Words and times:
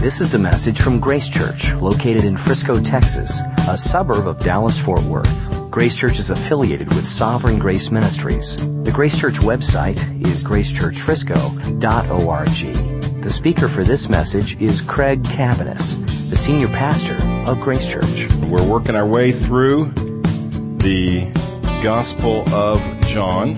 This 0.00 0.22
is 0.22 0.32
a 0.32 0.38
message 0.38 0.80
from 0.80 0.98
Grace 0.98 1.28
Church, 1.28 1.74
located 1.74 2.24
in 2.24 2.34
Frisco, 2.34 2.80
Texas, 2.80 3.42
a 3.68 3.76
suburb 3.76 4.26
of 4.26 4.40
Dallas 4.40 4.80
Fort 4.80 5.02
Worth. 5.02 5.70
Grace 5.70 5.94
Church 5.94 6.18
is 6.18 6.30
affiliated 6.30 6.88
with 6.88 7.06
Sovereign 7.06 7.58
Grace 7.58 7.90
Ministries. 7.90 8.56
The 8.82 8.92
Grace 8.92 9.20
Church 9.20 9.40
website 9.40 9.98
is 10.26 10.42
gracechurchfrisco.org. 10.42 13.22
The 13.22 13.30
speaker 13.30 13.68
for 13.68 13.84
this 13.84 14.08
message 14.08 14.58
is 14.58 14.80
Craig 14.80 15.22
Cabaniss, 15.22 15.96
the 16.30 16.36
senior 16.36 16.68
pastor 16.68 17.18
of 17.46 17.60
Grace 17.60 17.86
Church. 17.86 18.26
We're 18.44 18.66
working 18.66 18.96
our 18.96 19.06
way 19.06 19.32
through 19.32 19.92
the 20.78 21.30
Gospel 21.82 22.48
of 22.54 22.80
John. 23.02 23.54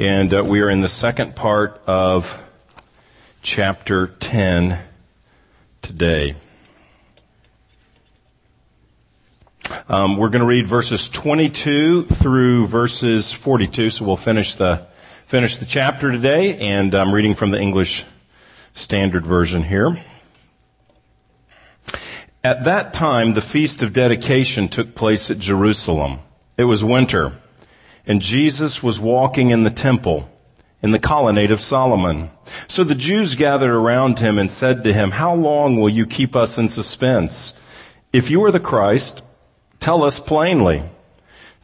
And 0.00 0.34
uh, 0.34 0.42
we 0.44 0.60
are 0.60 0.68
in 0.68 0.80
the 0.80 0.88
second 0.88 1.36
part 1.36 1.80
of 1.86 2.40
chapter 3.44 4.06
10 4.06 4.78
today. 5.82 6.34
Um, 9.86 10.16
we're 10.16 10.30
going 10.30 10.40
to 10.40 10.46
read 10.46 10.66
verses 10.66 11.10
22 11.10 12.04
through 12.04 12.66
verses 12.66 13.32
42, 13.32 13.90
so 13.90 14.06
we'll 14.06 14.16
finish 14.16 14.54
the 14.54 14.86
finish 15.26 15.58
the 15.58 15.66
chapter 15.66 16.10
today, 16.10 16.56
and 16.56 16.94
I'm 16.94 17.14
reading 17.14 17.34
from 17.34 17.50
the 17.50 17.60
English 17.60 18.06
Standard 18.72 19.26
Version 19.26 19.62
here. 19.62 19.94
At 22.42 22.64
that 22.64 22.94
time, 22.94 23.34
the 23.34 23.42
feast 23.42 23.82
of 23.82 23.92
dedication 23.92 24.68
took 24.68 24.94
place 24.94 25.30
at 25.30 25.38
Jerusalem. 25.38 26.20
It 26.56 26.64
was 26.64 26.82
winter, 26.82 27.32
and 28.06 28.22
Jesus 28.22 28.82
was 28.82 28.98
walking 28.98 29.50
in 29.50 29.64
the 29.64 29.70
temple 29.70 30.30
in 30.84 30.90
the 30.90 30.98
colonnade 30.98 31.50
of 31.50 31.62
Solomon. 31.62 32.28
So 32.68 32.84
the 32.84 32.94
Jews 32.94 33.36
gathered 33.36 33.72
around 33.72 34.18
him 34.18 34.38
and 34.38 34.50
said 34.50 34.84
to 34.84 34.92
him, 34.92 35.12
How 35.12 35.34
long 35.34 35.80
will 35.80 35.88
you 35.88 36.04
keep 36.04 36.36
us 36.36 36.58
in 36.58 36.68
suspense? 36.68 37.58
If 38.12 38.28
you 38.28 38.44
are 38.44 38.50
the 38.50 38.60
Christ, 38.60 39.24
tell 39.80 40.04
us 40.04 40.20
plainly. 40.20 40.82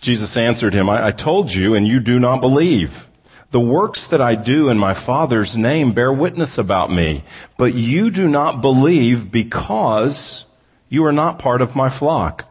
Jesus 0.01 0.39
answered 0.39 0.73
him, 0.73 0.89
I, 0.89 1.09
I 1.09 1.11
told 1.11 1.53
you, 1.53 1.75
and 1.75 1.87
you 1.87 2.01
do 2.01 2.19
not 2.19 2.41
believe. 2.41 3.09
The 3.51 3.61
works 3.61 4.07
that 4.07 4.23
I 4.23 4.37
do 4.37 4.71
in 4.71 4.79
my 4.79 4.95
Father's 4.95 5.55
name 5.55 5.93
bear 5.93 6.11
witness 6.11 6.57
about 6.57 6.91
me, 6.91 7.23
but 7.59 7.75
you 7.75 8.11
do 8.11 8.27
not 8.27 8.63
believe 8.63 9.31
because 9.31 10.47
you 10.89 11.05
are 11.05 11.13
not 11.13 11.39
part 11.39 11.61
of 11.61 11.77
my 11.77 11.91
flock. 11.91 12.49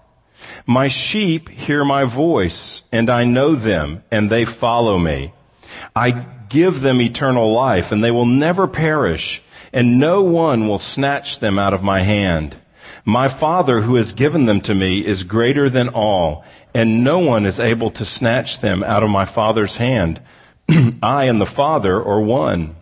My 0.68 0.88
sheep 0.88 1.50
hear 1.50 1.84
my 1.84 2.04
voice, 2.04 2.88
and 2.92 3.10
I 3.10 3.24
know 3.24 3.56
them, 3.56 4.04
and 4.12 4.30
they 4.30 4.46
follow 4.46 5.00
me. 5.00 5.34
I 5.96 6.26
give 6.50 6.82
them 6.82 7.02
eternal 7.02 7.52
life, 7.54 7.92
and 7.92 8.04
they 8.04 8.12
will 8.12 8.26
never 8.26 8.68
perish, 8.68 9.42
and 9.72 10.00
no 10.00 10.24
one 10.24 10.68
will 10.68 10.80
snatch 10.80 11.40
them 11.40 11.58
out 11.58 11.74
of 11.74 11.84
my 11.84 12.02
hand. 12.02 12.58
My 13.06 13.28
Father 13.28 13.82
who 13.82 13.96
has 13.96 14.14
given 14.14 14.46
them 14.46 14.62
to 14.62 14.76
me 14.76 15.06
is 15.06 15.24
greater 15.24 15.70
than 15.70 15.90
all, 15.90 16.44
and 16.74 17.04
no 17.04 17.20
one 17.20 17.46
is 17.46 17.60
able 17.60 17.90
to 17.92 18.06
snatch 18.06 18.60
them 18.60 18.84
out 18.84 19.04
of 19.04 19.10
my 19.10 19.26
Father's 19.26 19.78
hand. 19.78 20.22
I 21.02 21.26
and 21.26 21.40
the 21.40 21.46
Father 21.46 21.96
are 21.96 22.20
one. 22.20 22.76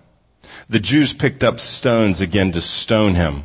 The 0.70 0.80
Jews 0.80 1.14
picked 1.14 1.44
up 1.44 1.60
stones 1.60 2.20
again 2.20 2.52
to 2.54 2.62
stone 2.62 3.16
him. 3.16 3.44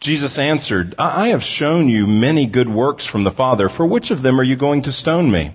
Jesus 0.00 0.38
answered, 0.38 0.94
I 0.98 1.28
have 1.28 1.42
shown 1.42 1.88
you 1.88 2.06
many 2.06 2.46
good 2.46 2.68
works 2.68 3.06
from 3.06 3.24
the 3.24 3.30
Father. 3.30 3.68
For 3.68 3.86
which 3.86 4.10
of 4.10 4.22
them 4.22 4.38
are 4.40 4.44
you 4.44 4.56
going 4.56 4.82
to 4.82 4.92
stone 4.92 5.30
me? 5.30 5.54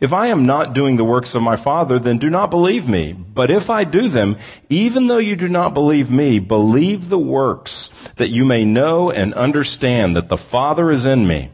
If 0.00 0.12
I 0.12 0.26
am 0.26 0.44
not 0.44 0.74
doing 0.74 0.96
the 0.96 1.04
works 1.04 1.34
of 1.34 1.42
my 1.42 1.56
Father, 1.56 1.98
then 1.98 2.18
do 2.18 2.28
not 2.28 2.50
believe 2.50 2.88
me. 2.88 3.12
But 3.12 3.50
if 3.50 3.70
I 3.70 3.84
do 3.84 4.08
them, 4.08 4.36
even 4.68 5.06
though 5.06 5.18
you 5.18 5.36
do 5.36 5.48
not 5.48 5.74
believe 5.74 6.10
me, 6.10 6.38
believe 6.38 7.08
the 7.08 7.18
works, 7.18 7.88
that 8.16 8.30
you 8.30 8.44
may 8.44 8.64
know 8.64 9.10
and 9.10 9.32
understand 9.34 10.16
that 10.16 10.28
the 10.28 10.36
Father 10.36 10.90
is 10.90 11.06
in 11.06 11.26
me, 11.26 11.50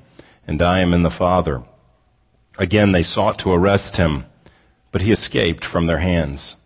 and 0.47 0.62
I 0.62 0.81
am 0.81 0.95
in 0.95 1.03
the 1.03 1.11
Father. 1.11 1.62
Again, 2.59 2.93
they 2.93 3.03
sought 3.03 3.39
to 3.41 3.53
arrest 3.53 3.97
him, 3.97 4.25
but 4.93 5.03
he 5.03 5.12
escaped 5.12 5.65
from 5.65 5.87
their 5.87 5.99
hands. 5.99 6.56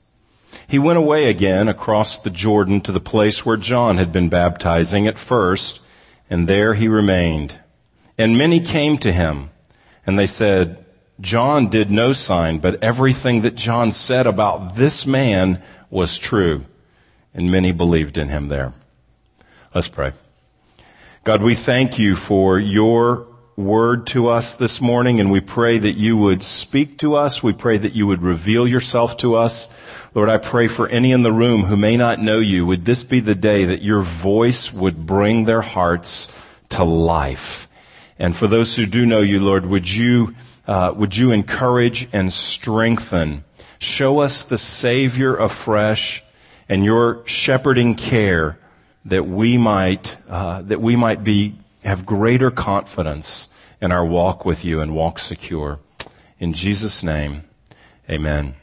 He 0.67 0.79
went 0.79 0.99
away 0.99 1.29
again 1.29 1.69
across 1.69 2.17
the 2.17 2.31
Jordan 2.31 2.81
to 2.83 2.93
the 2.93 3.01
place 3.01 3.45
where 3.45 3.57
John 3.57 3.99
had 3.99 4.13
been 4.13 4.29
baptizing 4.29 5.07
at 5.07 5.19
first, 5.19 5.83
and 6.31 6.49
there 6.49 6.75
he 6.75 6.89
remained. 6.89 7.59
And 8.17 8.39
many 8.39 8.61
came 8.61 8.97
to 8.99 9.13
him, 9.13 9.51
and 10.07 10.19
they 10.19 10.27
said, 10.27 10.84
John 11.21 11.69
did 11.69 11.91
no 11.91 12.13
sign, 12.13 12.59
but 12.59 12.83
everything 12.83 13.43
that 13.43 13.55
John 13.55 13.93
said 13.93 14.27
about 14.27 14.77
this 14.77 15.07
man 15.07 15.63
was 15.91 16.19
true. 16.19 16.67
And 17.33 17.51
many 17.51 17.73
believed 17.73 18.17
in 18.17 18.29
him 18.29 18.49
there. 18.49 18.73
Let's 19.75 19.89
pray. 19.89 20.13
God, 21.25 21.43
we 21.43 21.55
thank 21.55 21.99
you 21.99 22.17
for 22.17 22.59
your 22.59 23.27
word 23.57 24.07
to 24.09 24.29
us 24.29 24.57
this 24.57 24.81
morning, 24.81 25.21
and 25.21 25.31
we 25.31 25.41
pray 25.41 25.79
that 25.79 25.93
you 25.93 26.17
would 26.17 26.43
speak 26.43 26.99
to 26.99 27.15
us. 27.15 27.43
We 27.43 27.53
pray 27.53 27.79
that 27.79 27.95
you 27.95 28.07
would 28.07 28.23
reveal 28.23 28.67
yourself 28.67 29.17
to 29.19 29.37
us. 29.37 29.69
Lord, 30.15 30.29
I 30.29 30.39
pray 30.39 30.67
for 30.67 30.89
any 30.89 31.13
in 31.13 31.23
the 31.23 31.33
room 31.33 31.65
who 31.65 31.77
may 31.77 31.97
not 31.97 32.21
know 32.21 32.41
you, 32.41 32.67
would 32.67 32.85
this 32.85 33.05
be 33.05 33.21
the 33.21 33.35
day 33.35 33.65
that 33.65 33.83
your 33.83 34.01
voice 34.01 34.73
would 34.73 35.07
bring 35.07 35.45
their 35.45 35.63
hearts 35.63 36.37
to 36.71 36.85
life? 36.85 37.69
And 38.19 38.37
for 38.37 38.47
those 38.47 38.77
who 38.77 38.87
do 38.87 39.07
know 39.07 39.21
you, 39.21 39.41
Lord, 39.41 39.67
would 39.67 39.89
you 39.89 40.35
uh, 40.67 40.93
would 40.97 41.17
you 41.17 41.31
encourage 41.31 42.09
and 42.13 42.33
strengthen? 42.33 43.45
Show 43.79 44.21
us 44.21 44.45
the 44.45 44.59
Savior 44.59 45.37
afresh 45.37 46.23
and 46.69 46.85
your 46.85 47.27
shepherding 47.27 47.95
care 47.95 48.59
that 49.05 49.27
we 49.27 49.59
might 49.59 50.17
uh, 50.29 50.63
that 50.63 50.81
we 50.81 50.97
might 50.97 51.23
be 51.23 51.57
have 51.85 52.07
greater 52.07 52.51
confidence 52.51 53.49
in 53.81 53.93
our 53.93 54.05
walk 54.05 54.47
with 54.47 54.65
you 54.65 54.81
and 54.81 54.95
walk 54.95 55.19
secure. 55.19 55.79
In 56.39 56.55
Jesus' 56.55 57.03
name, 57.03 57.45
Amen. 58.11 58.55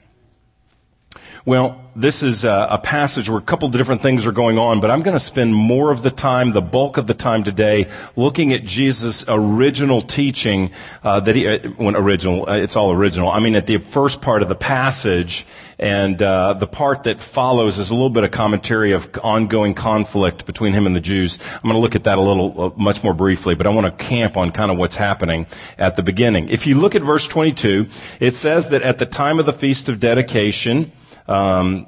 Well, 1.43 1.89
this 1.95 2.21
is 2.21 2.43
a, 2.43 2.79
passage 2.83 3.29
where 3.29 3.39
a 3.39 3.41
couple 3.41 3.67
of 3.67 3.73
different 3.73 4.03
things 4.03 4.27
are 4.27 4.31
going 4.31 4.59
on, 4.59 4.79
but 4.79 4.91
I'm 4.91 5.01
going 5.01 5.15
to 5.15 5.19
spend 5.19 5.55
more 5.55 5.89
of 5.89 6.03
the 6.03 6.11
time, 6.11 6.51
the 6.51 6.61
bulk 6.61 6.97
of 6.97 7.07
the 7.07 7.15
time 7.15 7.43
today, 7.43 7.87
looking 8.15 8.53
at 8.53 8.63
Jesus' 8.63 9.25
original 9.27 10.03
teaching 10.03 10.69
uh, 11.03 11.19
that 11.21 11.35
he, 11.35 11.47
uh, 11.47 11.57
when 11.77 11.95
original, 11.95 12.47
uh, 12.47 12.57
it's 12.57 12.75
all 12.75 12.91
original. 12.91 13.31
I 13.31 13.39
mean, 13.39 13.55
at 13.55 13.65
the 13.65 13.77
first 13.77 14.21
part 14.21 14.43
of 14.43 14.49
the 14.49 14.55
passage, 14.55 15.47
and 15.79 16.21
uh, 16.21 16.53
the 16.53 16.67
part 16.67 17.03
that 17.03 17.19
follows 17.19 17.79
is 17.79 17.89
a 17.89 17.95
little 17.95 18.11
bit 18.11 18.23
of 18.23 18.29
commentary 18.29 18.91
of 18.91 19.09
ongoing 19.23 19.73
conflict 19.73 20.45
between 20.45 20.73
him 20.73 20.85
and 20.85 20.95
the 20.95 21.01
Jews. 21.01 21.39
I'm 21.55 21.63
going 21.63 21.73
to 21.73 21.79
look 21.79 21.95
at 21.95 22.03
that 22.03 22.19
a 22.19 22.21
little, 22.21 22.71
much 22.77 23.03
more 23.03 23.15
briefly, 23.15 23.55
but 23.55 23.65
I 23.65 23.69
want 23.69 23.85
to 23.85 24.05
camp 24.05 24.37
on 24.37 24.51
kind 24.51 24.69
of 24.69 24.77
what's 24.77 24.95
happening 24.95 25.47
at 25.79 25.95
the 25.95 26.03
beginning. 26.03 26.49
If 26.49 26.67
you 26.67 26.79
look 26.79 26.93
at 26.93 27.01
verse 27.01 27.27
22, 27.27 27.87
it 28.19 28.35
says 28.35 28.69
that 28.69 28.83
at 28.83 28.99
the 28.99 29.07
time 29.07 29.39
of 29.39 29.47
the 29.47 29.53
feast 29.53 29.89
of 29.89 29.99
dedication 29.99 30.91
um, 31.27 31.87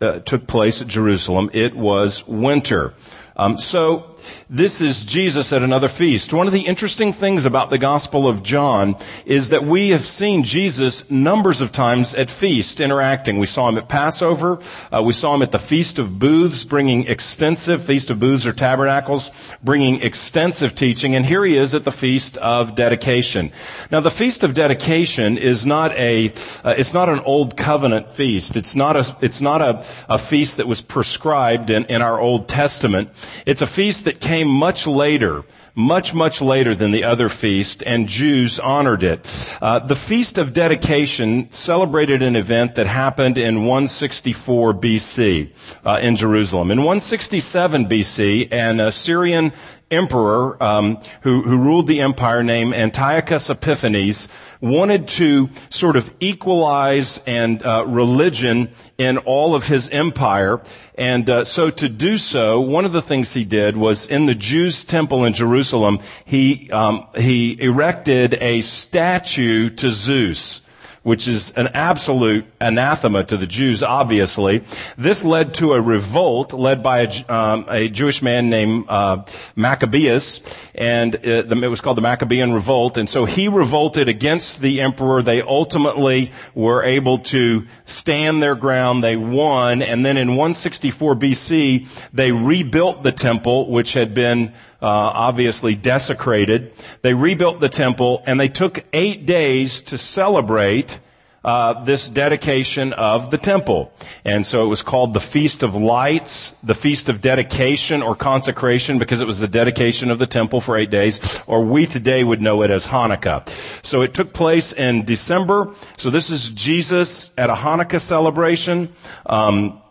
uh, 0.00 0.20
took 0.20 0.46
place 0.46 0.82
at 0.82 0.88
Jerusalem. 0.88 1.50
It 1.52 1.74
was 1.74 2.26
winter. 2.26 2.94
Um, 3.36 3.58
so 3.58 4.13
this 4.48 4.80
is 4.80 5.04
Jesus 5.04 5.52
at 5.52 5.62
another 5.62 5.88
feast. 5.88 6.32
One 6.32 6.46
of 6.46 6.52
the 6.52 6.66
interesting 6.66 7.12
things 7.12 7.44
about 7.44 7.70
the 7.70 7.78
Gospel 7.78 8.28
of 8.28 8.42
John 8.42 8.96
is 9.26 9.48
that 9.50 9.64
we 9.64 9.90
have 9.90 10.06
seen 10.06 10.44
Jesus 10.44 11.10
numbers 11.10 11.60
of 11.60 11.72
times 11.72 12.14
at 12.14 12.30
feast 12.30 12.80
interacting. 12.80 13.38
We 13.38 13.46
saw 13.46 13.68
him 13.68 13.78
at 13.78 13.88
Passover. 13.88 14.58
Uh, 14.92 15.02
we 15.02 15.12
saw 15.12 15.34
him 15.34 15.42
at 15.42 15.52
the 15.52 15.58
Feast 15.58 15.98
of 15.98 16.18
Booths 16.18 16.64
bringing 16.64 17.06
extensive, 17.06 17.84
Feast 17.84 18.10
of 18.10 18.18
Booths 18.18 18.46
or 18.46 18.52
Tabernacles, 18.52 19.30
bringing 19.62 20.00
extensive 20.02 20.74
teaching. 20.74 21.14
And 21.14 21.26
here 21.26 21.44
he 21.44 21.56
is 21.56 21.74
at 21.74 21.84
the 21.84 21.92
Feast 21.92 22.36
of 22.38 22.74
Dedication. 22.74 23.52
Now 23.90 24.00
the 24.00 24.10
Feast 24.10 24.44
of 24.44 24.54
Dedication 24.54 25.38
is 25.38 25.64
not 25.66 25.92
a, 25.92 26.32
uh, 26.64 26.74
it's 26.76 26.94
not 26.94 27.08
an 27.08 27.20
old 27.20 27.56
covenant 27.56 28.08
feast. 28.10 28.56
It's 28.56 28.76
not 28.76 28.96
a, 28.96 29.16
it's 29.20 29.40
not 29.40 29.62
a, 29.62 29.84
a 30.08 30.18
feast 30.18 30.56
that 30.58 30.66
was 30.66 30.80
prescribed 30.80 31.70
in, 31.70 31.84
in 31.86 32.02
our 32.02 32.20
Old 32.20 32.48
Testament. 32.48 33.10
It's 33.46 33.62
a 33.62 33.66
feast 33.66 34.04
that 34.04 34.13
came 34.20 34.48
much 34.48 34.86
later, 34.86 35.44
much, 35.74 36.14
much 36.14 36.40
later 36.40 36.74
than 36.74 36.90
the 36.90 37.04
other 37.04 37.28
feast, 37.28 37.82
and 37.84 38.08
Jews 38.08 38.60
honored 38.60 39.02
it. 39.02 39.50
Uh, 39.60 39.80
the 39.80 39.96
Feast 39.96 40.38
of 40.38 40.52
Dedication 40.52 41.50
celebrated 41.50 42.22
an 42.22 42.36
event 42.36 42.76
that 42.76 42.86
happened 42.86 43.38
in 43.38 43.62
164 43.62 44.74
BC 44.74 45.50
uh, 45.84 45.98
in 46.00 46.16
Jerusalem. 46.16 46.70
In 46.70 46.78
167 46.78 47.86
BC, 47.86 48.52
an 48.52 48.80
Assyrian 48.80 49.52
emperor 49.90 50.62
um, 50.62 50.98
who, 51.22 51.42
who 51.42 51.58
ruled 51.58 51.86
the 51.86 52.00
empire 52.00 52.42
named 52.42 52.74
Antiochus 52.74 53.50
Epiphanes 53.50 54.28
wanted 54.60 55.06
to 55.06 55.50
sort 55.68 55.96
of 55.96 56.12
equalize 56.20 57.22
and 57.26 57.62
uh, 57.62 57.84
religion 57.86 58.70
in 58.98 59.18
all 59.18 59.54
of 59.54 59.66
his 59.66 59.88
empire. 59.90 60.60
And 60.96 61.28
uh, 61.28 61.44
so 61.44 61.70
to 61.70 61.88
do 61.88 62.16
so, 62.16 62.60
one 62.60 62.84
of 62.84 62.92
the 62.92 63.02
things 63.02 63.34
he 63.34 63.44
did 63.44 63.76
was 63.76 64.06
in 64.06 64.26
the 64.26 64.34
Jews' 64.34 64.84
temple 64.84 65.24
in 65.24 65.32
Jerusalem, 65.32 66.00
he 66.24 66.70
um, 66.70 67.06
he 67.16 67.60
erected 67.60 68.34
a 68.34 68.62
statue 68.62 69.68
to 69.70 69.90
Zeus 69.90 70.63
which 71.04 71.28
is 71.28 71.52
an 71.52 71.68
absolute 71.68 72.44
anathema 72.60 73.22
to 73.22 73.36
the 73.36 73.46
Jews, 73.46 73.82
obviously. 73.82 74.64
This 74.96 75.22
led 75.22 75.54
to 75.54 75.74
a 75.74 75.80
revolt 75.80 76.52
led 76.52 76.82
by 76.82 77.00
a, 77.00 77.32
um, 77.32 77.66
a 77.68 77.88
Jewish 77.88 78.22
man 78.22 78.50
named 78.50 78.86
uh, 78.88 79.24
Maccabeus, 79.54 80.40
and 80.74 81.14
it, 81.16 81.52
uh, 81.52 81.56
it 81.56 81.68
was 81.68 81.82
called 81.82 81.98
the 81.98 82.02
Maccabean 82.02 82.52
Revolt. 82.52 82.96
And 82.96 83.08
so 83.08 83.26
he 83.26 83.48
revolted 83.48 84.08
against 84.08 84.62
the 84.62 84.80
emperor. 84.80 85.22
They 85.22 85.42
ultimately 85.42 86.32
were 86.54 86.82
able 86.82 87.18
to 87.18 87.66
stand 87.84 88.42
their 88.42 88.54
ground. 88.54 89.04
They 89.04 89.16
won, 89.16 89.82
and 89.82 90.04
then 90.06 90.16
in 90.16 90.30
164 90.30 91.16
BC, 91.16 92.10
they 92.14 92.32
rebuilt 92.32 93.02
the 93.02 93.12
temple, 93.12 93.70
which 93.70 93.92
had 93.92 94.14
been 94.14 94.54
obviously 94.86 95.74
desecrated. 95.74 96.72
They 97.02 97.14
rebuilt 97.14 97.60
the 97.60 97.68
temple, 97.68 98.22
and 98.26 98.38
they 98.38 98.48
took 98.48 98.84
eight 98.92 99.26
days 99.26 99.80
to 99.82 99.98
celebrate 99.98 100.98
uh, 101.44 101.84
this 101.84 102.08
dedication 102.08 102.94
of 102.94 103.30
the 103.30 103.36
temple. 103.36 103.92
And 104.24 104.46
so 104.46 104.64
it 104.64 104.68
was 104.68 104.82
called 104.82 105.12
the 105.12 105.20
Feast 105.20 105.62
of 105.62 105.74
Lights, 105.74 106.52
the 106.62 106.74
Feast 106.74 107.08
of 107.08 107.20
Dedication 107.20 108.02
or 108.02 108.16
Consecration 108.16 108.98
because 108.98 109.20
it 109.20 109.26
was 109.26 109.40
the 109.40 109.48
dedication 109.48 110.10
of 110.10 110.18
the 110.18 110.26
temple 110.26 110.62
for 110.62 110.76
eight 110.76 110.90
days, 110.90 111.42
or 111.46 111.62
we 111.62 111.84
today 111.86 112.24
would 112.24 112.40
know 112.40 112.62
it 112.62 112.70
as 112.70 112.86
Hanukkah. 112.86 113.46
So 113.84 114.00
it 114.00 114.14
took 114.14 114.32
place 114.32 114.72
in 114.72 115.04
December. 115.04 115.74
So 115.98 116.08
this 116.08 116.30
is 116.30 116.50
Jesus 116.50 117.30
at 117.36 117.50
a 117.50 117.54
Hanukkah 117.54 118.00
celebration. 118.00 118.94
Um, 119.26 119.82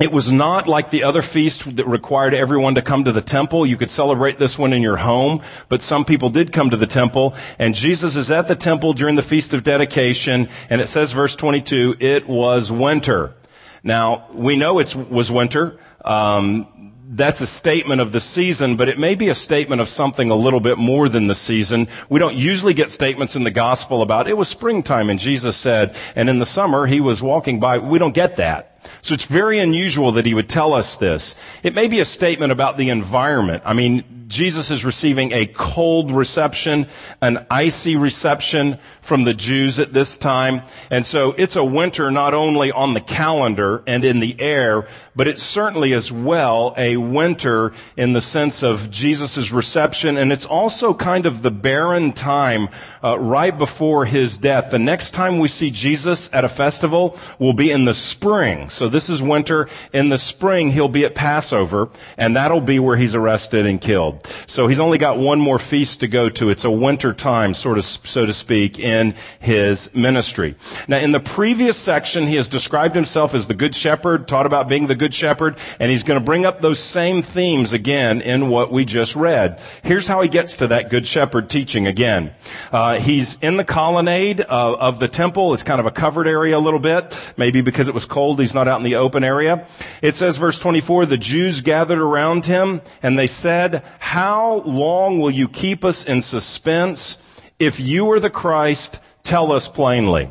it 0.00 0.12
was 0.12 0.30
not 0.30 0.68
like 0.68 0.90
the 0.90 1.02
other 1.02 1.22
feast 1.22 1.76
that 1.76 1.86
required 1.86 2.34
everyone 2.34 2.76
to 2.76 2.82
come 2.82 3.04
to 3.04 3.12
the 3.12 3.20
temple. 3.20 3.66
You 3.66 3.76
could 3.76 3.90
celebrate 3.90 4.38
this 4.38 4.58
one 4.58 4.72
in 4.72 4.82
your 4.82 4.98
home, 4.98 5.42
but 5.68 5.82
some 5.82 6.04
people 6.04 6.30
did 6.30 6.52
come 6.52 6.70
to 6.70 6.76
the 6.76 6.86
temple. 6.86 7.34
And 7.58 7.74
Jesus 7.74 8.14
is 8.14 8.30
at 8.30 8.48
the 8.48 8.54
temple 8.54 8.92
during 8.92 9.16
the 9.16 9.22
Feast 9.22 9.54
of 9.54 9.64
Dedication, 9.64 10.48
and 10.70 10.80
it 10.80 10.88
says, 10.88 11.12
verse 11.12 11.34
22, 11.34 11.96
it 11.98 12.28
was 12.28 12.70
winter. 12.70 13.34
Now, 13.82 14.28
we 14.32 14.56
know 14.56 14.78
it 14.78 14.94
was 14.94 15.30
winter. 15.30 15.78
Um, 16.04 16.94
that's 17.10 17.40
a 17.40 17.46
statement 17.46 18.00
of 18.00 18.12
the 18.12 18.20
season, 18.20 18.76
but 18.76 18.88
it 18.88 18.98
may 18.98 19.14
be 19.14 19.30
a 19.30 19.34
statement 19.34 19.80
of 19.80 19.88
something 19.88 20.30
a 20.30 20.36
little 20.36 20.60
bit 20.60 20.76
more 20.76 21.08
than 21.08 21.26
the 21.26 21.34
season. 21.34 21.88
We 22.08 22.20
don't 22.20 22.36
usually 22.36 22.74
get 22.74 22.90
statements 22.90 23.34
in 23.34 23.44
the 23.44 23.50
gospel 23.50 24.02
about 24.02 24.28
it 24.28 24.36
was 24.36 24.48
springtime 24.48 25.08
and 25.08 25.18
Jesus 25.18 25.56
said, 25.56 25.96
and 26.14 26.28
in 26.28 26.38
the 26.38 26.46
summer 26.46 26.86
he 26.86 27.00
was 27.00 27.22
walking 27.22 27.60
by. 27.60 27.78
We 27.78 27.98
don't 27.98 28.14
get 28.14 28.36
that. 28.36 28.67
So 29.02 29.14
it's 29.14 29.26
very 29.26 29.58
unusual 29.58 30.12
that 30.12 30.26
he 30.26 30.34
would 30.34 30.48
tell 30.48 30.72
us 30.72 30.96
this. 30.96 31.36
It 31.62 31.74
may 31.74 31.88
be 31.88 32.00
a 32.00 32.04
statement 32.04 32.52
about 32.52 32.76
the 32.76 32.90
environment. 32.90 33.62
I 33.64 33.74
mean, 33.74 34.17
Jesus 34.28 34.70
is 34.70 34.84
receiving 34.84 35.32
a 35.32 35.46
cold 35.46 36.12
reception, 36.12 36.86
an 37.22 37.46
icy 37.50 37.96
reception 37.96 38.78
from 39.00 39.24
the 39.24 39.32
Jews 39.32 39.80
at 39.80 39.94
this 39.94 40.18
time. 40.18 40.62
And 40.90 41.04
so 41.04 41.32
it's 41.38 41.56
a 41.56 41.64
winter 41.64 42.10
not 42.10 42.34
only 42.34 42.70
on 42.70 42.92
the 42.92 43.00
calendar 43.00 43.82
and 43.86 44.04
in 44.04 44.20
the 44.20 44.38
air, 44.38 44.86
but 45.16 45.28
it 45.28 45.38
certainly 45.38 45.94
as 45.94 46.12
well 46.12 46.74
a 46.76 46.98
winter 46.98 47.72
in 47.96 48.12
the 48.12 48.20
sense 48.20 48.62
of 48.62 48.90
Jesus' 48.90 49.50
reception. 49.50 50.18
And 50.18 50.30
it's 50.30 50.44
also 50.44 50.92
kind 50.92 51.24
of 51.24 51.40
the 51.40 51.50
barren 51.50 52.12
time 52.12 52.68
uh, 53.02 53.18
right 53.18 53.56
before 53.56 54.04
his 54.04 54.36
death. 54.36 54.70
The 54.70 54.78
next 54.78 55.12
time 55.12 55.38
we 55.38 55.48
see 55.48 55.70
Jesus 55.70 56.32
at 56.34 56.44
a 56.44 56.50
festival 56.50 57.18
will 57.38 57.54
be 57.54 57.70
in 57.70 57.86
the 57.86 57.94
spring. 57.94 58.68
So 58.68 58.88
this 58.88 59.08
is 59.08 59.22
winter. 59.22 59.68
In 59.94 60.10
the 60.10 60.18
spring, 60.18 60.72
he'll 60.72 60.88
be 60.88 61.06
at 61.06 61.14
Passover, 61.14 61.88
and 62.18 62.36
that'll 62.36 62.60
be 62.60 62.78
where 62.78 62.96
he's 62.98 63.14
arrested 63.14 63.64
and 63.64 63.80
killed. 63.80 64.17
So 64.46 64.66
he's 64.66 64.80
only 64.80 64.98
got 64.98 65.18
one 65.18 65.40
more 65.40 65.58
feast 65.58 66.00
to 66.00 66.08
go 66.08 66.28
to. 66.30 66.50
It's 66.50 66.64
a 66.64 66.70
winter 66.70 67.12
time, 67.12 67.54
sort 67.54 67.78
of, 67.78 67.84
so 67.84 68.26
to 68.26 68.32
speak, 68.32 68.78
in 68.78 69.14
his 69.40 69.94
ministry. 69.94 70.54
Now, 70.86 70.98
in 70.98 71.12
the 71.12 71.20
previous 71.20 71.76
section, 71.76 72.26
he 72.26 72.36
has 72.36 72.48
described 72.48 72.94
himself 72.94 73.34
as 73.34 73.46
the 73.46 73.54
good 73.54 73.74
shepherd, 73.74 74.28
taught 74.28 74.46
about 74.46 74.68
being 74.68 74.86
the 74.86 74.94
good 74.94 75.14
shepherd, 75.14 75.56
and 75.80 75.90
he's 75.90 76.02
going 76.02 76.18
to 76.18 76.24
bring 76.24 76.44
up 76.44 76.60
those 76.60 76.78
same 76.78 77.22
themes 77.22 77.72
again 77.72 78.20
in 78.20 78.48
what 78.48 78.70
we 78.72 78.84
just 78.84 79.16
read. 79.16 79.60
Here's 79.82 80.06
how 80.06 80.22
he 80.22 80.28
gets 80.28 80.58
to 80.58 80.68
that 80.68 80.90
good 80.90 81.06
shepherd 81.06 81.50
teaching 81.50 81.86
again. 81.86 82.32
Uh, 82.72 82.98
he's 82.98 83.38
in 83.40 83.56
the 83.56 83.64
colonnade 83.64 84.40
of, 84.40 84.74
of 84.80 84.98
the 84.98 85.08
temple. 85.08 85.54
It's 85.54 85.62
kind 85.62 85.80
of 85.80 85.86
a 85.86 85.90
covered 85.90 86.26
area 86.26 86.56
a 86.56 86.60
little 86.60 86.80
bit. 86.80 87.32
Maybe 87.36 87.60
because 87.60 87.88
it 87.88 87.94
was 87.94 88.04
cold, 88.04 88.40
he's 88.40 88.54
not 88.54 88.68
out 88.68 88.78
in 88.78 88.84
the 88.84 88.96
open 88.96 89.24
area. 89.24 89.66
It 90.02 90.14
says, 90.14 90.36
verse 90.36 90.58
24, 90.58 91.06
the 91.06 91.16
Jews 91.16 91.60
gathered 91.60 91.98
around 91.98 92.46
him, 92.46 92.80
and 93.02 93.18
they 93.18 93.26
said, 93.26 93.82
how 94.08 94.62
long 94.64 95.18
will 95.18 95.30
you 95.30 95.46
keep 95.46 95.84
us 95.84 96.06
in 96.06 96.22
suspense? 96.22 97.22
If 97.58 97.78
you 97.78 98.10
are 98.12 98.18
the 98.18 98.30
Christ, 98.30 99.02
tell 99.22 99.52
us 99.52 99.68
plainly. 99.68 100.30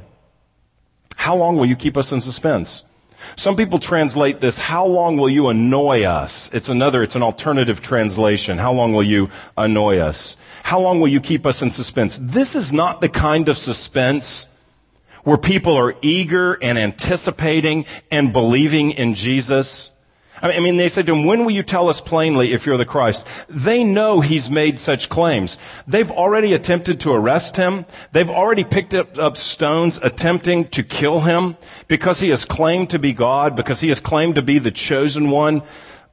How 1.15 1.35
long 1.35 1.57
will 1.57 1.67
you 1.67 1.75
keep 1.75 1.95
us 1.95 2.11
in 2.11 2.19
suspense? 2.19 2.81
Some 3.35 3.55
people 3.55 3.77
translate 3.77 4.39
this, 4.39 4.59
how 4.59 4.87
long 4.87 5.17
will 5.17 5.29
you 5.29 5.49
annoy 5.49 6.05
us? 6.05 6.51
It's 6.55 6.69
another, 6.69 7.03
it's 7.03 7.15
an 7.15 7.21
alternative 7.21 7.79
translation. 7.79 8.57
How 8.57 8.73
long 8.73 8.93
will 8.93 9.03
you 9.03 9.29
annoy 9.55 9.99
us? 9.99 10.37
How 10.63 10.79
long 10.79 10.99
will 10.99 11.07
you 11.07 11.21
keep 11.21 11.45
us 11.45 11.61
in 11.61 11.69
suspense? 11.69 12.17
This 12.19 12.55
is 12.55 12.73
not 12.73 12.99
the 12.99 13.09
kind 13.09 13.47
of 13.47 13.59
suspense 13.59 14.47
where 15.23 15.37
people 15.37 15.77
are 15.77 15.93
eager 16.01 16.57
and 16.63 16.79
anticipating 16.79 17.85
and 18.09 18.33
believing 18.33 18.89
in 18.89 19.13
Jesus. 19.13 19.91
I 20.41 20.59
mean, 20.59 20.77
they 20.77 20.89
said 20.89 21.05
to 21.07 21.15
him, 21.15 21.25
when 21.25 21.43
will 21.43 21.51
you 21.51 21.63
tell 21.63 21.89
us 21.89 21.99
plainly 21.99 22.53
if 22.53 22.65
you're 22.65 22.77
the 22.77 22.85
Christ? 22.85 23.25
They 23.49 23.83
know 23.83 24.21
he's 24.21 24.49
made 24.49 24.79
such 24.79 25.09
claims. 25.09 25.57
They've 25.87 26.11
already 26.11 26.53
attempted 26.53 26.99
to 27.01 27.13
arrest 27.13 27.57
him. 27.57 27.85
They've 28.11 28.29
already 28.29 28.63
picked 28.63 28.93
up, 28.93 29.17
up 29.17 29.37
stones 29.37 29.99
attempting 30.03 30.69
to 30.69 30.83
kill 30.83 31.21
him 31.21 31.57
because 31.87 32.19
he 32.19 32.29
has 32.29 32.45
claimed 32.45 32.91
to 32.91 32.99
be 32.99 33.13
God, 33.13 33.55
because 33.55 33.81
he 33.81 33.89
has 33.89 33.99
claimed 33.99 34.35
to 34.35 34.41
be 34.43 34.59
the 34.59 34.71
chosen 34.71 35.31
one. 35.31 35.63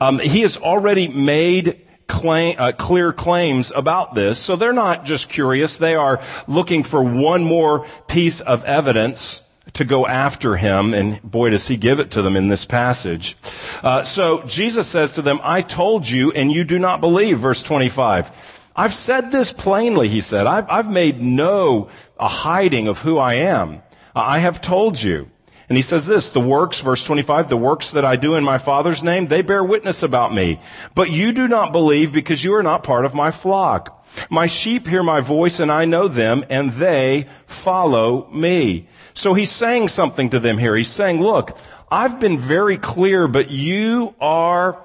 Um, 0.00 0.18
he 0.18 0.40
has 0.40 0.56
already 0.56 1.08
made 1.08 1.80
Claim, 2.06 2.56
uh, 2.58 2.72
clear 2.72 3.14
claims 3.14 3.72
about 3.74 4.14
this. 4.14 4.38
So 4.38 4.56
they're 4.56 4.74
not 4.74 5.06
just 5.06 5.30
curious. 5.30 5.78
They 5.78 5.94
are 5.94 6.20
looking 6.46 6.82
for 6.82 7.02
one 7.02 7.44
more 7.44 7.86
piece 8.08 8.42
of 8.42 8.62
evidence 8.64 9.43
to 9.74 9.84
go 9.84 10.06
after 10.06 10.56
him, 10.56 10.94
and 10.94 11.20
boy, 11.22 11.50
does 11.50 11.68
he 11.68 11.76
give 11.76 12.00
it 12.00 12.12
to 12.12 12.22
them 12.22 12.36
in 12.36 12.48
this 12.48 12.64
passage. 12.64 13.36
Uh, 13.82 14.02
so 14.04 14.42
Jesus 14.44 14.86
says 14.86 15.14
to 15.14 15.22
them, 15.22 15.40
I 15.42 15.62
told 15.62 16.08
you, 16.08 16.32
and 16.32 16.50
you 16.50 16.64
do 16.64 16.78
not 16.78 17.00
believe, 17.00 17.38
verse 17.38 17.62
25. 17.62 18.70
I've 18.76 18.94
said 18.94 19.30
this 19.30 19.52
plainly, 19.52 20.08
he 20.08 20.20
said. 20.20 20.46
I've, 20.46 20.68
I've 20.68 20.90
made 20.90 21.20
no 21.20 21.88
a 22.18 22.28
hiding 22.28 22.88
of 22.88 23.00
who 23.00 23.18
I 23.18 23.34
am. 23.34 23.82
I 24.14 24.38
have 24.38 24.60
told 24.60 25.00
you. 25.00 25.30
And 25.68 25.78
he 25.78 25.82
says 25.82 26.06
this, 26.06 26.28
the 26.28 26.40
works, 26.40 26.80
verse 26.80 27.04
25, 27.04 27.48
the 27.48 27.56
works 27.56 27.92
that 27.92 28.04
I 28.04 28.16
do 28.16 28.34
in 28.34 28.44
my 28.44 28.58
Father's 28.58 29.02
name, 29.02 29.28
they 29.28 29.42
bear 29.42 29.64
witness 29.64 30.02
about 30.02 30.34
me. 30.34 30.60
But 30.94 31.10
you 31.10 31.32
do 31.32 31.48
not 31.48 31.72
believe 31.72 32.12
because 32.12 32.44
you 32.44 32.54
are 32.54 32.62
not 32.62 32.84
part 32.84 33.06
of 33.06 33.14
my 33.14 33.30
flock. 33.30 34.04
My 34.30 34.46
sheep 34.46 34.86
hear 34.86 35.02
my 35.02 35.20
voice 35.20 35.60
and 35.60 35.72
I 35.72 35.86
know 35.86 36.06
them 36.06 36.44
and 36.50 36.72
they 36.72 37.26
follow 37.46 38.28
me. 38.30 38.88
So 39.14 39.32
he's 39.32 39.50
saying 39.50 39.88
something 39.88 40.30
to 40.30 40.40
them 40.40 40.58
here. 40.58 40.74
He's 40.74 40.90
saying, 40.90 41.22
look, 41.22 41.56
I've 41.90 42.18
been 42.18 42.38
very 42.38 42.76
clear, 42.76 43.28
but 43.28 43.50
you 43.50 44.14
are, 44.20 44.84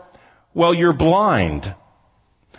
well, 0.53 0.73
you're 0.73 0.93
blind. 0.93 1.73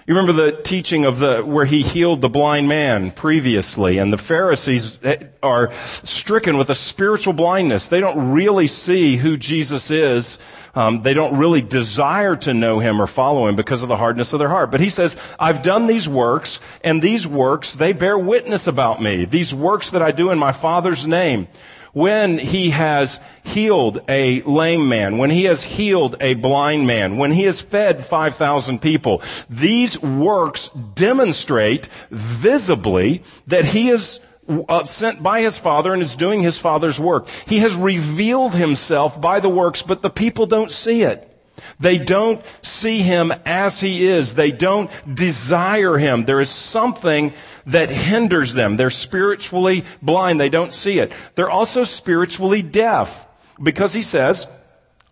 You 0.07 0.14
remember 0.14 0.33
the 0.33 0.52
teaching 0.52 1.04
of 1.04 1.19
the, 1.19 1.42
where 1.42 1.66
he 1.66 1.83
healed 1.83 2.23
the 2.23 2.30
blind 2.30 2.69
man 2.69 3.11
previously, 3.11 3.99
and 3.99 4.11
the 4.11 4.19
Pharisees 4.19 4.99
are 5.42 5.73
stricken 5.73 6.57
with 6.57 6.71
a 6.71 6.75
spiritual 6.75 7.35
blindness. 7.35 7.88
They 7.88 8.00
don't 8.00 8.33
really 8.33 8.66
see 8.66 9.19
who 9.19 9.37
Jesus 9.37 9.90
is. 9.90 10.38
Um, 10.75 11.02
they 11.02 11.12
don't 11.12 11.37
really 11.37 11.61
desire 11.61 12.35
to 12.37 12.54
know 12.54 12.78
him 12.78 13.00
or 13.00 13.07
follow 13.07 13.47
him 13.47 13.57
because 13.57 13.83
of 13.83 13.90
the 13.90 13.97
hardness 13.97 14.33
of 14.33 14.38
their 14.38 14.49
heart. 14.49 14.71
But 14.71 14.80
he 14.80 14.88
says, 14.88 15.19
I've 15.38 15.62
done 15.62 15.87
these 15.87 16.09
works, 16.09 16.61
and 16.83 17.02
these 17.02 17.26
works, 17.26 17.75
they 17.75 17.92
bear 17.92 18.19
witness 18.19 18.66
about 18.66 19.02
me. 19.02 19.26
These 19.26 19.52
works 19.52 19.90
that 19.90 20.00
I 20.00 20.12
do 20.12 20.30
in 20.30 20.38
my 20.38 20.52
Father's 20.52 21.07
name. 21.07 21.47
When 21.92 22.38
he 22.38 22.70
has 22.70 23.20
healed 23.42 24.00
a 24.09 24.42
lame 24.42 24.88
man, 24.88 25.18
when 25.18 25.30
he 25.30 25.44
has 25.44 25.62
healed 25.62 26.16
a 26.20 26.35
blind 26.35 26.87
man, 26.87 27.16
when 27.16 27.32
he 27.32 27.42
has 27.44 27.61
fed 27.61 28.04
5,000 28.04 28.80
people, 28.80 29.23
these 29.49 30.00
works 30.00 30.68
demonstrate 30.68 31.87
visibly 32.11 33.23
that 33.47 33.64
he 33.64 33.88
is 33.88 34.20
uh, 34.68 34.85
sent 34.85 35.23
by 35.23 35.40
his 35.40 35.56
father 35.59 35.92
and 35.92 36.02
is 36.02 36.14
doing 36.14 36.40
his 36.40 36.59
father's 36.59 36.99
work. 36.99 37.28
He 37.47 37.59
has 37.59 37.75
revealed 37.75 38.54
himself 38.54 39.20
by 39.20 39.40
the 39.40 39.49
works, 39.49 39.82
but 39.82 40.02
the 40.02 40.11
people 40.11 40.47
don't 40.47 40.70
see 40.70 41.02
it. 41.02 41.29
They 41.79 41.99
don't 41.99 42.45
see 42.62 42.99
him 42.99 43.33
as 43.45 43.81
he 43.81 44.07
is. 44.07 44.35
They 44.35 44.50
don't 44.50 44.90
desire 45.14 45.99
him. 45.99 46.25
There 46.25 46.40
is 46.40 46.50
something 46.50 47.33
that 47.67 47.90
hinders 47.90 48.55
them. 48.55 48.76
They're 48.76 48.90
spiritually 48.90 49.85
blind. 50.02 50.40
They 50.40 50.49
don't 50.49 50.73
see 50.73 50.99
it. 50.99 51.12
They're 51.35 51.50
also 51.50 51.85
spiritually 51.85 52.62
deaf 52.62 53.26
because 53.62 53.93
he 53.93 54.02
says, 54.02 54.49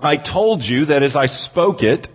I 0.01 0.17
told 0.17 0.67
you 0.67 0.87
that 0.87 1.03
as 1.03 1.17
I 1.17 1.27
spoke 1.27 1.83
it, 1.83 2.09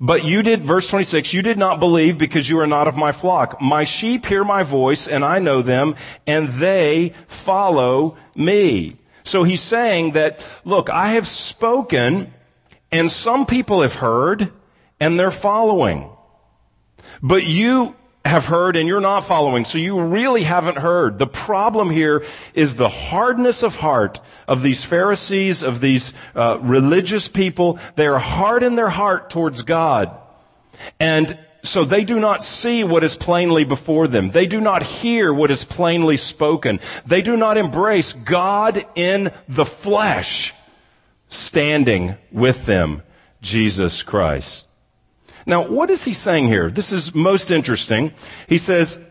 but 0.00 0.24
you 0.24 0.42
did, 0.42 0.62
verse 0.62 0.88
26, 0.88 1.32
you 1.32 1.42
did 1.42 1.58
not 1.58 1.80
believe 1.80 2.18
because 2.18 2.48
you 2.48 2.60
are 2.60 2.66
not 2.66 2.86
of 2.86 2.96
my 2.96 3.10
flock. 3.10 3.60
My 3.60 3.84
sheep 3.84 4.26
hear 4.26 4.44
my 4.44 4.62
voice 4.62 5.08
and 5.08 5.24
I 5.24 5.40
know 5.40 5.60
them 5.60 5.96
and 6.26 6.48
they 6.48 7.14
follow 7.26 8.16
me. 8.36 8.96
So 9.24 9.42
he's 9.42 9.60
saying 9.60 10.12
that, 10.12 10.46
look, 10.64 10.88
I 10.88 11.10
have 11.10 11.26
spoken 11.26 12.32
and 12.90 13.10
some 13.10 13.46
people 13.46 13.82
have 13.82 13.94
heard 13.94 14.52
and 15.00 15.18
they're 15.18 15.30
following. 15.30 16.10
But 17.22 17.46
you 17.46 17.96
have 18.24 18.46
heard 18.46 18.76
and 18.76 18.88
you're 18.88 19.00
not 19.00 19.24
following, 19.24 19.64
so 19.64 19.78
you 19.78 20.00
really 20.00 20.42
haven't 20.42 20.76
heard. 20.76 21.18
The 21.18 21.26
problem 21.26 21.90
here 21.90 22.24
is 22.54 22.74
the 22.74 22.88
hardness 22.88 23.62
of 23.62 23.76
heart 23.76 24.20
of 24.46 24.62
these 24.62 24.84
Pharisees, 24.84 25.62
of 25.62 25.80
these 25.80 26.12
uh, 26.34 26.58
religious 26.60 27.28
people. 27.28 27.78
They 27.96 28.06
are 28.06 28.18
hard 28.18 28.62
in 28.62 28.76
their 28.76 28.88
heart 28.90 29.30
towards 29.30 29.62
God. 29.62 30.16
And 31.00 31.38
so 31.62 31.84
they 31.84 32.04
do 32.04 32.20
not 32.20 32.42
see 32.42 32.84
what 32.84 33.04
is 33.04 33.16
plainly 33.16 33.64
before 33.64 34.08
them. 34.08 34.30
They 34.30 34.46
do 34.46 34.60
not 34.60 34.82
hear 34.82 35.32
what 35.32 35.50
is 35.50 35.64
plainly 35.64 36.16
spoken. 36.16 36.80
They 37.06 37.22
do 37.22 37.36
not 37.36 37.56
embrace 37.56 38.12
God 38.12 38.84
in 38.94 39.32
the 39.48 39.66
flesh 39.66 40.54
standing 41.28 42.16
with 42.32 42.66
them, 42.66 43.02
Jesus 43.40 44.02
Christ. 44.02 44.66
Now, 45.46 45.66
what 45.66 45.90
is 45.90 46.04
he 46.04 46.12
saying 46.12 46.48
here? 46.48 46.70
This 46.70 46.92
is 46.92 47.14
most 47.14 47.50
interesting. 47.50 48.12
He 48.48 48.58
says, 48.58 49.08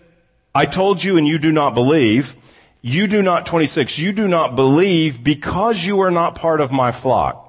I 0.53 0.65
told 0.65 1.03
you 1.03 1.17
and 1.17 1.27
you 1.27 1.39
do 1.39 1.51
not 1.51 1.73
believe. 1.73 2.35
You 2.81 3.07
do 3.07 3.21
not, 3.21 3.45
26, 3.45 3.97
you 3.97 4.11
do 4.11 4.27
not 4.27 4.55
believe 4.55 5.23
because 5.23 5.83
you 5.83 6.01
are 6.01 6.11
not 6.11 6.35
part 6.35 6.61
of 6.61 6.71
my 6.71 6.91
flock. 6.91 7.43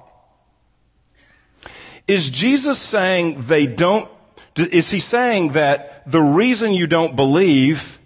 Is 2.07 2.31
Jesus 2.31 2.79
saying 2.79 3.41
they 3.41 3.67
don't, 3.67 4.09
is 4.55 4.89
he 4.89 4.99
saying 4.99 5.53
that 5.53 6.09
the 6.11 6.21
reason 6.21 6.73
you 6.73 6.87
don't 6.87 7.15
believe 7.15 7.99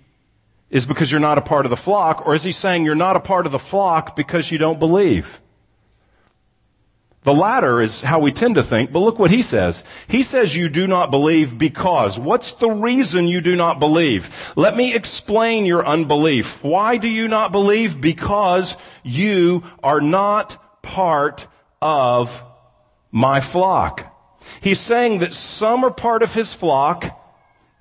is 0.70 0.86
because 0.86 1.12
you're 1.12 1.22
not 1.22 1.38
a 1.38 1.42
part 1.42 1.66
of 1.66 1.70
the 1.70 1.78
flock, 1.78 2.26
or 2.26 2.36
is 2.36 2.44
he 2.44 2.52
saying 2.52 2.84
you're 2.84 2.96
not 2.96 3.16
a 3.16 3.22
part 3.22 3.46
of 3.46 3.52
the 3.52 3.60
flock 3.60 4.16
because 4.16 4.52
you 4.52 4.58
don't 4.58 4.80
believe? 4.80 5.40
The 7.24 7.34
latter 7.34 7.82
is 7.82 8.02
how 8.02 8.20
we 8.20 8.32
tend 8.32 8.56
to 8.56 8.64
think, 8.64 8.92
but 8.92 9.00
look 9.00 9.18
what 9.18 9.32
he 9.32 9.42
says. 9.42 9.84
He 10.08 10.24
says 10.24 10.56
you 10.56 10.70
do 10.70 10.88
not 10.88 11.10
believe 11.10 11.58
because. 11.58 12.20
What's 12.20 12.54
the 12.54 12.70
reason 12.70 13.28
you 13.28 13.40
do 13.40 13.56
not 13.56 13.80
believe? 13.80 14.54
Let 14.56 14.76
me 14.76 14.94
explain 14.94 15.66
your 15.66 15.86
unbelief. 15.86 16.64
Why 16.64 16.98
do 16.98 17.08
you 17.08 17.28
not 17.28 17.52
believe? 17.52 18.02
Because 18.02 18.76
you 19.04 19.64
are 19.82 20.02
not 20.02 20.82
part 20.84 21.48
of 21.82 22.44
my 23.12 23.40
flock. 23.40 24.10
He's 24.62 24.80
saying 24.80 25.20
that 25.20 25.34
some 25.34 25.86
are 25.86 25.92
part 25.92 26.24
of 26.24 26.34
his 26.34 26.54
flock 26.54 27.20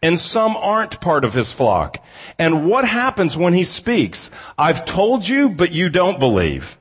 and 0.02 0.18
some 0.18 0.56
aren't 0.56 1.00
part 1.00 1.24
of 1.24 1.34
his 1.34 1.52
flock. 1.52 2.04
And 2.38 2.68
what 2.68 2.84
happens 2.84 3.36
when 3.36 3.54
he 3.54 3.64
speaks? 3.64 4.30
I've 4.58 4.84
told 4.84 5.26
you, 5.26 5.48
but 5.48 5.72
you 5.72 5.88
don't 5.88 6.18
believe. 6.18 6.78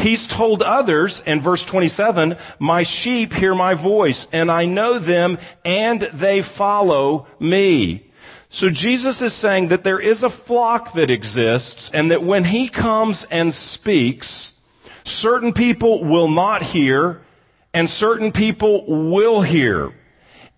He's 0.00 0.26
told 0.26 0.62
others 0.62 1.20
in 1.20 1.42
verse 1.42 1.64
27, 1.64 2.36
my 2.58 2.82
sheep 2.82 3.34
hear 3.34 3.54
my 3.54 3.74
voice 3.74 4.26
and 4.32 4.50
I 4.50 4.64
know 4.64 4.98
them 4.98 5.38
and 5.64 6.00
they 6.00 6.40
follow 6.40 7.26
me. 7.38 8.10
So 8.48 8.70
Jesus 8.70 9.20
is 9.20 9.34
saying 9.34 9.68
that 9.68 9.84
there 9.84 10.00
is 10.00 10.24
a 10.24 10.30
flock 10.30 10.94
that 10.94 11.10
exists 11.10 11.90
and 11.90 12.10
that 12.10 12.22
when 12.22 12.44
he 12.44 12.68
comes 12.68 13.24
and 13.24 13.52
speaks, 13.52 14.60
certain 15.04 15.52
people 15.52 16.02
will 16.02 16.28
not 16.28 16.62
hear 16.62 17.20
and 17.74 17.88
certain 17.88 18.32
people 18.32 18.84
will 18.86 19.42
hear. 19.42 19.92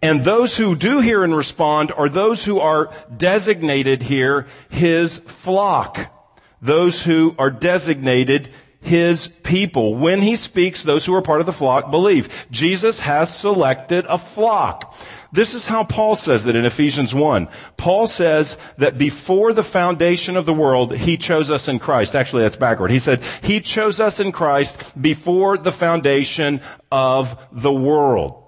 And 0.01 0.25
those 0.25 0.57
who 0.57 0.75
do 0.75 1.01
hear 1.01 1.23
and 1.23 1.37
respond 1.37 1.93
are 1.93 2.09
those 2.09 2.45
who 2.45 2.61
are 2.61 2.93
designated 3.15 4.03
here 4.03 4.47
his 4.69 5.19
flock. 5.19 6.11
Those 6.61 7.03
who 7.03 7.35
are 7.39 7.51
designated 7.51 8.49
his 8.83 9.29
people. 9.29 9.95
When 9.95 10.21
he 10.21 10.37
speaks, 10.37 10.83
those 10.83 11.07
who 11.07 11.15
are 11.15 11.23
part 11.23 11.41
of 11.41 11.47
the 11.47 11.53
flock 11.53 11.91
believe. 11.91 12.47
Jesus 12.51 13.01
has 13.01 13.35
selected 13.35 14.05
a 14.07 14.19
flock. 14.19 14.95
This 15.33 15.55
is 15.55 15.67
how 15.67 15.85
Paul 15.85 16.15
says 16.15 16.45
it 16.45 16.57
in 16.57 16.67
Ephesians 16.67 17.15
1. 17.15 17.49
Paul 17.79 18.07
says 18.07 18.59
that 18.77 18.99
before 18.99 19.55
the 19.55 19.63
foundation 19.63 20.37
of 20.37 20.45
the 20.45 20.53
world, 20.53 20.95
he 20.95 21.17
chose 21.17 21.51
us 21.51 21.69
in 21.69 21.79
Christ. 21.79 22.15
Actually, 22.15 22.43
that's 22.43 22.57
backward. 22.57 22.91
He 22.91 22.99
said, 22.99 23.23
he 23.43 23.61
chose 23.61 23.99
us 23.99 24.21
in 24.21 24.33
Christ 24.33 25.01
before 25.01 25.57
the 25.57 25.73
foundation 25.73 26.61
of 26.91 27.49
the 27.51 27.73
world. 27.73 28.45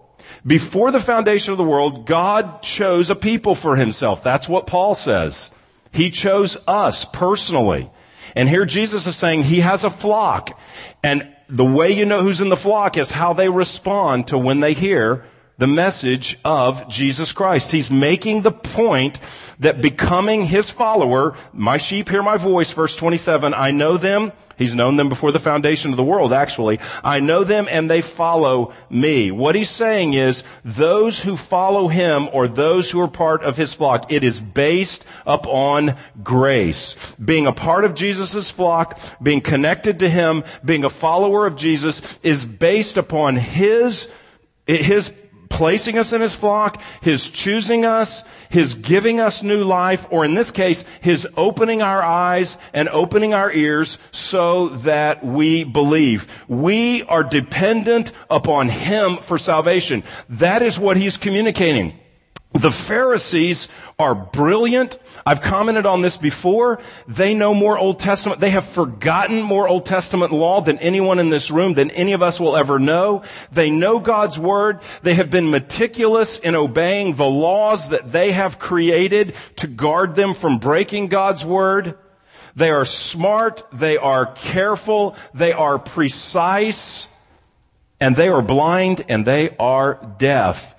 Before 0.47 0.91
the 0.91 1.01
foundation 1.01 1.53
of 1.53 1.59
the 1.59 1.65
world, 1.65 2.07
God 2.07 2.61
chose 2.61 3.09
a 3.09 3.15
people 3.15 3.55
for 3.55 3.77
himself. 3.77 4.23
That's 4.23 4.49
what 4.49 4.67
Paul 4.67 4.95
says. 4.95 5.51
He 5.91 6.11
chose 6.11 6.59
us 6.67 7.07
personally. 7.07 7.91
And 8.35 8.49
here 8.49 8.65
Jesus 8.65 9.07
is 9.07 9.17
saying 9.17 9.45
he 9.45 9.61
has 9.61 9.85
a 9.85 9.91
flock. 9.91 10.59
And 11.03 11.29
the 11.49 11.65
way 11.65 11.91
you 11.91 12.05
know 12.05 12.23
who's 12.23 12.41
in 12.41 12.49
the 12.49 12.57
flock 12.57 12.97
is 12.97 13.11
how 13.11 13.33
they 13.33 13.49
respond 13.49 14.29
to 14.29 14.39
when 14.39 14.61
they 14.61 14.75
hear 14.75 15.25
the 15.59 15.67
message 15.67 16.39
of 16.45 16.89
Jesus 16.89 17.33
Christ. 17.33 17.71
He's 17.71 17.91
making 17.91 18.43
the 18.43 18.53
point 18.53 19.21
that 19.61 19.81
becoming 19.81 20.45
his 20.45 20.71
follower, 20.71 21.37
my 21.53 21.77
sheep 21.77 22.09
hear 22.09 22.23
my 22.23 22.37
voice, 22.37 22.73
verse 22.73 22.97
27, 22.97 23.55
I 23.55 23.71
know 23.71 23.97
them 23.97 24.33
He's 24.57 24.75
known 24.75 24.97
them 24.97 25.09
before 25.09 25.33
the 25.33 25.41
foundation 25.41 25.91
of 25.91 25.97
the 25.97 26.05
world, 26.05 26.33
actually. 26.33 26.81
I 27.03 27.21
know 27.21 27.45
them 27.45 27.67
and 27.71 27.91
they 27.91 28.01
follow 28.01 28.73
me. 28.91 29.31
What 29.31 29.55
he's 29.55 29.71
saying 29.71 30.15
is, 30.15 30.45
those 30.65 31.21
who 31.23 31.37
follow 31.37 31.89
him 31.89 32.29
or 32.33 32.49
those 32.49 32.91
who 32.91 33.01
are 33.01 33.09
part 33.09 33.43
of 33.43 33.57
his 33.57 33.73
flock, 33.75 34.13
it 34.13 34.25
is 34.25 34.41
based 34.41 35.05
upon 35.27 35.97
grace. 36.23 37.15
Being 37.17 37.47
a 37.47 37.53
part 37.53 37.85
of 37.85 37.95
Jesus' 37.95 38.51
flock, 38.51 39.01
being 39.23 39.41
connected 39.41 40.01
to 40.01 40.09
him, 40.09 40.45
being 40.65 40.85
a 40.85 40.91
follower 40.91 41.47
of 41.47 41.57
Jesus 41.57 42.19
is 42.23 42.47
based 42.47 42.97
upon 42.97 43.37
his 43.37 44.13
his 44.67 45.13
placing 45.55 45.97
us 45.99 46.13
in 46.13 46.21
his 46.21 46.35
flock, 46.35 46.83
his 47.01 47.31
choosing 47.31 47.85
us, 47.85 48.25
his 48.51 48.75
giving 48.75 49.21
us 49.21 49.45
new 49.45 49.63
life, 49.63 50.05
or 50.11 50.25
in 50.25 50.35
this 50.35 50.51
case, 50.51 50.85
his 51.01 51.29
opening 51.37 51.81
our 51.81 52.03
eyes 52.03 52.59
and 52.73 52.89
opening 52.89 53.35
our 53.35 53.53
ears 53.53 53.99
so 54.11 54.69
that 54.69 55.25
we 55.25 55.63
believe. 55.63 56.27
We 56.49 57.05
are 57.05 57.23
dependent 57.23 58.11
upon 58.29 58.69
him 58.69 59.19
for 59.19 59.39
salvation. 59.39 60.03
That 60.29 60.61
is 60.61 60.77
what 60.77 60.97
he's 60.97 61.17
communicating. 61.17 62.01
The 62.55 62.71
Pharisees 62.71 63.69
are 63.99 64.15
brilliant. 64.15 64.99
I've 65.27 65.43
commented 65.43 65.87
on 65.87 66.03
this 66.03 66.17
before. 66.17 66.81
They 67.09 67.35
know 67.35 67.53
more 67.53 67.77
Old 67.77 67.99
Testament. 67.99 68.41
They 68.41 68.51
have 68.51 68.65
forgotten 68.65 69.43
more 69.43 69.67
Old 69.67 69.87
Testament 69.87 70.33
law 70.33 70.61
than 70.61 70.79
anyone 70.79 71.19
in 71.19 71.31
this 71.31 71.51
room, 71.51 71.75
than 71.75 71.91
any 71.91 72.13
of 72.13 72.23
us 72.23 72.39
will 72.39 72.57
ever 72.57 72.79
know. 72.79 73.25
They 73.51 73.71
know 73.71 73.99
God's 73.99 74.39
Word. 74.39 74.81
They 75.03 75.15
have 75.15 75.33
been 75.33 75.51
meticulous 75.51 76.39
in 76.39 76.55
obeying 76.55 77.17
the 77.17 77.27
laws 77.27 77.89
that 77.89 78.13
they 78.13 78.31
have 78.31 78.61
created 78.61 79.35
to 79.57 79.67
guard 79.67 80.15
them 80.15 80.33
from 80.33 80.59
breaking 80.59 81.09
God's 81.09 81.45
Word. 81.45 81.99
They 82.55 82.71
are 82.71 82.85
smart. 82.85 83.65
They 83.73 83.97
are 83.97 84.27
careful. 84.27 85.17
They 85.35 85.53
are 85.53 85.81
precise. 85.81 87.09
And 88.01 88.15
they 88.15 88.29
are 88.29 88.43
blind 88.43 89.05
and 89.09 89.27
they 89.27 89.57
are 89.59 89.99
deaf. 90.19 90.74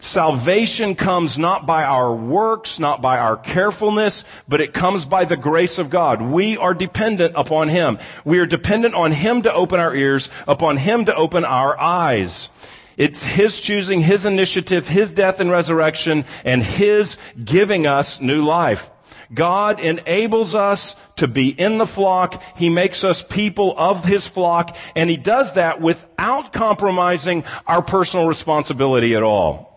Salvation 0.00 0.94
comes 0.94 1.40
not 1.40 1.66
by 1.66 1.82
our 1.82 2.14
works, 2.14 2.78
not 2.78 3.02
by 3.02 3.18
our 3.18 3.36
carefulness, 3.36 4.24
but 4.46 4.60
it 4.60 4.72
comes 4.72 5.04
by 5.04 5.24
the 5.24 5.36
grace 5.36 5.78
of 5.78 5.90
God. 5.90 6.22
We 6.22 6.56
are 6.56 6.72
dependent 6.72 7.32
upon 7.34 7.68
Him. 7.68 7.98
We 8.24 8.38
are 8.38 8.46
dependent 8.46 8.94
on 8.94 9.10
Him 9.10 9.42
to 9.42 9.52
open 9.52 9.80
our 9.80 9.92
ears, 9.94 10.30
upon 10.46 10.76
Him 10.76 11.04
to 11.06 11.14
open 11.16 11.44
our 11.44 11.78
eyes. 11.80 12.48
It's 12.96 13.24
His 13.24 13.60
choosing, 13.60 14.00
His 14.00 14.24
initiative, 14.24 14.88
His 14.88 15.12
death 15.12 15.40
and 15.40 15.50
resurrection, 15.50 16.24
and 16.44 16.62
His 16.62 17.18
giving 17.44 17.88
us 17.88 18.20
new 18.20 18.44
life. 18.44 18.88
God 19.34 19.80
enables 19.80 20.54
us 20.54 20.94
to 21.16 21.26
be 21.26 21.48
in 21.48 21.78
the 21.78 21.86
flock. 21.88 22.40
He 22.56 22.70
makes 22.70 23.02
us 23.02 23.20
people 23.20 23.74
of 23.76 24.04
His 24.04 24.28
flock, 24.28 24.76
and 24.94 25.10
He 25.10 25.16
does 25.16 25.54
that 25.54 25.80
without 25.80 26.52
compromising 26.52 27.42
our 27.66 27.82
personal 27.82 28.28
responsibility 28.28 29.16
at 29.16 29.24
all. 29.24 29.67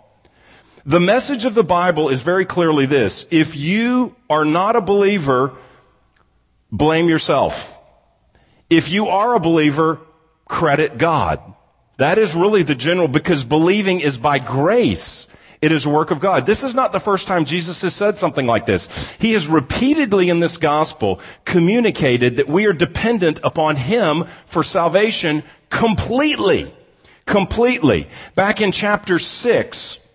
The 0.86 1.00
message 1.00 1.46
of 1.46 1.54
the 1.54 1.64
Bible 1.64 2.10
is 2.10 2.22
very 2.22 2.46
clearly 2.46 2.88
this. 2.88 3.28
If 3.30 3.56
you 3.56 4.16
are 4.30 4.46
not 4.46 4.76
a 4.76 4.82
believer, 4.82 5.54
blame 6.72 7.08
yourself. 7.08 7.78
If 8.70 8.90
you 8.90 9.08
are 9.08 9.36
a 9.36 9.40
believer, 9.40 10.00
credit 10.46 10.98
God. 10.98 11.40
That 11.98 12.18
is 12.18 12.34
really 12.34 12.64
the 12.64 12.74
general, 12.74 13.08
because 13.08 13.46
believing 13.46 14.00
is 14.00 14.18
by 14.18 14.40
grace. 14.40 15.28
It 15.62 15.72
is 15.72 15.86
a 15.86 15.90
work 15.90 16.10
of 16.10 16.20
God. 16.20 16.48
This 16.48 16.64
is 16.64 16.74
not 16.74 16.92
the 16.92 17.00
first 17.00 17.28
time 17.28 17.46
Jesus 17.46 17.84
has 17.84 17.94
said 17.94 18.18
something 18.18 18.48
like 18.48 18.66
this. 18.66 19.12
He 19.20 19.34
has 19.34 19.48
repeatedly 19.48 20.30
in 20.30 20.40
this 20.40 20.58
gospel 20.58 21.20
communicated 21.46 22.38
that 22.38 22.48
we 22.48 22.66
are 22.66 22.74
dependent 22.74 23.40
upon 23.44 23.76
Him 23.76 24.26
for 24.48 24.64
salvation 24.64 25.44
completely. 25.70 26.74
Completely. 27.28 28.08
Back 28.34 28.62
in 28.62 28.72
chapter 28.72 29.20
6, 29.20 30.11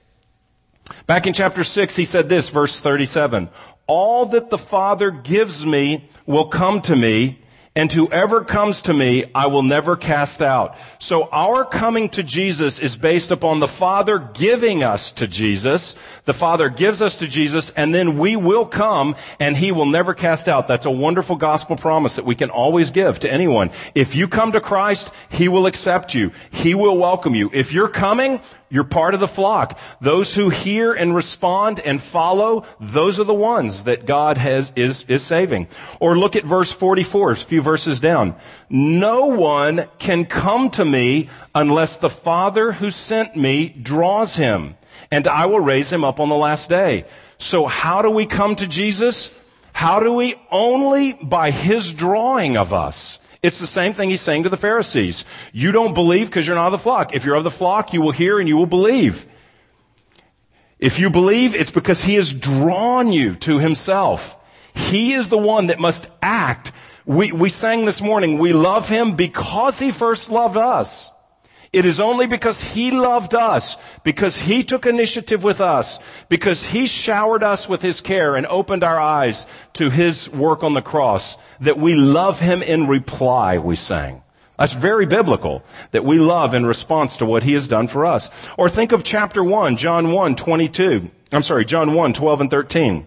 back 1.07 1.26
in 1.26 1.33
chapter 1.33 1.64
6, 1.64 1.97
he 1.97 2.05
said 2.05 2.28
this, 2.28 2.49
verse 2.49 2.81
37. 2.81 3.49
All 3.87 4.26
that 4.26 4.50
the 4.50 4.59
Father 4.59 5.11
gives 5.11 5.64
me 5.64 6.09
will 6.26 6.49
come 6.49 6.81
to 6.83 6.97
me, 6.97 7.38
and 7.76 7.93
whoever 7.93 8.43
comes 8.43 8.81
to 8.83 8.95
me, 8.95 9.26
I 9.35 9.49
will 9.49 9.62
never 9.62 9.97
cast 9.97 10.40
out. 10.40 10.78
So 10.99 11.28
our 11.31 11.62
coming 11.62 12.09
to 12.11 12.23
Jesus 12.23 12.78
is 12.78 12.97
based 12.97 13.31
upon 13.31 13.61
the 13.61 13.69
Father 13.69 14.19
giving 14.19 14.83
us 14.83 15.12
to 15.12 15.26
Jesus. 15.26 15.95
The 16.25 16.33
Father 16.33 16.71
gives 16.71 17.02
us 17.02 17.19
to 17.19 17.28
Jesus, 17.28 17.69
and 17.71 17.95
then 17.95 18.16
we 18.16 18.35
will 18.35 18.64
come, 18.64 19.14
and 19.38 19.55
He 19.55 19.73
will 19.73 19.85
never 19.85 20.14
cast 20.14 20.49
out. 20.49 20.69
That's 20.69 20.87
a 20.87 20.90
wonderful 20.90 21.37
gospel 21.37 21.76
promise 21.76 22.16
that 22.16 22.25
we 22.25 22.35
can 22.35 22.49
always 22.49 22.90
give 22.90 23.21
to 23.21 23.31
anyone. 23.31 23.71
If 23.95 24.16
you 24.16 24.26
come 24.26 24.52
to 24.52 24.61
Christ, 24.62 25.12
He 25.28 25.49
will 25.49 25.66
accept 25.66 26.14
you. 26.14 26.33
He 26.50 26.75
will 26.75 26.97
welcome 26.97 27.35
you. 27.35 27.50
If 27.52 27.75
you're 27.75 27.88
coming, 27.88 28.40
you're 28.68 28.85
part 28.85 29.14
of 29.14 29.20
the 29.20 29.28
flock. 29.28 29.78
Those 30.00 30.35
who 30.35 30.50
hear 30.50 30.92
and 30.92 31.14
respond 31.14 31.80
and 31.80 32.02
follow, 32.02 32.64
those 32.80 33.20
are 33.20 33.25
the 33.25 33.35
ones 33.35 33.85
that 33.85 34.06
God 34.06 34.37
has, 34.37 34.73
is, 34.75 35.04
is 35.08 35.23
saving. 35.23 35.68
Or 36.00 36.18
look 36.18 36.37
at 36.37 36.44
verse 36.44 36.73
44, 36.73 37.32
a 37.32 37.37
few 37.37 37.62
verses 37.62 38.00
down. 38.00 38.35
No 38.68 39.26
one 39.26 39.88
can 39.99 40.25
come 40.25 40.70
to 40.70 40.85
me 40.85 41.28
unless 41.54 41.96
the 41.96 42.11
Father 42.11 42.73
who 42.73 42.90
sent 42.90 43.37
me 43.37 43.68
draws 43.68 44.37
him, 44.37 44.76
and 45.11 45.28
I 45.28 45.46
will 45.46 45.61
raise 45.61 45.92
him 45.92 46.04
up 46.04 46.18
on 46.18 46.28
the 46.28 46.37
last 46.37 46.68
day. 46.68 47.04
So 47.38 47.66
how 47.66 48.02
do 48.02 48.11
we 48.11 48.26
come 48.26 48.56
to 48.56 48.66
Jesus? 48.66 49.38
How 49.73 50.00
do 50.00 50.12
we? 50.14 50.35
Only 50.50 51.12
by 51.12 51.50
his 51.50 51.92
drawing 51.92 52.56
of 52.56 52.73
us. 52.73 53.20
It's 53.47 53.61
the 53.61 53.67
same 53.67 53.93
thing 53.93 54.11
he's 54.11 54.21
saying 54.21 54.43
to 54.43 54.49
the 54.49 54.57
Pharisees. 54.57 55.25
You 55.53 55.71
don't 55.71 55.95
believe 55.95 56.26
because 56.26 56.47
you're 56.47 56.57
not 56.57 56.67
of 56.67 56.73
the 56.73 56.79
flock. 56.79 57.15
If 57.15 57.25
you're 57.25 57.37
of 57.37 57.45
the 57.45 57.50
flock, 57.50 57.93
you 57.93 58.03
will 58.03 58.11
hear 58.11 58.41
and 58.41 58.49
you 58.49 58.57
will 58.57 58.67
believe. 58.67 59.25
If 60.81 60.99
you 60.99 61.11
believe, 61.11 61.55
it's 61.55 61.71
because 61.71 62.03
he 62.03 62.17
has 62.17 62.33
drawn 62.33 63.12
you 63.12 63.37
to 63.37 63.61
himself. 63.61 64.37
He 64.75 65.12
is 65.12 65.29
the 65.29 65.38
one 65.38 65.69
that 65.69 65.79
must 65.79 66.07
act. 66.21 66.73
We, 67.05 67.31
we 67.31 67.49
sang 67.49 67.85
this 67.85 68.03
morning, 68.03 68.38
we 68.38 68.53
love 68.53 68.88
him 68.88 69.15
because 69.15 69.79
he 69.79 69.93
first 69.93 70.29
loved 70.29 70.57
us. 70.57 71.09
It 71.73 71.85
is 71.85 72.00
only 72.00 72.26
because 72.26 72.62
He 72.62 72.90
loved 72.90 73.35
us, 73.35 73.76
because 74.04 74.38
He 74.38 74.62
took 74.62 74.87
initiative 74.87 75.42
with 75.42 75.61
us, 75.61 75.99
because 76.28 76.66
He 76.66 76.87
showered 76.87 77.42
us 77.42 77.68
with 77.68 77.82
His 77.82 78.00
care 78.00 78.37
and 78.37 78.46
opened 78.46 78.85
our 78.85 79.00
eyes 79.00 79.46
to 79.75 79.90
His 79.90 80.30
work 80.30 80.62
on 80.62 80.75
the 80.75 80.82
cross, 80.82 81.37
that 81.58 81.78
we 81.78 81.94
love 81.94 82.40
Him 82.40 82.62
in 82.62 82.87
reply, 82.87 83.58
we 83.58 83.76
sang. 83.76 84.23
That's 84.58 84.73
very 84.73 85.06
biblical, 85.06 85.62
that 85.90 86.04
we 86.04 86.18
love 86.18 86.54
in 86.54 86.64
response 86.64 87.18
to 87.18 87.26
what 87.26 87.42
He 87.42 87.52
has 87.52 87.68
done 87.68 87.88
for 87.88 88.06
us. 88.06 88.30
Or 88.56 88.68
think 88.68 88.92
of 88.92 89.04
chapter 89.04 89.42
1, 89.42 89.76
John 89.76 90.12
1, 90.12 90.37
22. 90.37 91.11
I'm 91.32 91.42
sorry, 91.42 91.64
John 91.64 91.94
1, 91.94 92.12
12 92.12 92.40
and 92.40 92.50
13. 92.50 93.06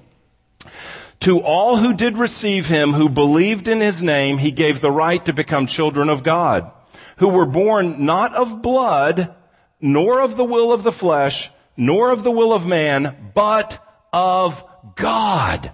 To 1.21 1.41
all 1.41 1.77
who 1.77 1.93
did 1.93 2.17
receive 2.17 2.67
Him, 2.67 2.93
who 2.93 3.09
believed 3.09 3.67
in 3.67 3.79
His 3.79 4.03
name, 4.03 4.37
He 4.37 4.51
gave 4.51 4.79
the 4.79 4.91
right 4.91 5.23
to 5.25 5.33
become 5.33 5.65
children 5.65 6.09
of 6.09 6.23
God 6.23 6.71
who 7.19 7.29
were 7.29 7.45
born 7.45 8.05
not 8.05 8.33
of 8.33 8.61
blood, 8.61 9.33
nor 9.79 10.21
of 10.21 10.35
the 10.37 10.43
will 10.43 10.71
of 10.71 10.83
the 10.83 10.91
flesh, 10.91 11.51
nor 11.77 12.11
of 12.11 12.23
the 12.23 12.31
will 12.31 12.53
of 12.53 12.65
man, 12.65 13.31
but 13.33 13.77
of 14.11 14.63
God. 14.95 15.71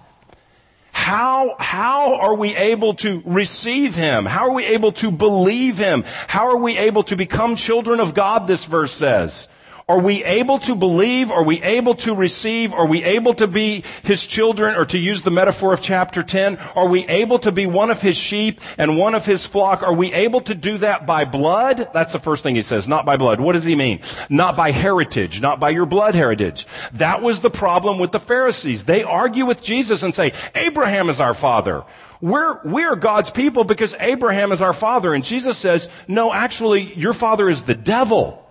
How, 0.92 1.56
how 1.58 2.16
are 2.16 2.34
we 2.34 2.54
able 2.56 2.94
to 2.94 3.22
receive 3.24 3.94
Him? 3.94 4.24
How 4.24 4.48
are 4.48 4.54
we 4.54 4.64
able 4.66 4.92
to 4.92 5.10
believe 5.10 5.78
Him? 5.78 6.04
How 6.26 6.50
are 6.50 6.56
we 6.56 6.76
able 6.78 7.04
to 7.04 7.16
become 7.16 7.54
children 7.54 8.00
of 8.00 8.14
God, 8.14 8.46
this 8.46 8.64
verse 8.64 8.92
says? 8.92 9.48
Are 9.88 10.00
we 10.00 10.24
able 10.24 10.58
to 10.58 10.74
believe? 10.74 11.30
Are 11.30 11.44
we 11.44 11.62
able 11.62 11.94
to 11.94 12.12
receive? 12.12 12.72
Are 12.72 12.88
we 12.88 13.04
able 13.04 13.34
to 13.34 13.46
be 13.46 13.84
His 14.02 14.26
children? 14.26 14.74
Or 14.74 14.84
to 14.86 14.98
use 14.98 15.22
the 15.22 15.30
metaphor 15.30 15.72
of 15.72 15.80
chapter 15.80 16.24
10, 16.24 16.58
are 16.74 16.88
we 16.88 17.06
able 17.06 17.38
to 17.38 17.52
be 17.52 17.66
one 17.66 17.92
of 17.92 18.02
His 18.02 18.16
sheep 18.16 18.60
and 18.78 18.98
one 18.98 19.14
of 19.14 19.24
His 19.24 19.46
flock? 19.46 19.84
Are 19.84 19.94
we 19.94 20.12
able 20.12 20.40
to 20.40 20.56
do 20.56 20.78
that 20.78 21.06
by 21.06 21.24
blood? 21.24 21.90
That's 21.92 22.12
the 22.12 22.18
first 22.18 22.42
thing 22.42 22.56
He 22.56 22.62
says, 22.62 22.88
not 22.88 23.06
by 23.06 23.16
blood. 23.16 23.38
What 23.38 23.52
does 23.52 23.62
He 23.62 23.76
mean? 23.76 24.00
Not 24.28 24.56
by 24.56 24.72
heritage, 24.72 25.40
not 25.40 25.60
by 25.60 25.70
your 25.70 25.86
blood 25.86 26.16
heritage. 26.16 26.66
That 26.94 27.22
was 27.22 27.38
the 27.38 27.48
problem 27.48 28.00
with 28.00 28.10
the 28.10 28.18
Pharisees. 28.18 28.86
They 28.86 29.04
argue 29.04 29.46
with 29.46 29.62
Jesus 29.62 30.02
and 30.02 30.12
say, 30.12 30.32
Abraham 30.56 31.08
is 31.08 31.20
our 31.20 31.34
father. 31.34 31.84
We're, 32.20 32.60
we're 32.64 32.96
God's 32.96 33.30
people 33.30 33.62
because 33.62 33.94
Abraham 34.00 34.50
is 34.50 34.62
our 34.62 34.72
father. 34.72 35.14
And 35.14 35.22
Jesus 35.22 35.56
says, 35.56 35.88
no, 36.08 36.32
actually, 36.32 36.82
your 36.94 37.12
father 37.12 37.48
is 37.48 37.62
the 37.62 37.76
devil. 37.76 38.42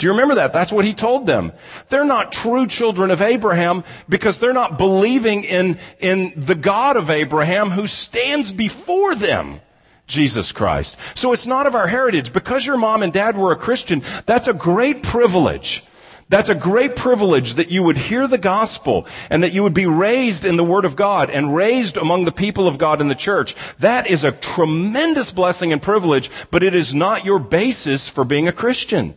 Do 0.00 0.06
you 0.06 0.12
remember 0.12 0.36
that? 0.36 0.54
That's 0.54 0.72
what 0.72 0.86
he 0.86 0.94
told 0.94 1.26
them. 1.26 1.52
They're 1.90 2.06
not 2.06 2.32
true 2.32 2.66
children 2.66 3.10
of 3.10 3.20
Abraham 3.20 3.84
because 4.08 4.38
they're 4.38 4.54
not 4.54 4.78
believing 4.78 5.44
in, 5.44 5.78
in 5.98 6.32
the 6.34 6.54
God 6.54 6.96
of 6.96 7.10
Abraham 7.10 7.68
who 7.68 7.86
stands 7.86 8.50
before 8.50 9.14
them. 9.14 9.60
Jesus 10.06 10.50
Christ. 10.52 10.96
So 11.14 11.32
it's 11.32 11.46
not 11.46 11.66
of 11.66 11.74
our 11.74 11.86
heritage. 11.86 12.32
Because 12.32 12.66
your 12.66 12.78
mom 12.78 13.02
and 13.02 13.12
dad 13.12 13.36
were 13.36 13.52
a 13.52 13.56
Christian, 13.56 14.02
that's 14.24 14.48
a 14.48 14.54
great 14.54 15.02
privilege. 15.02 15.84
That's 16.30 16.48
a 16.48 16.54
great 16.54 16.96
privilege 16.96 17.54
that 17.54 17.70
you 17.70 17.82
would 17.82 17.98
hear 17.98 18.26
the 18.26 18.38
gospel 18.38 19.06
and 19.28 19.42
that 19.42 19.52
you 19.52 19.62
would 19.62 19.74
be 19.74 19.86
raised 19.86 20.46
in 20.46 20.56
the 20.56 20.64
Word 20.64 20.86
of 20.86 20.96
God 20.96 21.28
and 21.28 21.54
raised 21.54 21.98
among 21.98 22.24
the 22.24 22.32
people 22.32 22.66
of 22.66 22.78
God 22.78 23.02
in 23.02 23.08
the 23.08 23.14
church. 23.14 23.54
That 23.80 24.06
is 24.06 24.24
a 24.24 24.32
tremendous 24.32 25.30
blessing 25.30 25.72
and 25.72 25.82
privilege, 25.82 26.30
but 26.50 26.62
it 26.62 26.74
is 26.74 26.94
not 26.94 27.26
your 27.26 27.38
basis 27.38 28.08
for 28.08 28.24
being 28.24 28.48
a 28.48 28.52
Christian. 28.52 29.14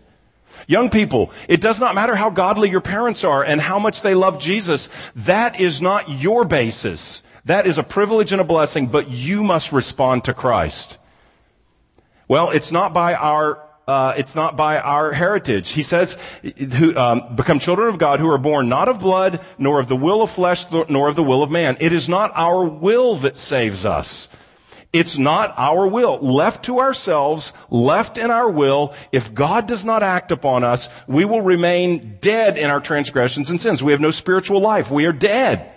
Young 0.68 0.90
people, 0.90 1.32
it 1.48 1.62
does 1.62 1.80
not 1.80 1.96
matter 1.96 2.16
how 2.16 2.30
godly 2.30 2.70
your 2.70 2.82
parents 2.82 3.24
are 3.24 3.44
and 3.44 3.60
how 3.60 3.80
much 3.80 4.02
they 4.02 4.16
love 4.16 4.40
Jesus. 4.40 4.90
That 5.16 5.60
is 5.60 5.82
not 5.82 6.10
your 6.10 6.46
basis. 6.46 7.24
That 7.46 7.68
is 7.68 7.78
a 7.78 7.84
privilege 7.84 8.32
and 8.32 8.42
a 8.42 8.46
blessing, 8.46 8.88
but 8.88 9.10
you 9.10 9.44
must 9.44 9.72
respond 9.72 10.26
to 10.26 10.34
Christ. 10.34 10.98
Well, 12.28 12.52
it's 12.52 12.72
not 12.72 12.94
by 12.94 13.16
our 13.16 13.60
uh, 13.86 14.14
it's 14.16 14.34
not 14.34 14.56
by 14.56 14.80
our 14.80 15.12
heritage. 15.12 15.72
He 15.72 15.82
says, 15.82 16.18
who, 16.58 16.96
um, 16.96 17.36
become 17.36 17.60
children 17.60 17.90
of 17.90 17.98
God 17.98 18.22
who 18.22 18.32
are 18.32 18.38
born 18.38 18.70
not 18.70 18.88
of 18.88 19.00
blood, 19.00 19.42
nor 19.58 19.82
of 19.82 19.90
the 19.90 19.96
will 19.96 20.22
of 20.22 20.32
flesh, 20.32 20.66
nor 20.72 21.10
of 21.10 21.16
the 21.16 21.24
will 21.24 21.44
of 21.44 21.52
man. 21.52 21.76
It 21.82 21.92
is 21.92 22.08
not 22.08 22.32
our 22.34 22.64
will 22.64 23.18
that 23.18 23.38
saves 23.38 23.86
us. 23.86 24.34
It's 24.94 25.18
not 25.18 25.56
our 25.58 25.88
will. 25.88 26.20
Left 26.20 26.66
to 26.66 26.80
ourselves, 26.80 27.54
left 27.72 28.20
in 28.20 28.30
our 28.30 28.48
will, 28.48 28.94
if 29.12 29.34
God 29.34 29.68
does 29.68 29.84
not 29.84 30.04
act 30.04 30.32
upon 30.32 30.64
us, 30.64 30.88
we 31.08 31.26
will 31.26 31.42
remain 31.42 32.20
dead 32.22 32.60
in 32.60 32.70
our 32.70 32.80
transgressions 32.80 33.50
and 33.50 33.60
sins. 33.60 33.84
We 33.84 33.92
have 33.92 34.02
no 34.02 34.12
spiritual 34.12 34.60
life. 34.60 34.92
We 34.92 35.08
are 35.08 35.12
dead. 35.12 35.72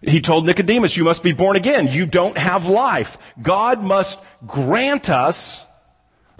He 0.00 0.20
told 0.20 0.46
Nicodemus, 0.46 0.96
you 0.96 1.02
must 1.02 1.24
be 1.24 1.32
born 1.32 1.56
again. 1.56 1.88
You 1.88 2.06
don't 2.06 2.38
have 2.38 2.66
life. 2.68 3.18
God 3.42 3.82
must 3.82 4.20
grant 4.46 5.10
us 5.10 5.67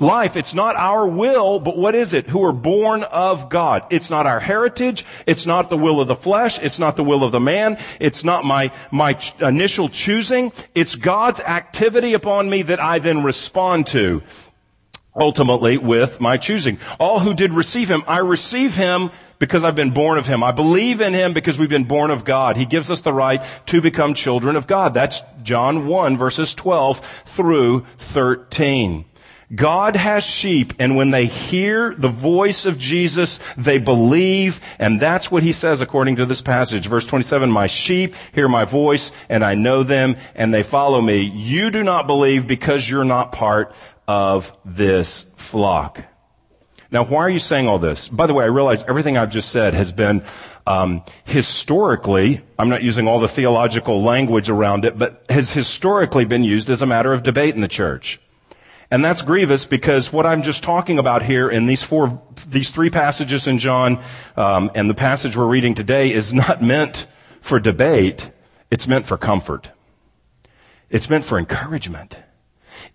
life. 0.01 0.37
It's 0.37 0.55
not 0.55 0.77
our 0.77 1.07
will, 1.07 1.59
but 1.61 1.77
what 1.77 1.95
is 1.95 2.15
it? 2.15 2.27
Who 2.27 2.45
are 2.45 2.53
born 2.53 3.03
of 3.05 3.49
God. 3.49 3.85
It's 3.91 4.11
not 4.11 4.27
our 4.27 4.41
heritage. 4.41 5.05
It's 5.27 5.47
not 5.47 5.71
the 5.71 5.79
will 5.79 6.01
of 6.01 6.09
the 6.09 6.17
flesh. 6.17 6.59
It's 6.59 6.79
not 6.79 6.97
the 6.97 7.05
will 7.05 7.25
of 7.25 7.33
the 7.33 7.41
man. 7.41 7.79
It's 8.01 8.25
not 8.25 8.45
my, 8.45 8.71
my 8.91 9.15
ch- 9.15 9.41
initial 9.41 9.89
choosing. 9.89 10.53
It's 10.75 10.95
God's 10.95 11.41
activity 11.41 12.15
upon 12.15 12.49
me 12.49 12.63
that 12.63 12.81
I 12.81 12.99
then 12.99 13.23
respond 13.23 13.89
to. 13.89 14.23
Ultimately 15.17 15.79
with 15.79 16.21
my 16.21 16.37
choosing. 16.37 16.79
All 17.01 17.19
who 17.19 17.35
did 17.35 17.53
receive 17.53 17.89
him, 17.89 18.05
I 18.07 18.19
receive 18.19 18.77
him 18.77 19.11
because 19.41 19.65
I've 19.65 19.75
been 19.75 19.91
born 19.91 20.17
of 20.17 20.29
him. 20.29 20.45
I 20.45 20.53
believe 20.53 21.01
in 21.01 21.13
him 21.13 21.33
because 21.33 21.59
we've 21.59 21.69
been 21.69 21.85
born 21.85 22.13
of 22.13 22.25
God. 22.25 22.57
He 22.57 22.67
gives 22.67 22.89
us 22.89 23.01
the 23.01 23.13
right 23.13 23.43
to 23.67 23.81
become 23.81 24.15
children 24.15 24.55
of 24.55 24.69
God. 24.69 24.95
That's 24.95 25.23
John 25.43 25.89
1 25.89 26.17
verses 26.17 26.55
12 26.55 27.01
through 27.01 27.85
13. 27.99 29.05
God 29.55 29.97
has 29.97 30.25
sheep, 30.25 30.75
and 30.79 30.95
when 30.95 31.11
they 31.11 31.25
hear 31.25 31.95
the 31.95 32.09
voice 32.09 32.67
of 32.67 32.79
Jesus, 32.79 33.41
they 33.57 33.79
believe, 33.79 34.61
and 34.79 35.01
that's 35.01 35.31
what 35.31 35.43
he 35.43 35.53
says 35.53 35.81
according 35.81 36.17
to 36.17 36.27
this 36.27 36.43
passage. 36.43 36.87
Verse 36.87 37.07
27, 37.07 37.51
My 37.51 37.67
sheep 37.67 38.15
hear 38.35 38.47
my 38.47 38.67
voice, 38.67 39.11
and 39.31 39.43
I 39.43 39.55
know 39.55 39.83
them, 39.83 40.17
and 40.35 40.53
they 40.53 40.63
follow 40.63 41.01
me. 41.01 41.23
You 41.23 41.71
do 41.71 41.83
not 41.83 42.07
believe 42.07 42.47
because 42.47 42.89
you're 42.89 43.05
not 43.05 43.33
part 43.33 43.75
of 44.07 44.55
this 44.67 45.35
flock. 45.39 46.03
Now, 46.91 47.05
why 47.05 47.21
are 47.21 47.31
you 47.31 47.39
saying 47.39 47.69
all 47.69 47.79
this? 47.79 48.09
By 48.09 48.27
the 48.27 48.35
way, 48.35 48.45
I 48.45 48.49
realize 48.49 48.85
everything 48.85 49.17
I've 49.17 49.31
just 49.31 49.51
said 49.51 49.73
has 49.73 49.93
been 49.93 50.25
um, 50.67 51.03
historically, 51.25 52.43
I'm 52.59 52.69
not 52.69 52.83
using 52.83 53.09
all 53.09 53.19
the 53.19 53.29
theological 53.29 54.03
language 54.03 54.51
around 54.51 54.85
it, 54.85 54.99
but 54.99 55.25
has 55.31 55.53
historically 55.55 56.27
been 56.27 56.45
used 56.45 56.69
as 56.69 56.83
a 56.83 56.87
matter 56.87 57.15
of 57.15 57.23
debate 57.23 57.55
in 57.55 57.63
the 57.63 57.69
church. 57.69 58.21
And 58.91 59.05
that's 59.05 59.21
grievous 59.21 59.67
because 59.67 60.13
what 60.13 60.25
I'm 60.25 60.43
just 60.43 60.63
talking 60.63 60.99
about 60.99 61.23
here 61.23 61.49
in 61.49 61.67
these 61.67 61.83
four, 61.83 62.23
these 62.49 62.71
three 62.71 62.89
passages 62.89 63.47
in 63.47 63.59
John, 63.59 64.03
um, 64.37 64.71
and 64.75 64.89
the 64.89 64.95
passage 64.95 65.37
we're 65.37 65.47
reading 65.47 65.75
today 65.75 66.11
is 66.11 66.33
not 66.33 66.63
meant 66.63 67.07
for 67.41 67.61
debate. 67.61 68.31
It's 68.71 68.89
meant 68.89 69.05
for 69.05 69.19
comfort. 69.19 69.71
It's 70.89 71.11
meant 71.11 71.25
for 71.25 71.39
encouragement. 71.39 72.19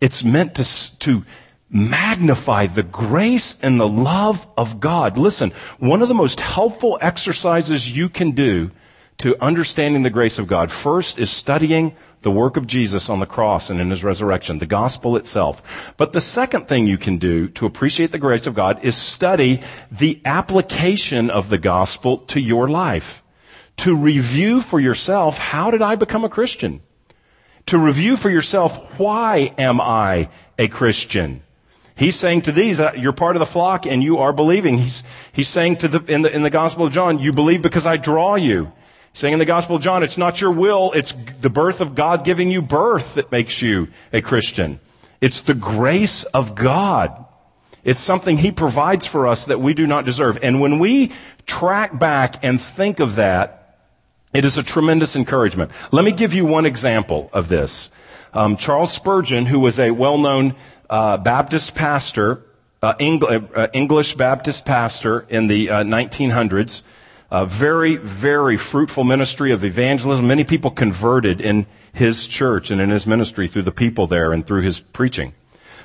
It's 0.02 0.24
meant 0.24 0.56
to, 0.56 1.00
to 1.00 1.26
magnify 1.70 2.68
the 2.68 2.84
grace 2.84 3.60
and 3.62 3.80
the 3.80 3.88
love 3.88 4.48
of 4.58 4.80
God. 4.80 5.18
Listen, 5.20 5.52
one 5.78 6.02
of 6.02 6.08
the 6.08 6.16
most 6.16 6.40
helpful 6.40 6.98
exercises 7.02 7.96
you 7.96 8.10
can 8.10 8.32
do 8.32 8.72
to 9.18 9.40
understanding 9.44 10.02
the 10.02 10.10
grace 10.10 10.40
of 10.40 10.48
God 10.48 10.72
first 10.72 11.20
is 11.20 11.30
studying 11.30 11.96
the 12.24 12.32
work 12.32 12.58
of 12.58 12.68
Jesus 12.68 13.10
on 13.10 13.20
the 13.20 13.26
cross 13.26 13.70
and 13.70 13.80
in 13.80 13.90
his 13.90 14.04
resurrection, 14.04 14.60
the 14.60 14.66
gospel 14.66 15.16
itself. 15.16 15.94
But 15.98 16.14
the 16.14 16.22
second 16.22 16.68
thing 16.68 16.88
you 16.88 16.98
can 16.98 17.18
do 17.18 17.48
to 17.50 17.66
appreciate 17.66 18.12
the 18.12 18.18
grace 18.18 18.48
of 18.48 18.56
God 18.56 18.84
is 18.84 18.96
study 18.96 19.62
the 19.92 20.22
application 20.26 21.30
of 21.30 21.50
the 21.50 21.58
gospel 21.58 22.18
to 22.18 22.40
your 22.40 22.68
life. 22.68 23.24
To 23.78 23.96
review 23.96 24.62
for 24.62 24.80
yourself, 24.80 25.38
how 25.38 25.72
did 25.72 25.82
I 25.82 25.96
become 25.96 26.24
a 26.24 26.30
Christian? 26.30 26.82
To 27.68 27.78
review 27.78 28.18
for 28.18 28.30
yourself, 28.30 29.00
why 29.00 29.54
am 29.58 29.80
I 29.80 30.30
a 30.60 30.68
Christian? 30.68 31.42
He's 31.96 32.16
saying 32.16 32.44
to 32.44 32.52
these, 32.52 32.80
uh, 32.80 32.94
you're 32.98 33.14
part 33.14 33.36
of 33.36 33.40
the 33.40 33.46
flock 33.46 33.86
and 33.86 34.04
you 34.04 34.18
are 34.18 34.34
believing. 34.34 34.80
He's, 34.80 35.04
he's 35.32 35.48
saying 35.48 35.78
to 35.78 35.88
the, 35.88 36.12
in 36.12 36.24
the, 36.24 36.36
in 36.36 36.42
the 36.42 36.50
Gospel 36.50 36.86
of 36.88 36.94
John, 36.94 37.20
you 37.20 37.32
believe 37.32 37.62
because 37.62 37.86
I 37.86 37.98
draw 37.98 38.36
you. 38.36 38.72
Saying 39.14 39.34
in 39.34 39.40
the 39.40 39.46
Gospel 39.46 39.76
of 39.76 39.84
John, 39.84 40.02
it's 40.02 40.18
not 40.18 40.42
your 40.42 40.52
will, 40.52 40.92
it's 40.94 41.14
the 41.42 41.50
birth 41.50 41.82
of 41.82 41.94
God 41.94 42.26
giving 42.26 42.50
you 42.50 42.64
birth 42.64 43.14
that 43.14 43.32
makes 43.32 43.62
you 43.62 43.90
a 44.12 44.22
Christian. 44.22 44.80
It's 45.22 45.42
the 45.42 45.54
grace 45.54 46.24
of 46.26 46.56
God. 46.56 47.24
It's 47.84 48.02
something 48.02 48.38
He 48.38 48.52
provides 48.52 49.06
for 49.06 49.28
us 49.28 49.46
that 49.46 49.60
we 49.60 49.76
do 49.76 49.86
not 49.86 50.06
deserve. 50.06 50.40
And 50.42 50.60
when 50.60 50.80
we 50.80 51.12
track 51.46 51.98
back 51.98 52.44
and 52.44 52.60
think 52.60 53.00
of 53.00 53.16
that, 53.18 53.78
it 54.34 54.46
is 54.46 54.58
a 54.58 54.64
tremendous 54.64 55.16
encouragement. 55.16 55.72
Let 55.92 56.04
me 56.04 56.12
give 56.12 56.34
you 56.34 56.46
one 56.46 56.66
example 56.66 57.30
of 57.34 57.50
this. 57.50 57.92
Um, 58.34 58.58
Charles 58.58 58.92
Spurgeon, 58.92 59.46
who 59.46 59.60
was 59.60 59.80
a 59.80 59.92
well-known 59.92 60.56
uh, 60.90 61.18
Baptist 61.18 61.76
pastor, 61.76 62.44
uh, 62.82 62.96
Engl- 62.96 63.50
uh, 63.56 63.68
English 63.74 64.16
Baptist 64.16 64.66
pastor 64.66 65.28
in 65.30 65.46
the 65.48 65.68
1900s, 65.68 66.82
uh, 66.82 67.03
a 67.34 67.48
very, 67.48 67.96
very 67.96 68.58
fruitful 68.58 69.04
ministry 69.04 69.52
of 69.52 69.66
evangelism. 69.66 70.28
Many 70.28 70.44
people 70.44 70.70
converted 70.70 71.42
in 71.42 71.66
his 71.92 72.28
church 72.28 72.70
and 72.70 72.80
in 72.80 72.92
his 72.92 73.08
ministry 73.08 73.48
through 73.48 73.64
the 73.64 73.72
people 73.72 74.06
there 74.06 74.32
and 74.32 74.46
through 74.46 74.62
his 74.62 74.80
preaching. 74.80 75.34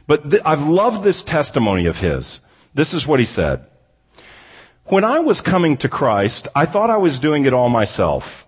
But 0.07 0.31
th- 0.31 0.43
I've 0.45 0.69
loved 0.69 1.03
this 1.03 1.23
testimony 1.23 1.87
of 1.87 2.01
his. 2.01 2.47
This 2.75 2.93
is 2.93 3.07
what 3.07 3.19
he 3.19 3.25
said. 3.25 3.67
When 4.85 5.05
I 5.05 5.21
was 5.21 5.41
coming 5.41 5.79
to 5.79 5.89
Christ, 5.89 6.49
I 6.55 6.67
thought 6.67 6.91
I 6.91 6.99
was 6.99 7.19
doing 7.19 7.47
it 7.47 7.55
all 7.55 7.71
myself. 7.71 8.47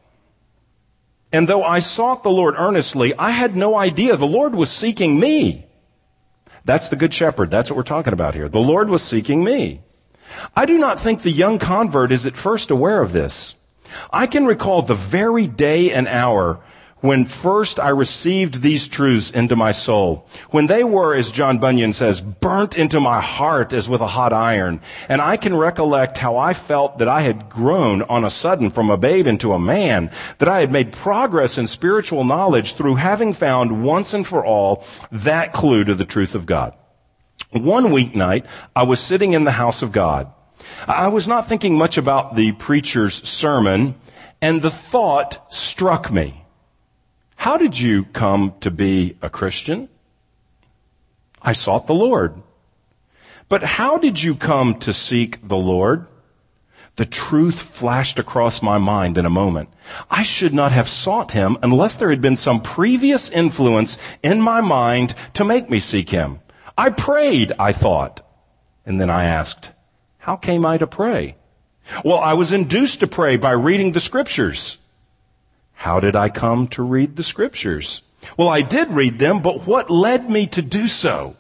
And 1.33 1.49
though 1.49 1.65
I 1.65 1.79
sought 1.79 2.23
the 2.23 2.31
Lord 2.31 2.55
earnestly, 2.59 3.15
I 3.17 3.31
had 3.31 3.57
no 3.57 3.77
idea 3.79 4.19
the 4.19 4.27
Lord 4.27 4.55
was 4.55 4.71
seeking 4.71 5.19
me. 5.19 5.65
That's 6.67 6.91
the 6.91 6.97
Good 6.97 7.15
Shepherd. 7.15 7.51
That's 7.51 7.71
what 7.71 7.79
we're 7.79 7.83
talking 7.83 8.13
about 8.13 8.35
here. 8.35 8.51
The 8.51 8.61
Lord 8.61 8.91
was 8.91 9.01
seeking 9.01 9.43
me. 9.43 9.81
I 10.57 10.67
do 10.67 10.79
not 10.79 10.99
think 10.99 11.23
the 11.23 11.31
young 11.31 11.59
convert 11.59 12.13
is 12.13 12.27
at 12.27 12.37
first 12.37 12.71
aware 12.71 13.03
of 13.03 13.13
this. 13.13 13.55
I 14.13 14.27
can 14.27 14.47
recall 14.47 14.83
the 14.83 14.95
very 14.95 15.47
day 15.47 15.93
and 15.93 16.07
hour 16.07 16.61
when 17.01 17.25
first 17.25 17.81
I 17.81 17.89
received 17.89 18.61
these 18.61 18.87
truths 18.87 19.31
into 19.31 19.57
my 19.57 19.73
soul, 19.73 20.27
when 20.51 20.67
they 20.67 20.85
were, 20.85 21.15
as 21.15 21.33
John 21.33 21.59
Bunyan 21.59 21.93
says, 21.93 22.21
burnt 22.21 22.77
into 22.77 23.01
my 23.01 23.21
heart 23.21 23.73
as 23.73 23.89
with 23.89 24.01
a 24.01 24.07
hot 24.07 24.33
iron. 24.33 24.81
And 25.09 25.21
I 25.23 25.37
can 25.37 25.57
recollect 25.57 26.19
how 26.19 26.37
I 26.37 26.53
felt 26.53 26.99
that 26.99 27.09
I 27.09 27.23
had 27.23 27.49
grown 27.49 28.03
on 28.03 28.25
a 28.25 28.31
sudden 28.31 28.71
from 28.71 28.91
a 28.91 28.99
babe 28.99 29.27
into 29.27 29.53
a 29.53 29.59
man, 29.59 30.11
that 30.39 30.49
I 30.49 30.61
had 30.61 30.71
made 30.71 30.93
progress 30.93 31.57
in 31.57 31.67
spiritual 31.67 32.25
knowledge 32.25 32.75
through 32.75 32.97
having 32.97 33.33
found 33.33 33.83
once 33.83 34.13
and 34.13 34.27
for 34.27 34.45
all 34.45 34.85
that 35.11 35.53
clue 35.53 35.85
to 35.85 35.95
the 35.95 36.05
truth 36.05 36.35
of 36.35 36.47
God. 36.47 36.77
One 37.51 37.87
weeknight, 37.87 38.47
I 38.77 38.85
was 38.85 39.01
sitting 39.01 39.33
in 39.33 39.45
the 39.45 39.51
house 39.53 39.83
of 39.83 39.93
God. 39.93 40.33
I 40.87 41.09
was 41.09 41.27
not 41.27 41.49
thinking 41.49 41.77
much 41.77 41.99
about 41.99 42.37
the 42.37 42.53
preacher's 42.53 43.27
sermon, 43.29 43.95
and 44.41 44.63
the 44.63 44.71
thought 44.71 45.53
struck 45.53 46.13
me. 46.13 46.45
How 47.37 47.57
did 47.57 47.79
you 47.79 48.05
come 48.05 48.55
to 48.61 48.71
be 48.71 49.17
a 49.23 49.31
Christian? 49.31 49.89
I 51.43 51.53
sought 51.53 51.87
the 51.87 51.95
Lord. 51.95 52.35
But 53.49 53.63
how 53.63 53.99
did 53.99 54.23
you 54.23 54.35
come 54.35 54.75
to 54.81 54.93
seek 54.93 55.47
the 55.49 55.57
Lord? 55.57 56.07
The 56.97 57.07
truth 57.07 57.61
flashed 57.61 58.19
across 58.19 58.63
my 58.63 58.79
mind 58.79 59.17
in 59.17 59.25
a 59.25 59.31
moment. 59.31 59.71
I 60.11 60.23
should 60.23 60.53
not 60.53 60.73
have 60.73 60.89
sought 60.89 61.33
him 61.33 61.57
unless 61.63 61.97
there 61.97 62.11
had 62.11 62.21
been 62.21 62.37
some 62.37 62.61
previous 62.61 63.31
influence 63.31 63.97
in 64.23 64.41
my 64.41 64.61
mind 64.61 65.15
to 65.35 65.45
make 65.45 65.71
me 65.71 65.81
seek 65.81 66.11
him. 66.11 66.41
I 66.81 66.89
prayed, 66.89 67.53
I 67.59 67.73
thought. 67.73 68.23
And 68.87 68.99
then 68.99 69.11
I 69.11 69.25
asked, 69.25 69.71
how 70.17 70.37
came 70.37 70.65
I 70.65 70.79
to 70.79 70.87
pray? 70.87 71.37
Well, 72.03 72.17
I 72.17 72.33
was 72.33 72.55
induced 72.55 73.01
to 73.01 73.07
pray 73.07 73.37
by 73.37 73.51
reading 73.51 73.93
the 73.93 74.01
scriptures. 74.01 74.79
How 75.75 76.01
did 76.01 76.17
I 76.17 76.31
come 76.31 76.69
to 76.69 76.83
read 76.83 77.17
the 77.17 77.23
scriptures? 77.23 78.01
Well, 78.39 78.49
I 78.49 78.63
did 78.63 78.89
read 78.89 79.19
them, 79.19 79.43
but 79.43 79.67
what 79.67 79.91
led 79.91 80.31
me 80.31 80.47
to 80.47 80.63
do 80.63 80.89
so? 80.89 81.37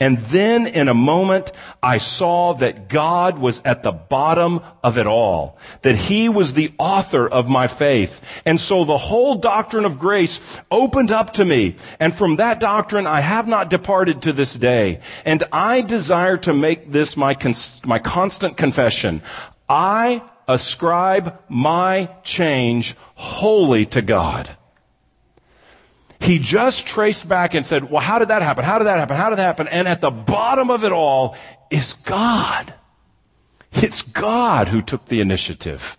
And 0.00 0.18
then 0.18 0.66
in 0.66 0.88
a 0.88 0.94
moment, 0.94 1.52
I 1.82 1.98
saw 1.98 2.54
that 2.54 2.88
God 2.88 3.38
was 3.38 3.62
at 3.64 3.82
the 3.82 3.92
bottom 3.92 4.60
of 4.82 4.98
it 4.98 5.06
all. 5.06 5.58
That 5.82 5.96
He 5.96 6.28
was 6.28 6.52
the 6.52 6.72
author 6.78 7.28
of 7.28 7.48
my 7.48 7.66
faith. 7.66 8.20
And 8.44 8.58
so 8.58 8.84
the 8.84 8.98
whole 8.98 9.36
doctrine 9.36 9.84
of 9.84 9.98
grace 9.98 10.40
opened 10.70 11.12
up 11.12 11.34
to 11.34 11.44
me. 11.44 11.76
And 12.00 12.14
from 12.14 12.36
that 12.36 12.60
doctrine, 12.60 13.06
I 13.06 13.20
have 13.20 13.46
not 13.46 13.70
departed 13.70 14.22
to 14.22 14.32
this 14.32 14.54
day. 14.54 15.00
And 15.24 15.44
I 15.52 15.82
desire 15.82 16.36
to 16.38 16.52
make 16.52 16.92
this 16.92 17.16
my, 17.16 17.34
cons- 17.34 17.84
my 17.84 17.98
constant 17.98 18.56
confession. 18.56 19.22
I 19.68 20.22
ascribe 20.48 21.38
my 21.48 22.10
change 22.22 22.96
wholly 23.14 23.86
to 23.86 24.02
God. 24.02 24.55
He 26.26 26.40
just 26.40 26.88
traced 26.88 27.28
back 27.28 27.54
and 27.54 27.64
said, 27.64 27.88
well, 27.88 28.02
how 28.02 28.18
did 28.18 28.28
that 28.28 28.42
happen? 28.42 28.64
How 28.64 28.78
did 28.78 28.86
that 28.86 28.98
happen? 28.98 29.16
How 29.16 29.30
did 29.30 29.38
that 29.38 29.44
happen? 29.44 29.68
And 29.68 29.86
at 29.86 30.00
the 30.00 30.10
bottom 30.10 30.70
of 30.70 30.82
it 30.82 30.90
all 30.90 31.36
is 31.70 31.94
God. 31.94 32.74
It's 33.72 34.02
God 34.02 34.66
who 34.68 34.82
took 34.82 35.06
the 35.06 35.20
initiative. 35.20 35.96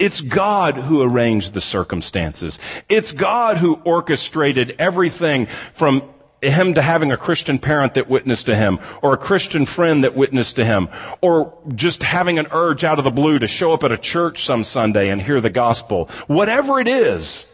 It's 0.00 0.20
God 0.20 0.76
who 0.76 1.00
arranged 1.02 1.54
the 1.54 1.60
circumstances. 1.60 2.58
It's 2.88 3.12
God 3.12 3.58
who 3.58 3.74
orchestrated 3.84 4.74
everything 4.80 5.46
from 5.72 6.02
him 6.42 6.74
to 6.74 6.82
having 6.82 7.12
a 7.12 7.16
Christian 7.16 7.58
parent 7.60 7.94
that 7.94 8.08
witnessed 8.08 8.46
to 8.46 8.56
him, 8.56 8.78
or 9.02 9.12
a 9.12 9.16
Christian 9.16 9.66
friend 9.66 10.04
that 10.04 10.16
witnessed 10.16 10.56
to 10.56 10.64
him, 10.64 10.88
or 11.20 11.56
just 11.74 12.02
having 12.02 12.38
an 12.38 12.46
urge 12.52 12.84
out 12.84 12.98
of 12.98 13.04
the 13.04 13.10
blue 13.10 13.38
to 13.38 13.48
show 13.48 13.72
up 13.72 13.84
at 13.84 13.92
a 13.92 13.98
church 13.98 14.44
some 14.44 14.64
Sunday 14.64 15.08
and 15.08 15.20
hear 15.20 15.40
the 15.40 15.50
gospel. 15.50 16.06
Whatever 16.26 16.80
it 16.80 16.88
is, 16.88 17.52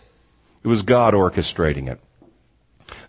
it 0.62 0.68
was 0.68 0.82
God 0.82 1.14
orchestrating 1.14 1.90
it. 1.90 2.00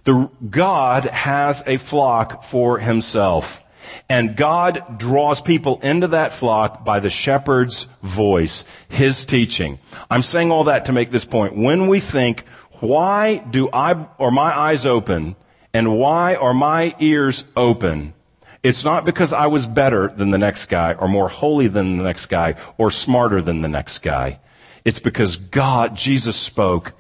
The, 0.06 0.30
God 0.50 1.04
has 1.06 1.64
a 1.68 1.78
flock 1.78 2.44
for 2.44 2.80
himself. 2.80 3.62
And 4.10 4.36
God 4.36 4.98
draws 4.98 5.42
people 5.42 5.80
into 5.82 6.08
that 6.10 6.34
flock 6.34 6.84
by 6.84 7.00
the 7.00 7.10
shepherd's 7.10 7.84
voice, 8.02 8.66
his 8.88 9.26
teaching. 9.26 9.80
I'm 10.10 10.24
saying 10.24 10.52
all 10.52 10.66
that 10.66 10.86
to 10.86 10.92
make 10.92 11.12
this 11.12 11.26
point. 11.26 11.56
When 11.56 11.88
we 11.88 12.00
think, 12.00 12.46
why 12.80 13.38
do 13.38 13.70
I, 13.72 14.08
or 14.18 14.32
my 14.32 14.58
eyes 14.58 14.86
open, 14.86 15.36
and 15.74 15.98
why 15.98 16.36
are 16.36 16.54
my 16.54 16.96
ears 17.00 17.46
open? 17.56 18.14
It's 18.64 18.84
not 18.84 19.06
because 19.06 19.34
I 19.34 19.48
was 19.48 19.68
better 19.68 20.08
than 20.08 20.32
the 20.32 20.40
next 20.40 20.66
guy, 20.66 20.94
or 20.94 21.08
more 21.08 21.30
holy 21.30 21.68
than 21.68 21.98
the 21.98 22.04
next 22.04 22.26
guy, 22.26 22.56
or 22.78 22.90
smarter 22.90 23.42
than 23.42 23.62
the 23.62 23.68
next 23.68 24.00
guy. 24.00 24.40
It's 24.84 25.00
because 25.00 25.36
God, 25.36 25.96
Jesus 25.96 26.36
spoke, 26.36 26.94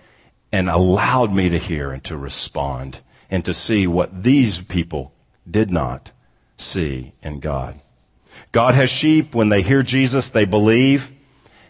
and 0.51 0.69
allowed 0.69 1.33
me 1.33 1.49
to 1.49 1.57
hear 1.57 1.91
and 1.91 2.03
to 2.05 2.17
respond 2.17 3.01
and 3.29 3.43
to 3.45 3.53
see 3.53 3.87
what 3.87 4.23
these 4.23 4.59
people 4.59 5.13
did 5.49 5.71
not 5.71 6.11
see 6.57 7.13
in 7.21 7.39
God. 7.39 7.79
God 8.51 8.75
has 8.75 8.89
sheep. 8.89 9.35
When 9.35 9.49
they 9.49 9.61
hear 9.61 9.83
Jesus, 9.83 10.29
they 10.29 10.45
believe. 10.45 11.11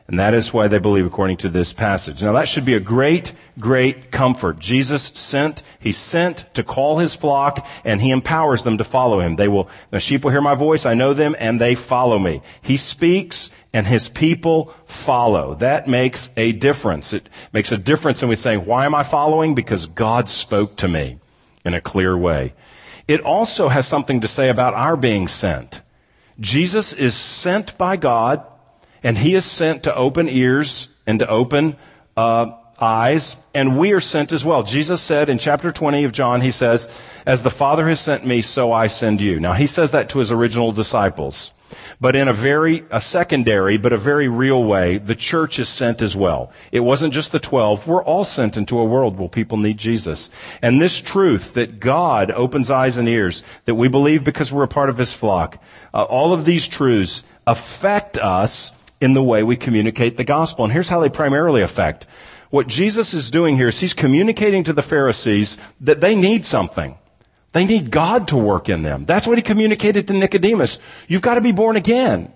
And 0.08 0.20
that 0.20 0.36
is 0.36 0.54
why 0.54 0.68
they 0.68 0.78
believe 0.78 1.08
according 1.08 1.38
to 1.38 1.50
this 1.50 1.74
passage. 1.74 2.22
Now 2.22 2.34
that 2.34 2.48
should 2.48 2.66
be 2.66 2.76
a 2.76 2.80
great, 2.80 3.34
great 3.58 4.12
comfort. 4.12 4.60
Jesus 4.60 5.02
sent, 5.02 5.64
He 5.80 5.92
sent 5.92 6.54
to 6.54 6.64
call 6.64 7.00
His 7.00 7.16
flock 7.16 7.68
and 7.84 8.00
He 8.00 8.12
empowers 8.12 8.62
them 8.62 8.78
to 8.78 8.84
follow 8.84 9.20
Him. 9.20 9.36
They 9.36 9.48
will, 9.48 9.68
the 9.90 10.00
sheep 10.00 10.24
will 10.24 10.30
hear 10.30 10.42
my 10.42 10.54
voice, 10.54 10.86
I 10.86 10.94
know 10.94 11.16
them, 11.16 11.36
and 11.40 11.60
they 11.60 11.74
follow 11.74 12.20
me. 12.20 12.44
He 12.62 12.78
speaks 12.78 13.50
and 13.76 13.86
His 13.86 14.08
people 14.08 14.74
follow. 14.86 15.56
That 15.56 15.86
makes 15.86 16.32
a 16.38 16.54
difference. 16.54 17.12
It 17.12 17.28
makes 17.52 17.74
a 17.74 17.78
difference 17.78 18.24
in 18.24 18.30
we 18.30 18.38
saying, 18.38 18.66
why 18.66 18.86
am 18.86 18.96
I 18.96 19.04
following? 19.04 19.54
Because 19.54 19.86
God 19.86 20.30
spoke 20.30 20.78
to 20.78 20.88
me 20.88 21.20
in 21.66 21.74
a 21.74 21.82
clear 21.82 22.18
way. 22.18 22.54
It 23.06 23.20
also 23.20 23.68
has 23.68 23.86
something 23.86 24.22
to 24.22 24.30
say 24.30 24.48
about 24.48 24.76
our 24.76 24.96
being 24.96 25.28
sent. 25.28 25.82
Jesus 26.40 26.94
is 26.94 27.16
sent 27.16 27.78
by 27.78 27.98
God 27.98 28.46
and 29.04 29.18
he 29.18 29.36
is 29.36 29.44
sent 29.44 29.84
to 29.84 29.94
open 29.94 30.30
ears 30.30 30.98
and 31.06 31.20
to 31.20 31.28
open 31.28 31.76
uh, 32.16 32.54
eyes, 32.80 33.36
and 33.54 33.78
we 33.78 33.92
are 33.92 34.00
sent 34.00 34.32
as 34.32 34.46
well. 34.46 34.64
Jesus 34.64 35.02
said 35.02 35.30
in 35.30 35.38
chapter 35.38 35.72
20 35.72 36.06
of 36.06 36.14
John, 36.14 36.40
he 36.40 36.52
says, 36.52 36.90
As 37.26 37.44
the 37.44 37.52
Father 37.52 37.88
has 37.90 38.00
sent 38.00 38.26
me, 38.26 38.42
so 38.42 38.72
I 38.72 38.88
send 38.88 39.22
you. 39.22 39.40
Now, 39.40 39.54
he 39.54 39.68
says 39.68 39.92
that 39.92 40.10
to 40.10 40.20
his 40.20 40.32
original 40.32 40.72
disciples. 40.72 41.52
But 42.00 42.16
in 42.16 42.28
a 42.28 42.34
very, 42.34 42.84
a 42.92 43.02
secondary, 43.02 43.78
but 43.78 43.94
a 43.94 43.98
very 43.98 44.28
real 44.28 44.64
way, 44.64 44.98
the 44.98 45.16
church 45.16 45.60
is 45.60 45.70
sent 45.70 46.02
as 46.02 46.16
well. 46.16 46.52
It 46.72 46.82
wasn't 46.82 47.14
just 47.14 47.32
the 47.32 47.40
12. 47.40 47.88
We're 47.88 48.04
all 48.04 48.26
sent 48.26 48.58
into 48.58 48.80
a 48.80 48.86
world 48.86 49.18
where 49.18 49.30
people 49.30 49.58
need 49.58 49.78
Jesus. 49.78 50.30
And 50.62 50.82
this 50.82 51.02
truth 51.02 51.54
that 51.54 51.80
God 51.80 52.32
opens 52.32 52.70
eyes 52.70 52.98
and 52.98 53.08
ears, 53.08 53.44
that 53.66 53.76
we 53.76 53.88
believe 53.88 54.24
because 54.24 54.52
we're 54.52 54.64
a 54.64 54.68
part 54.68 54.90
of 54.90 54.98
his 54.98 55.14
flock, 55.14 55.62
uh, 55.94 56.04
all 56.04 56.34
of 56.34 56.46
these 56.46 56.68
truths 56.68 57.24
affect 57.48 58.18
us 58.18 58.82
in 59.02 59.14
the 59.14 59.24
way 59.24 59.44
we 59.44 59.56
communicate 59.56 60.18
the 60.18 60.24
gospel. 60.24 60.66
And 60.66 60.74
here's 60.74 60.90
how 60.90 61.00
they 61.00 61.10
primarily 61.10 61.62
affect. 61.62 62.08
What 62.50 62.68
Jesus 62.68 63.14
is 63.14 63.32
doing 63.32 63.58
here 63.58 63.68
is 63.68 63.80
he's 63.80 63.94
communicating 63.94 64.64
to 64.66 64.74
the 64.74 64.82
Pharisees 64.82 65.58
that 65.82 66.02
they 66.02 66.16
need 66.16 66.46
something. 66.46 66.98
They 67.56 67.64
need 67.64 67.90
God 67.90 68.28
to 68.28 68.36
work 68.36 68.68
in 68.68 68.84
them. 68.84 69.06
That's 69.06 69.26
what 69.26 69.38
he 69.38 69.42
communicated 69.42 70.10
to 70.10 70.14
Nicodemus. 70.14 70.78
You've 71.08 71.22
got 71.22 71.36
to 71.36 71.42
be 71.42 71.54
born 71.54 71.78
again. 71.78 72.34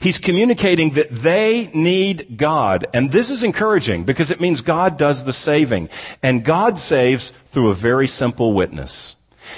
He's 0.00 0.18
communicating 0.18 0.94
that 0.94 1.10
they 1.12 1.70
need 1.72 2.36
God. 2.36 2.88
And 2.92 3.12
this 3.12 3.30
is 3.30 3.44
encouraging 3.44 4.02
because 4.02 4.32
it 4.32 4.40
means 4.40 4.60
God 4.60 4.96
does 4.96 5.24
the 5.24 5.32
saving. 5.32 5.88
And 6.20 6.44
God 6.44 6.80
saves 6.80 7.30
through 7.30 7.70
a 7.70 7.74
very 7.74 8.08
simple 8.08 8.54
witness. 8.54 9.14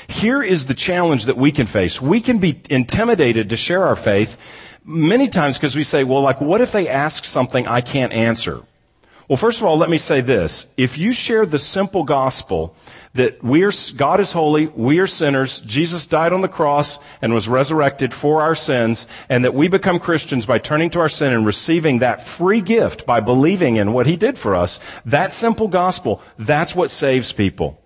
Here 0.08 0.42
is 0.42 0.66
the 0.66 0.74
challenge 0.74 1.24
that 1.24 1.38
we 1.38 1.50
can 1.50 1.64
face. 1.64 2.02
We 2.02 2.20
can 2.20 2.36
be 2.36 2.60
intimidated 2.68 3.48
to 3.48 3.56
share 3.56 3.84
our 3.84 3.96
faith 3.96 4.36
many 4.84 5.28
times 5.28 5.56
because 5.56 5.74
we 5.74 5.84
say, 5.84 6.04
well, 6.04 6.20
like, 6.20 6.42
what 6.42 6.60
if 6.60 6.70
they 6.70 6.86
ask 6.86 7.24
something 7.24 7.66
I 7.66 7.80
can't 7.80 8.12
answer? 8.12 8.60
Well, 9.28 9.38
first 9.38 9.60
of 9.60 9.66
all, 9.66 9.78
let 9.78 9.88
me 9.88 9.98
say 9.98 10.20
this. 10.20 10.72
If 10.76 10.98
you 10.98 11.12
share 11.12 11.46
the 11.46 11.58
simple 11.58 12.04
gospel 12.04 12.76
that 13.14 13.42
we 13.42 13.62
are, 13.62 13.72
God 13.96 14.20
is 14.20 14.32
holy, 14.32 14.66
we 14.66 14.98
are 14.98 15.06
sinners, 15.06 15.60
Jesus 15.60 16.04
died 16.04 16.32
on 16.32 16.42
the 16.42 16.48
cross 16.48 16.98
and 17.22 17.32
was 17.32 17.48
resurrected 17.48 18.12
for 18.12 18.42
our 18.42 18.54
sins, 18.54 19.06
and 19.28 19.44
that 19.44 19.54
we 19.54 19.68
become 19.68 19.98
Christians 19.98 20.46
by 20.46 20.58
turning 20.58 20.90
to 20.90 21.00
our 21.00 21.08
sin 21.08 21.32
and 21.32 21.46
receiving 21.46 22.00
that 22.00 22.22
free 22.22 22.60
gift 22.60 23.06
by 23.06 23.20
believing 23.20 23.76
in 23.76 23.92
what 23.92 24.06
He 24.06 24.16
did 24.16 24.36
for 24.36 24.54
us, 24.54 24.80
that 25.06 25.32
simple 25.32 25.68
gospel, 25.68 26.20
that's 26.38 26.74
what 26.74 26.90
saves 26.90 27.32
people. 27.32 27.80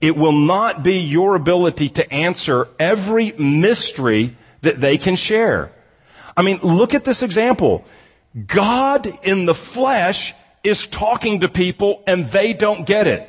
It 0.00 0.16
will 0.16 0.32
not 0.32 0.82
be 0.82 1.00
your 1.00 1.36
ability 1.36 1.90
to 1.90 2.12
answer 2.12 2.68
every 2.78 3.32
mystery 3.32 4.36
that 4.62 4.80
they 4.80 4.96
can 4.96 5.14
share. 5.14 5.70
I 6.36 6.42
mean, 6.42 6.58
look 6.62 6.94
at 6.94 7.04
this 7.04 7.22
example. 7.22 7.84
God 8.46 9.06
in 9.24 9.44
the 9.44 9.54
flesh 9.54 10.34
is 10.68 10.86
talking 10.86 11.40
to 11.40 11.48
people 11.48 12.02
and 12.06 12.26
they 12.26 12.52
don't 12.52 12.86
get 12.86 13.06
it. 13.06 13.28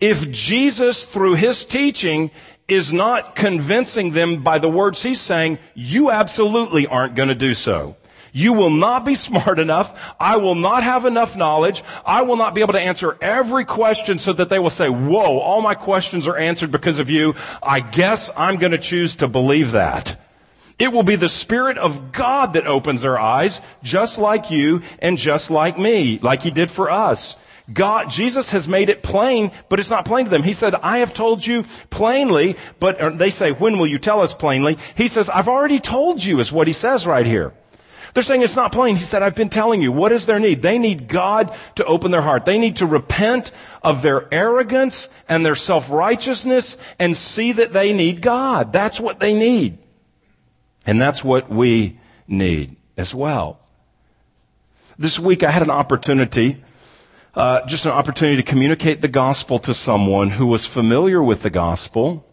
If 0.00 0.30
Jesus, 0.30 1.04
through 1.04 1.34
his 1.34 1.64
teaching, 1.64 2.30
is 2.68 2.92
not 2.92 3.36
convincing 3.36 4.12
them 4.12 4.42
by 4.42 4.58
the 4.58 4.68
words 4.68 5.02
he's 5.02 5.20
saying, 5.20 5.58
you 5.74 6.10
absolutely 6.10 6.86
aren't 6.86 7.14
going 7.14 7.28
to 7.28 7.34
do 7.34 7.54
so. 7.54 7.96
You 8.32 8.52
will 8.52 8.70
not 8.70 9.04
be 9.04 9.14
smart 9.26 9.58
enough. 9.58 10.14
I 10.18 10.36
will 10.36 10.54
not 10.56 10.82
have 10.82 11.04
enough 11.04 11.36
knowledge. 11.36 11.82
I 12.04 12.22
will 12.22 12.36
not 12.36 12.54
be 12.54 12.60
able 12.60 12.72
to 12.74 12.80
answer 12.80 13.16
every 13.20 13.64
question 13.64 14.18
so 14.18 14.32
that 14.32 14.50
they 14.50 14.58
will 14.58 14.70
say, 14.70 14.88
whoa, 14.88 15.38
all 15.38 15.60
my 15.60 15.74
questions 15.74 16.26
are 16.28 16.36
answered 16.36 16.70
because 16.70 16.98
of 16.98 17.08
you. 17.08 17.34
I 17.62 17.80
guess 17.80 18.30
I'm 18.36 18.56
going 18.56 18.72
to 18.72 18.78
choose 18.78 19.16
to 19.16 19.28
believe 19.28 19.72
that. 19.72 20.16
It 20.78 20.92
will 20.92 21.02
be 21.02 21.16
the 21.16 21.28
Spirit 21.28 21.78
of 21.78 22.12
God 22.12 22.54
that 22.54 22.66
opens 22.66 23.02
their 23.02 23.18
eyes, 23.18 23.62
just 23.82 24.18
like 24.18 24.50
you 24.50 24.82
and 24.98 25.18
just 25.18 25.50
like 25.50 25.78
me, 25.78 26.18
like 26.18 26.42
He 26.42 26.50
did 26.50 26.70
for 26.70 26.90
us. 26.90 27.36
God, 27.72 28.10
Jesus 28.10 28.50
has 28.50 28.68
made 28.68 28.90
it 28.90 29.02
plain, 29.02 29.50
but 29.70 29.80
it's 29.80 29.88
not 29.88 30.04
plain 30.04 30.26
to 30.26 30.30
them. 30.30 30.42
He 30.42 30.52
said, 30.52 30.74
I 30.74 30.98
have 30.98 31.14
told 31.14 31.46
you 31.46 31.64
plainly, 31.88 32.56
but 32.78 33.16
they 33.16 33.30
say, 33.30 33.52
when 33.52 33.78
will 33.78 33.86
you 33.86 33.98
tell 33.98 34.20
us 34.20 34.34
plainly? 34.34 34.76
He 34.96 35.08
says, 35.08 35.30
I've 35.30 35.48
already 35.48 35.78
told 35.78 36.22
you 36.22 36.40
is 36.40 36.52
what 36.52 36.66
he 36.66 36.74
says 36.74 37.06
right 37.06 37.24
here. 37.24 37.54
They're 38.12 38.22
saying 38.22 38.42
it's 38.42 38.54
not 38.54 38.70
plain. 38.70 38.96
He 38.96 39.04
said, 39.04 39.22
I've 39.22 39.34
been 39.34 39.48
telling 39.48 39.80
you. 39.80 39.90
What 39.90 40.12
is 40.12 40.26
their 40.26 40.38
need? 40.38 40.62
They 40.62 40.78
need 40.78 41.08
God 41.08 41.56
to 41.76 41.84
open 41.84 42.10
their 42.10 42.22
heart. 42.22 42.44
They 42.44 42.58
need 42.58 42.76
to 42.76 42.86
repent 42.86 43.50
of 43.82 44.02
their 44.02 44.32
arrogance 44.32 45.08
and 45.28 45.44
their 45.44 45.56
self-righteousness 45.56 46.76
and 46.98 47.16
see 47.16 47.52
that 47.52 47.72
they 47.72 47.92
need 47.92 48.20
God. 48.20 48.72
That's 48.72 49.00
what 49.00 49.20
they 49.20 49.34
need. 49.34 49.78
And 50.86 51.00
that's 51.00 51.24
what 51.24 51.48
we 51.48 51.98
need 52.28 52.76
as 52.96 53.14
well. 53.14 53.60
This 54.98 55.18
week 55.18 55.42
I 55.42 55.50
had 55.50 55.62
an 55.62 55.70
opportunity, 55.70 56.62
uh, 57.34 57.66
just 57.66 57.84
an 57.84 57.92
opportunity 57.92 58.36
to 58.36 58.42
communicate 58.42 59.00
the 59.00 59.08
gospel 59.08 59.58
to 59.60 59.74
someone 59.74 60.30
who 60.30 60.46
was 60.46 60.66
familiar 60.66 61.22
with 61.22 61.42
the 61.42 61.50
gospel, 61.50 62.26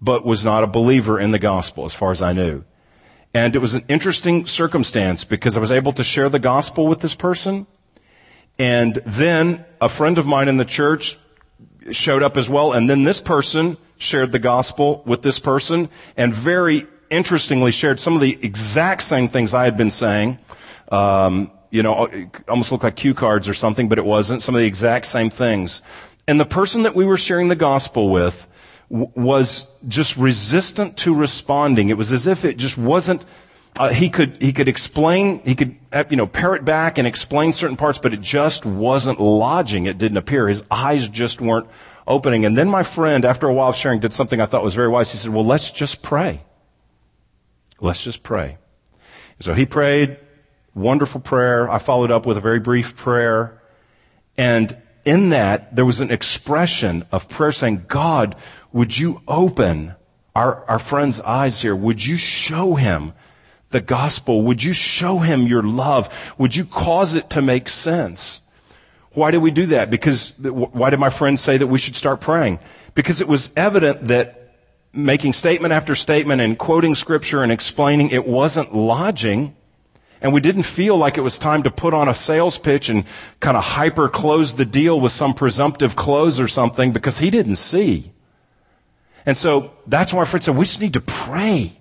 but 0.00 0.24
was 0.24 0.44
not 0.44 0.64
a 0.64 0.66
believer 0.66 1.18
in 1.18 1.30
the 1.30 1.38
gospel 1.38 1.84
as 1.84 1.94
far 1.94 2.10
as 2.10 2.20
I 2.20 2.32
knew. 2.32 2.64
And 3.34 3.56
it 3.56 3.60
was 3.60 3.74
an 3.74 3.84
interesting 3.88 4.46
circumstance 4.46 5.24
because 5.24 5.56
I 5.56 5.60
was 5.60 5.72
able 5.72 5.92
to 5.92 6.04
share 6.04 6.28
the 6.28 6.38
gospel 6.38 6.86
with 6.86 7.00
this 7.00 7.14
person. 7.14 7.66
And 8.58 8.96
then 9.06 9.64
a 9.80 9.88
friend 9.88 10.18
of 10.18 10.26
mine 10.26 10.48
in 10.48 10.58
the 10.58 10.64
church 10.64 11.18
showed 11.90 12.22
up 12.22 12.36
as 12.36 12.50
well. 12.50 12.72
And 12.72 12.90
then 12.90 13.04
this 13.04 13.20
person 13.20 13.78
shared 13.96 14.32
the 14.32 14.38
gospel 14.38 15.02
with 15.06 15.22
this 15.22 15.38
person. 15.38 15.88
And 16.16 16.34
very 16.34 16.86
interestingly 17.12 17.70
shared 17.70 18.00
some 18.00 18.14
of 18.14 18.20
the 18.20 18.38
exact 18.42 19.02
same 19.02 19.28
things 19.28 19.54
I 19.54 19.64
had 19.64 19.76
been 19.76 19.90
saying. 19.90 20.38
Um, 20.90 21.52
you 21.70 21.82
know, 21.82 22.28
almost 22.48 22.72
looked 22.72 22.84
like 22.84 22.96
cue 22.96 23.14
cards 23.14 23.48
or 23.48 23.54
something, 23.54 23.88
but 23.88 23.98
it 23.98 24.04
wasn't. 24.04 24.42
Some 24.42 24.54
of 24.54 24.60
the 24.60 24.66
exact 24.66 25.06
same 25.06 25.30
things. 25.30 25.82
And 26.28 26.38
the 26.38 26.44
person 26.44 26.82
that 26.82 26.94
we 26.94 27.04
were 27.04 27.16
sharing 27.16 27.48
the 27.48 27.56
gospel 27.56 28.10
with 28.10 28.46
w- 28.90 29.10
was 29.14 29.74
just 29.88 30.16
resistant 30.16 30.96
to 30.98 31.14
responding. 31.14 31.88
It 31.88 31.96
was 31.96 32.12
as 32.12 32.26
if 32.26 32.44
it 32.44 32.58
just 32.58 32.76
wasn't. 32.76 33.24
Uh, 33.78 33.88
he 33.88 34.10
could 34.10 34.36
he 34.40 34.52
could 34.52 34.68
explain 34.68 35.40
he 35.44 35.54
could 35.54 35.76
uh, 35.92 36.04
you 36.10 36.16
know 36.16 36.26
parrot 36.26 36.62
back 36.64 36.98
and 36.98 37.08
explain 37.08 37.54
certain 37.54 37.76
parts, 37.76 37.98
but 37.98 38.12
it 38.12 38.20
just 38.20 38.66
wasn't 38.66 39.18
lodging. 39.18 39.86
It 39.86 39.96
didn't 39.96 40.18
appear. 40.18 40.48
His 40.48 40.62
eyes 40.70 41.08
just 41.08 41.40
weren't 41.40 41.66
opening. 42.06 42.44
And 42.44 42.56
then 42.56 42.68
my 42.68 42.82
friend, 42.82 43.24
after 43.24 43.48
a 43.48 43.54
while 43.54 43.70
of 43.70 43.76
sharing, 43.76 43.98
did 43.98 44.12
something 44.12 44.40
I 44.42 44.46
thought 44.46 44.62
was 44.62 44.74
very 44.74 44.88
wise. 44.88 45.10
He 45.10 45.16
said, 45.16 45.32
"Well, 45.32 45.46
let's 45.46 45.70
just 45.70 46.02
pray." 46.02 46.42
Let's 47.82 48.04
just 48.04 48.22
pray. 48.22 48.58
So 49.40 49.54
he 49.54 49.66
prayed, 49.66 50.16
wonderful 50.72 51.20
prayer. 51.20 51.68
I 51.68 51.78
followed 51.78 52.12
up 52.12 52.26
with 52.26 52.36
a 52.36 52.40
very 52.40 52.60
brief 52.60 52.96
prayer. 52.96 53.60
And 54.38 54.76
in 55.04 55.30
that, 55.30 55.74
there 55.74 55.84
was 55.84 56.00
an 56.00 56.12
expression 56.12 57.04
of 57.10 57.28
prayer 57.28 57.50
saying, 57.50 57.86
God, 57.88 58.36
would 58.72 58.96
you 58.96 59.20
open 59.26 59.96
our, 60.36 60.64
our 60.66 60.78
friend's 60.78 61.20
eyes 61.22 61.60
here? 61.60 61.74
Would 61.74 62.06
you 62.06 62.16
show 62.16 62.76
him 62.76 63.14
the 63.70 63.80
gospel? 63.80 64.42
Would 64.42 64.62
you 64.62 64.72
show 64.72 65.18
him 65.18 65.48
your 65.48 65.64
love? 65.64 66.34
Would 66.38 66.54
you 66.54 66.64
cause 66.64 67.16
it 67.16 67.30
to 67.30 67.42
make 67.42 67.68
sense? 67.68 68.42
Why 69.14 69.32
did 69.32 69.38
we 69.38 69.50
do 69.50 69.66
that? 69.66 69.90
Because, 69.90 70.38
why 70.38 70.90
did 70.90 71.00
my 71.00 71.10
friend 71.10 71.38
say 71.38 71.56
that 71.56 71.66
we 71.66 71.78
should 71.78 71.96
start 71.96 72.20
praying? 72.20 72.60
Because 72.94 73.20
it 73.20 73.26
was 73.26 73.52
evident 73.56 74.06
that 74.06 74.41
making 74.92 75.32
statement 75.32 75.72
after 75.72 75.94
statement 75.94 76.40
and 76.40 76.58
quoting 76.58 76.94
scripture 76.94 77.42
and 77.42 77.50
explaining 77.50 78.10
it 78.10 78.26
wasn't 78.26 78.74
lodging. 78.74 79.56
And 80.20 80.32
we 80.32 80.40
didn't 80.40 80.62
feel 80.64 80.96
like 80.96 81.18
it 81.18 81.22
was 81.22 81.38
time 81.38 81.64
to 81.64 81.70
put 81.70 81.94
on 81.94 82.08
a 82.08 82.14
sales 82.14 82.58
pitch 82.58 82.88
and 82.88 83.04
kind 83.40 83.56
of 83.56 83.64
hyper 83.64 84.08
close 84.08 84.54
the 84.54 84.64
deal 84.64 85.00
with 85.00 85.12
some 85.12 85.34
presumptive 85.34 85.96
close 85.96 86.38
or 86.38 86.46
something 86.46 86.92
because 86.92 87.18
he 87.18 87.30
didn't 87.30 87.56
see. 87.56 88.12
And 89.26 89.36
so 89.36 89.72
that's 89.86 90.12
why 90.12 90.24
friend 90.24 90.44
said, 90.44 90.56
we 90.56 90.64
just 90.64 90.80
need 90.80 90.94
to 90.94 91.00
pray 91.00 91.78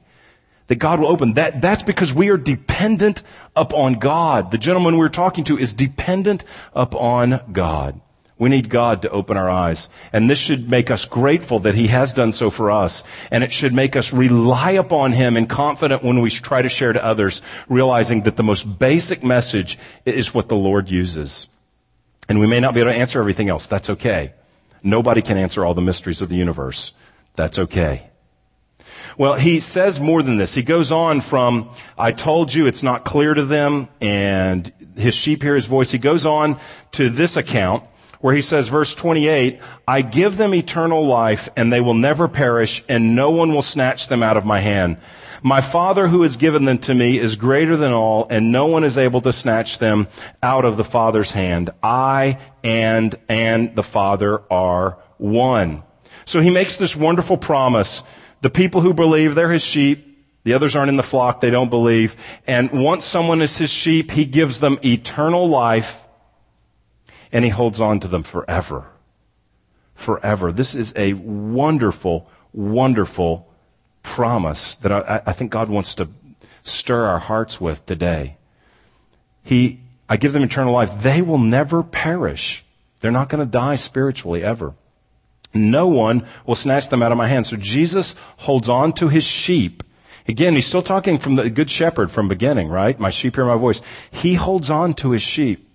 that 0.67 0.76
God 0.76 1.00
will 1.00 1.08
open. 1.08 1.34
That, 1.34 1.62
that's 1.62 1.84
because 1.84 2.13
we 2.13 2.30
are 2.30 2.38
dependent 2.38 3.24
upon 3.56 3.95
God. 3.95 4.52
The 4.52 4.58
gentleman 4.58 4.97
we're 4.97 5.10
talking 5.10 5.43
to 5.45 5.58
is 5.58 5.74
dependent 5.74 6.45
upon 6.74 7.41
God. 7.52 8.00
We 8.42 8.50
need 8.50 8.70
God 8.70 9.04
to 9.04 9.10
open 9.12 9.38
our 9.38 9.52
eyes. 9.52 9.88
And 10.12 10.28
this 10.28 10.40
should 10.40 10.68
make 10.68 10.90
us 10.90 11.06
grateful 11.06 11.60
that 11.60 11.76
He 11.76 11.86
has 11.90 12.12
done 12.12 12.34
so 12.34 12.50
for 12.50 12.72
us. 12.72 13.04
And 13.30 13.44
it 13.44 13.52
should 13.52 13.72
make 13.72 13.96
us 13.96 14.12
rely 14.12 14.72
upon 14.72 15.12
Him 15.12 15.38
and 15.38 15.48
confident 15.48 16.04
when 16.04 16.22
we 16.22 16.32
try 16.32 16.64
to 16.64 16.68
share 16.68 16.92
to 16.92 17.06
others, 17.06 17.44
realizing 17.70 18.24
that 18.24 18.38
the 18.38 18.44
most 18.44 18.80
basic 18.80 19.24
message 19.24 19.78
is 20.06 20.34
what 20.34 20.50
the 20.50 20.56
Lord 20.56 20.90
uses. 20.90 21.50
And 22.28 22.40
we 22.40 22.48
may 22.48 22.60
not 22.60 22.74
be 22.74 22.80
able 22.80 22.90
to 22.90 22.98
answer 22.98 23.20
everything 23.20 23.48
else. 23.48 23.68
That's 23.68 23.92
okay. 23.92 24.34
Nobody 24.82 25.22
can 25.22 25.38
answer 25.38 25.64
all 25.64 25.76
the 25.76 25.82
mysteries 25.84 26.24
of 26.24 26.30
the 26.30 26.36
universe. 26.36 26.94
That's 27.36 27.60
okay. 27.60 28.10
Well, 29.20 29.36
he 29.36 29.60
says 29.60 30.02
more 30.02 30.24
than 30.24 30.38
this. 30.38 30.56
He 30.56 30.64
goes 30.64 30.92
on 30.92 31.22
from, 31.22 31.70
I 31.96 32.12
told 32.12 32.52
you 32.52 32.66
it's 32.66 32.82
not 32.82 33.06
clear 33.06 33.36
to 33.36 33.46
them, 33.46 33.88
and 34.02 34.74
his 34.98 35.14
sheep 35.14 35.44
hear 35.44 35.54
his 35.54 35.68
voice. 35.68 35.92
He 35.92 36.00
goes 36.00 36.26
on 36.26 36.60
to 36.94 37.08
this 37.08 37.38
account 37.38 37.84
where 38.22 38.36
he 38.36 38.42
says, 38.42 38.70
verse 38.70 38.96
28, 38.96 39.60
I 39.88 40.02
give 40.02 40.38
them 40.38 40.54
eternal 40.54 41.06
life 41.06 41.50
and 41.58 41.74
they 41.74 41.82
will 41.82 41.96
never 41.96 42.28
perish 42.28 42.84
and 42.88 43.16
no 43.16 43.32
one 43.32 43.54
will 43.54 43.62
snatch 43.62 44.08
them 44.08 44.24
out 44.24 44.38
of 44.38 44.46
my 44.46 44.60
hand. 44.60 44.98
My 45.44 45.60
Father 45.60 46.08
who 46.08 46.22
has 46.22 46.38
given 46.38 46.66
them 46.66 46.78
to 46.80 46.94
me 46.94 47.18
is 47.18 47.36
greater 47.36 47.76
than 47.76 47.92
all 47.92 48.28
and 48.30 48.52
no 48.52 48.68
one 48.68 48.84
is 48.84 48.98
able 48.98 49.22
to 49.22 49.34
snatch 49.34 49.80
them 49.80 50.08
out 50.42 50.66
of 50.66 50.78
the 50.78 50.84
Father's 50.84 51.32
hand. 51.32 51.72
I 51.82 52.38
and, 52.64 53.16
and 53.28 53.76
the 53.76 53.84
Father 53.84 54.42
are 54.52 55.00
one. 55.18 55.84
So 56.26 56.42
he 56.42 56.52
makes 56.52 56.78
this 56.78 56.96
wonderful 56.96 57.38
promise. 57.38 58.04
The 58.42 58.52
people 58.52 58.82
who 58.82 58.94
believe, 58.94 59.34
they're 59.34 59.52
his 59.52 59.64
sheep. 59.64 60.08
The 60.44 60.54
others 60.54 60.76
aren't 60.76 60.90
in 60.90 60.96
the 60.96 61.04
flock. 61.04 61.42
They 61.42 61.50
don't 61.50 61.70
believe. 61.70 62.16
And 62.48 62.72
once 62.72 63.06
someone 63.06 63.42
is 63.42 63.58
his 63.58 63.70
sheep, 63.70 64.12
he 64.12 64.26
gives 64.26 64.60
them 64.60 64.80
eternal 64.84 65.50
life 65.50 66.04
and 67.32 67.46
he 67.46 67.52
holds 67.52 67.80
on 67.80 68.00
to 68.02 68.08
them 68.08 68.24
forever. 68.24 68.86
Forever. 69.96 70.52
This 70.52 70.76
is 70.76 70.94
a 70.96 71.13
wonderful, 71.13 72.30
wonderful 72.54 73.48
promise 74.04 74.76
that 74.76 74.91
I, 74.91 75.22
I 75.26 75.32
think 75.32 75.52
God 75.52 75.70
wants 75.70 75.96
to 75.96 76.10
stir 76.63 77.06
our 77.06 77.20
hearts 77.20 77.62
with 77.62 77.86
today. 77.86 78.38
He, 79.44 79.80
I 80.10 80.17
give 80.17 80.34
them 80.34 80.44
eternal 80.44 80.74
life. 80.74 81.02
They 81.02 81.22
will 81.22 81.38
never 81.38 81.84
perish. 81.84 82.63
They're 83.00 83.12
not 83.12 83.30
going 83.30 83.39
to 83.39 83.52
die 83.52 83.76
spiritually 83.76 84.44
ever. 84.44 84.74
No 85.54 85.88
one 85.88 86.26
will 86.46 86.56
snatch 86.56 86.89
them 86.89 87.02
out 87.02 87.12
of 87.12 87.17
my 87.17 87.28
hand. 87.28 87.46
So 87.46 87.58
Jesus 87.58 88.15
holds 88.38 88.70
on 88.70 88.94
to 88.94 89.10
his 89.10 89.24
sheep. 89.24 89.84
Again, 90.28 90.56
he's 90.56 90.67
still 90.67 90.84
talking 90.84 91.17
from 91.17 91.36
the 91.36 91.50
good 91.50 91.70
shepherd 91.70 92.12
from 92.12 92.28
beginning, 92.28 92.70
right? 92.70 93.00
My 93.00 93.10
sheep 93.10 93.36
hear 93.36 93.46
my 93.46 93.58
voice. 93.58 93.82
He 94.12 94.36
holds 94.36 94.70
on 94.70 94.94
to 94.96 95.12
his 95.12 95.22
sheep. 95.22 95.67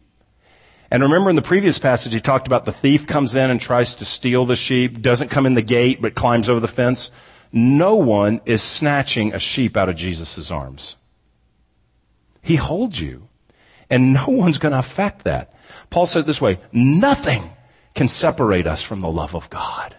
And 0.91 1.03
remember 1.03 1.31
in 1.31 1.37
the 1.37 1.43
previous 1.43 1.79
passage, 1.79 2.13
he 2.13 2.21
talked 2.21 2.47
about 2.47 2.65
the 2.65 2.73
thief 2.73 3.07
comes 3.07 3.35
in 3.35 3.51
and 3.51 3.61
tries 3.61 3.95
to 3.97 4.05
steal 4.05 4.45
the 4.45 4.57
sheep, 4.57 5.03
doesn't 5.03 5.31
come 5.31 5.47
in 5.47 5.55
the 5.55 5.63
gate, 5.63 6.01
but 6.01 6.15
climbs 6.15 6.49
over 6.49 6.61
the 6.61 6.69
fence. 6.69 7.11
No 7.53 7.97
one 7.97 8.41
is 8.45 8.63
snatching 8.63 9.33
a 9.33 9.39
sheep 9.39 9.77
out 9.77 9.89
of 9.89 9.97
Jesus' 9.97 10.51
arms. 10.51 10.97
He 12.43 12.57
holds 12.57 13.01
you. 13.01 13.29
And 13.91 14.13
no 14.13 14.27
one's 14.29 14.59
going 14.59 14.73
to 14.73 14.79
affect 14.79 15.25
that. 15.25 15.55
Paul 15.91 16.07
said 16.07 16.27
this 16.27 16.41
way, 16.41 16.59
nothing 16.73 17.51
can 17.95 18.09
separate 18.09 18.67
us 18.67 18.83
from 18.83 19.01
the 19.01 19.11
love 19.11 19.35
of 19.35 19.51
God. 19.51 19.97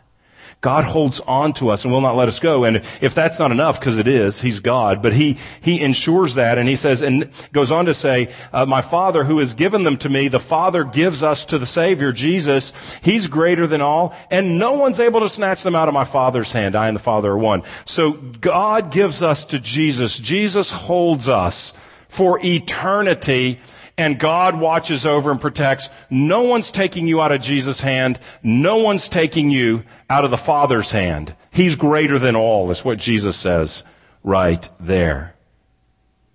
God 0.62 0.86
holds 0.86 1.20
on 1.22 1.54
to 1.54 1.70
us 1.70 1.84
and 1.84 1.94
will 1.94 2.02
not 2.02 2.16
let 2.16 2.28
us 2.28 2.40
go. 2.40 2.64
And 2.64 2.78
if 3.00 3.14
that's 3.14 3.38
not 3.38 3.52
enough, 3.52 3.80
because 3.80 4.00
it 4.00 4.08
is, 4.08 4.42
He's 4.42 4.60
God, 4.60 5.04
but 5.04 5.14
He, 5.14 5.38
He 5.62 5.80
ensures 5.80 6.34
that 6.36 6.58
and 6.58 6.68
He 6.68 6.76
says, 6.76 7.04
and 7.04 7.30
goes 7.54 7.72
on 7.72 7.86
to 7.86 7.94
say, 7.94 8.34
uh, 8.52 8.66
my 8.66 8.82
Father 8.82 9.24
who 9.24 9.38
has 9.38 9.54
given 9.54 9.84
them 9.84 9.98
to 9.98 10.10
me, 10.10 10.30
the 10.30 10.40
Father 10.40 10.84
gives 10.84 11.24
us 11.24 11.46
to 11.46 11.60
the 11.60 11.68
Savior, 11.68 12.12
Jesus. 12.12 12.74
He's 13.04 13.28
greater 13.28 13.68
than 13.68 13.82
all 13.82 14.16
and 14.32 14.58
no 14.58 14.74
one's 14.74 15.00
able 15.00 15.20
to 15.20 15.30
snatch 15.30 15.62
them 15.62 15.76
out 15.76 15.88
of 15.88 15.94
my 15.94 16.06
Father's 16.06 16.52
hand. 16.52 16.76
I 16.76 16.88
and 16.88 16.96
the 16.96 17.02
Father 17.02 17.32
are 17.32 17.38
one. 17.38 17.62
So 17.86 18.14
God 18.14 18.92
gives 18.92 19.22
us 19.22 19.46
to 19.46 19.60
Jesus. 19.60 20.18
Jesus 20.18 20.72
holds 20.72 21.30
us 21.30 21.74
for 22.10 22.40
eternity 22.44 23.60
and 23.98 24.20
God 24.20 24.60
watches 24.60 25.06
over 25.06 25.32
and 25.32 25.42
protects. 25.42 25.90
No 26.10 26.44
one's 26.44 26.72
taking 26.72 27.08
you 27.08 27.22
out 27.22 27.32
of 27.32 27.42
Jesus' 27.42 27.82
hand. 27.82 28.20
No 28.44 28.78
one's 28.78 29.10
taking 29.10 29.50
you 29.50 29.84
out 30.10 30.24
of 30.24 30.32
the 30.32 30.38
Father's 30.38 30.92
hand. 30.92 31.36
He's 31.52 31.76
greater 31.76 32.20
than 32.20 32.36
all, 32.36 32.70
is 32.70 32.86
what 32.86 33.00
Jesus 33.00 33.36
says 33.36 33.84
right 34.24 34.70
there. 34.80 35.36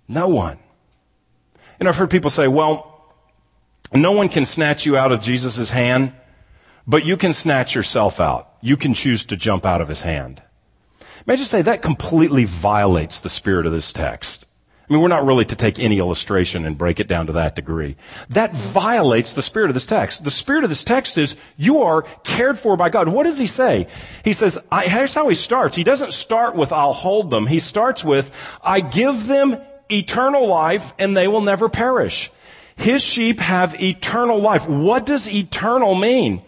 No 0.07 0.27
one. 0.27 0.59
And 1.79 1.87
I've 1.87 1.95
heard 1.95 2.11
people 2.11 2.29
say, 2.29 2.47
well, 2.47 2.89
no 3.93 4.11
one 4.11 4.29
can 4.29 4.45
snatch 4.45 4.85
you 4.85 4.97
out 4.97 5.11
of 5.11 5.21
Jesus' 5.21 5.71
hand, 5.71 6.13
but 6.85 7.05
you 7.05 7.15
can 7.15 7.31
snatch 7.31 7.75
yourself 7.75 8.19
out. 8.19 8.49
You 8.61 8.75
can 8.75 8.93
choose 8.93 9.25
to 9.25 9.37
jump 9.37 9.65
out 9.65 9.81
of 9.81 9.87
his 9.87 10.01
hand. 10.01 10.41
May 11.25 11.33
I 11.33 11.37
just 11.37 11.51
say 11.51 11.61
that 11.61 11.81
completely 11.81 12.43
violates 12.43 13.21
the 13.21 13.29
spirit 13.29 13.65
of 13.65 13.71
this 13.71 13.93
text. 13.93 14.45
I 14.89 14.93
mean, 14.93 15.01
we're 15.01 15.07
not 15.07 15.25
really 15.25 15.45
to 15.45 15.55
take 15.55 15.79
any 15.79 15.99
illustration 15.99 16.65
and 16.65 16.77
break 16.77 16.99
it 16.99 17.07
down 17.07 17.27
to 17.27 17.33
that 17.33 17.55
degree. 17.55 17.95
That 18.29 18.53
violates 18.53 19.31
the 19.31 19.41
spirit 19.41 19.69
of 19.69 19.75
this 19.75 19.85
text. 19.85 20.25
The 20.25 20.31
spirit 20.31 20.65
of 20.65 20.69
this 20.69 20.83
text 20.83 21.17
is 21.17 21.37
you 21.55 21.83
are 21.83 22.01
cared 22.23 22.59
for 22.59 22.75
by 22.75 22.89
God. 22.89 23.07
What 23.07 23.23
does 23.23 23.39
he 23.39 23.47
say? 23.47 23.87
He 24.25 24.33
says, 24.33 24.59
I, 24.69 24.87
here's 24.87 25.13
how 25.13 25.29
he 25.29 25.35
starts. 25.35 25.77
He 25.77 25.85
doesn't 25.85 26.11
start 26.11 26.55
with, 26.55 26.73
I'll 26.73 26.91
hold 26.91 27.29
them. 27.29 27.47
He 27.47 27.59
starts 27.59 28.03
with, 28.03 28.29
I 28.61 28.81
give 28.81 29.25
them 29.25 29.57
eternal 29.89 30.47
life 30.47 30.93
and 30.99 31.15
they 31.15 31.29
will 31.29 31.41
never 31.41 31.69
perish. 31.69 32.29
His 32.75 33.01
sheep 33.01 33.39
have 33.39 33.81
eternal 33.81 34.39
life. 34.39 34.67
What 34.67 35.05
does 35.05 35.29
eternal 35.29 35.95
mean? 35.95 36.41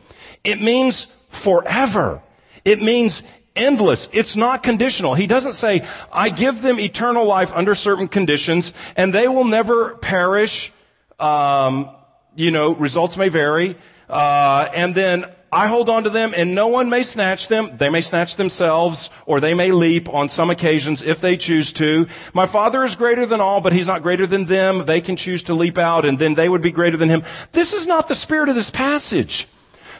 It 0.43 0.61
means 0.61 1.05
forever. 1.29 2.21
It 2.65 2.81
means 2.81 3.23
endless. 3.55 4.09
It's 4.11 4.35
not 4.35 4.63
conditional. 4.63 5.13
He 5.13 5.27
doesn't 5.27 5.53
say, 5.53 5.87
I 6.11 6.29
give 6.29 6.61
them 6.61 6.79
eternal 6.79 7.25
life 7.25 7.53
under 7.53 7.75
certain 7.75 8.07
conditions 8.07 8.73
and 8.95 9.13
they 9.13 9.27
will 9.27 9.45
never 9.45 9.95
perish. 9.95 10.71
Um, 11.19 11.89
you 12.35 12.51
know, 12.51 12.73
results 12.73 13.17
may 13.17 13.29
vary. 13.29 13.75
Uh, 14.09 14.69
and 14.73 14.93
then 14.93 15.25
I 15.51 15.67
hold 15.67 15.89
on 15.89 16.03
to 16.03 16.09
them 16.09 16.33
and 16.35 16.53
no 16.53 16.67
one 16.67 16.89
may 16.89 17.03
snatch 17.03 17.47
them. 17.47 17.77
They 17.77 17.89
may 17.89 18.01
snatch 18.01 18.35
themselves 18.35 19.09
or 19.25 19.39
they 19.39 19.53
may 19.53 19.71
leap 19.71 20.09
on 20.09 20.27
some 20.27 20.49
occasions 20.49 21.01
if 21.01 21.21
they 21.21 21.37
choose 21.37 21.71
to. 21.73 22.07
My 22.33 22.45
father 22.45 22.83
is 22.83 22.97
greater 22.97 23.25
than 23.25 23.39
all, 23.39 23.61
but 23.61 23.71
he's 23.71 23.87
not 23.87 24.01
greater 24.01 24.27
than 24.27 24.45
them. 24.45 24.85
They 24.85 24.99
can 24.99 25.15
choose 25.15 25.43
to 25.43 25.53
leap 25.53 25.77
out 25.77 26.05
and 26.05 26.19
then 26.19 26.33
they 26.33 26.49
would 26.49 26.61
be 26.61 26.71
greater 26.71 26.97
than 26.97 27.09
him. 27.09 27.23
This 27.53 27.73
is 27.73 27.87
not 27.87 28.09
the 28.09 28.15
spirit 28.15 28.49
of 28.49 28.55
this 28.55 28.69
passage. 28.69 29.47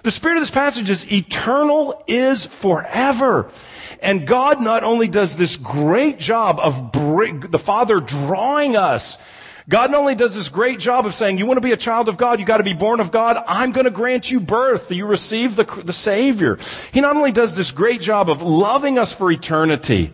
The 0.05 0.11
spirit 0.11 0.37
of 0.37 0.43
this 0.43 0.51
passage 0.51 0.91
is 0.91 1.11
eternal 1.11 2.03
is 2.05 2.45
forever. 2.45 3.49
And 4.03 4.27
God 4.27 4.61
not 4.61 4.83
only 4.83 5.07
does 5.07 5.35
this 5.35 5.55
great 5.55 6.19
job 6.19 6.59
of 6.59 6.91
bring, 6.91 7.39
the 7.39 7.57
Father 7.57 7.99
drawing 7.99 8.75
us 8.75 9.17
God 9.67 9.89
not 9.89 10.01
only 10.01 10.13
does 10.13 10.35
this 10.35 10.49
great 10.49 10.77
job 10.77 11.07
of 11.07 11.15
saying, 11.15 11.39
you 11.39 11.47
want 11.47 11.57
to 11.57 11.61
be 11.61 11.71
a 11.71 11.77
child 11.77 12.07
of 12.07 12.17
God, 12.17 12.39
you 12.39 12.45
got 12.45 12.57
to 12.57 12.63
be 12.63 12.75
born 12.75 12.99
of 12.99 13.11
God, 13.11 13.43
I'm 13.47 13.71
going 13.71 13.85
to 13.85 13.91
grant 13.91 14.29
you 14.29 14.39
birth, 14.39 14.91
you 14.91 15.07
receive 15.07 15.55
the, 15.55 15.63
the 15.63 15.91
Savior. 15.91 16.59
He 16.91 17.01
not 17.01 17.15
only 17.15 17.31
does 17.31 17.55
this 17.55 17.71
great 17.71 17.99
job 17.99 18.29
of 18.29 18.43
loving 18.43 18.99
us 18.99 19.11
for 19.11 19.31
eternity, 19.31 20.13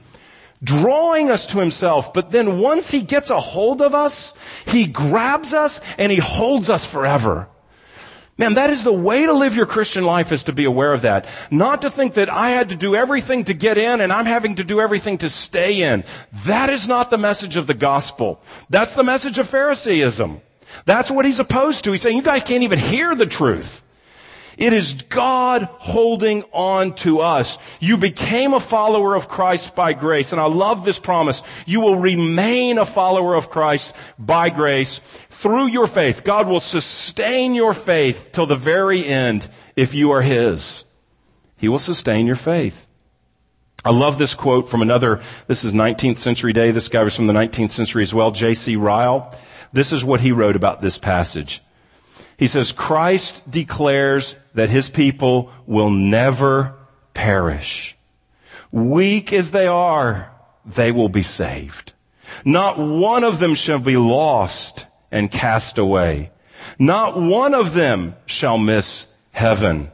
drawing 0.63 1.29
us 1.29 1.47
to 1.47 1.59
himself, 1.59 2.13
but 2.13 2.31
then 2.31 2.59
once 2.59 2.91
he 2.91 3.01
gets 3.01 3.29
a 3.29 3.41
hold 3.41 3.81
of 3.81 3.93
us, 3.93 4.33
he 4.65 4.87
grabs 4.87 5.53
us 5.53 5.81
and 5.97 6.13
he 6.13 6.19
holds 6.19 6.69
us 6.69 6.85
forever. 6.85 7.49
Man, 8.41 8.55
that 8.55 8.71
is 8.71 8.83
the 8.83 8.91
way 8.91 9.27
to 9.27 9.33
live 9.33 9.55
your 9.55 9.67
Christian 9.67 10.03
life 10.03 10.31
is 10.31 10.45
to 10.45 10.51
be 10.51 10.65
aware 10.65 10.93
of 10.93 11.03
that. 11.03 11.27
Not 11.51 11.83
to 11.83 11.91
think 11.91 12.15
that 12.15 12.27
I 12.27 12.49
had 12.49 12.69
to 12.69 12.75
do 12.75 12.95
everything 12.95 13.43
to 13.43 13.53
get 13.53 13.77
in 13.77 14.01
and 14.01 14.11
I'm 14.11 14.25
having 14.25 14.55
to 14.55 14.63
do 14.63 14.81
everything 14.81 15.19
to 15.19 15.29
stay 15.29 15.83
in. 15.83 16.03
That 16.45 16.71
is 16.71 16.87
not 16.87 17.11
the 17.11 17.19
message 17.19 17.55
of 17.55 17.67
the 17.67 17.75
gospel. 17.75 18.41
That's 18.67 18.95
the 18.95 19.03
message 19.03 19.37
of 19.37 19.47
Phariseeism. 19.47 20.41
That's 20.85 21.11
what 21.11 21.25
he's 21.25 21.39
opposed 21.39 21.83
to. 21.83 21.91
He's 21.91 22.01
saying 22.01 22.17
you 22.17 22.23
guys 22.23 22.41
can't 22.41 22.63
even 22.63 22.79
hear 22.79 23.13
the 23.13 23.27
truth. 23.27 23.83
It 24.57 24.73
is 24.73 24.93
God 25.03 25.63
holding 25.63 26.43
on 26.51 26.93
to 26.95 27.21
us. 27.21 27.57
You 27.79 27.97
became 27.97 28.53
a 28.53 28.59
follower 28.59 29.15
of 29.15 29.27
Christ 29.27 29.75
by 29.75 29.93
grace. 29.93 30.31
And 30.31 30.41
I 30.41 30.45
love 30.45 30.85
this 30.85 30.99
promise. 30.99 31.43
You 31.65 31.79
will 31.79 31.97
remain 31.97 32.77
a 32.77 32.85
follower 32.85 33.35
of 33.35 33.49
Christ 33.49 33.93
by 34.19 34.49
grace 34.49 34.99
through 35.29 35.67
your 35.67 35.87
faith. 35.87 36.23
God 36.23 36.47
will 36.47 36.59
sustain 36.59 37.55
your 37.55 37.73
faith 37.73 38.29
till 38.33 38.45
the 38.45 38.55
very 38.55 39.05
end 39.05 39.47
if 39.75 39.93
you 39.93 40.11
are 40.11 40.21
His. 40.21 40.85
He 41.57 41.69
will 41.69 41.79
sustain 41.79 42.27
your 42.27 42.35
faith. 42.35 42.87
I 43.83 43.91
love 43.91 44.19
this 44.19 44.35
quote 44.35 44.69
from 44.69 44.81
another, 44.83 45.21
this 45.47 45.63
is 45.63 45.73
19th 45.73 46.19
century 46.19 46.53
day. 46.53 46.69
This 46.71 46.87
guy 46.87 47.03
was 47.03 47.15
from 47.15 47.27
the 47.27 47.33
19th 47.33 47.71
century 47.71 48.03
as 48.03 48.13
well, 48.13 48.31
J.C. 48.31 48.75
Ryle. 48.75 49.33
This 49.73 49.91
is 49.91 50.05
what 50.05 50.21
he 50.21 50.31
wrote 50.31 50.55
about 50.55 50.81
this 50.81 50.97
passage. 50.97 51.61
He 52.41 52.47
says, 52.47 52.71
Christ 52.71 53.51
declares 53.51 54.35
that 54.55 54.71
his 54.71 54.89
people 54.89 55.51
will 55.67 55.91
never 55.91 56.75
perish. 57.13 57.95
Weak 58.71 59.31
as 59.31 59.51
they 59.51 59.67
are, 59.67 60.31
they 60.65 60.91
will 60.91 61.07
be 61.07 61.21
saved. 61.21 61.93
Not 62.43 62.79
one 62.79 63.23
of 63.23 63.37
them 63.37 63.53
shall 63.53 63.77
be 63.77 63.95
lost 63.95 64.87
and 65.11 65.29
cast 65.29 65.77
away. 65.77 66.31
Not 66.79 67.15
one 67.15 67.53
of 67.53 67.75
them 67.75 68.15
shall 68.25 68.57
miss 68.57 69.15
heaven. 69.29 69.91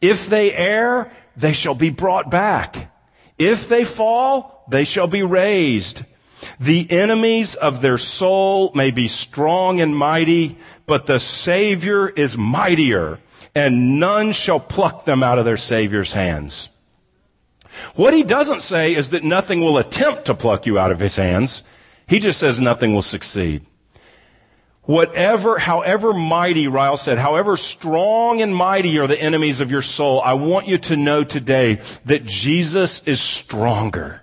If 0.00 0.28
they 0.28 0.54
err, 0.54 1.10
they 1.36 1.52
shall 1.52 1.74
be 1.74 1.90
brought 1.90 2.30
back. 2.30 2.94
If 3.38 3.68
they 3.68 3.84
fall, 3.84 4.64
they 4.70 4.84
shall 4.84 5.08
be 5.08 5.24
raised. 5.24 6.04
The 6.60 6.90
enemies 6.90 7.54
of 7.54 7.80
their 7.82 7.98
soul 7.98 8.72
may 8.74 8.90
be 8.90 9.06
strong 9.06 9.80
and 9.80 9.96
mighty, 9.96 10.56
but 10.86 11.06
the 11.06 11.20
Savior 11.20 12.08
is 12.08 12.36
mightier, 12.36 13.20
and 13.54 14.00
none 14.00 14.32
shall 14.32 14.58
pluck 14.58 15.04
them 15.04 15.22
out 15.22 15.38
of 15.38 15.44
their 15.44 15.56
Savior's 15.56 16.14
hands. 16.14 16.68
What 17.94 18.12
he 18.12 18.24
doesn't 18.24 18.62
say 18.62 18.94
is 18.94 19.10
that 19.10 19.22
nothing 19.22 19.60
will 19.60 19.78
attempt 19.78 20.24
to 20.24 20.34
pluck 20.34 20.66
you 20.66 20.78
out 20.78 20.90
of 20.90 20.98
his 20.98 21.16
hands. 21.16 21.62
He 22.08 22.18
just 22.18 22.40
says 22.40 22.60
nothing 22.60 22.92
will 22.92 23.02
succeed. 23.02 23.64
Whatever, 24.82 25.58
however 25.58 26.14
mighty, 26.14 26.66
Ryle 26.66 26.96
said, 26.96 27.18
however 27.18 27.56
strong 27.58 28.40
and 28.40 28.56
mighty 28.56 28.98
are 28.98 29.06
the 29.06 29.20
enemies 29.20 29.60
of 29.60 29.70
your 29.70 29.82
soul, 29.82 30.22
I 30.22 30.32
want 30.32 30.66
you 30.66 30.78
to 30.78 30.96
know 30.96 31.24
today 31.24 31.74
that 32.06 32.24
Jesus 32.24 33.06
is 33.06 33.20
stronger. 33.20 34.22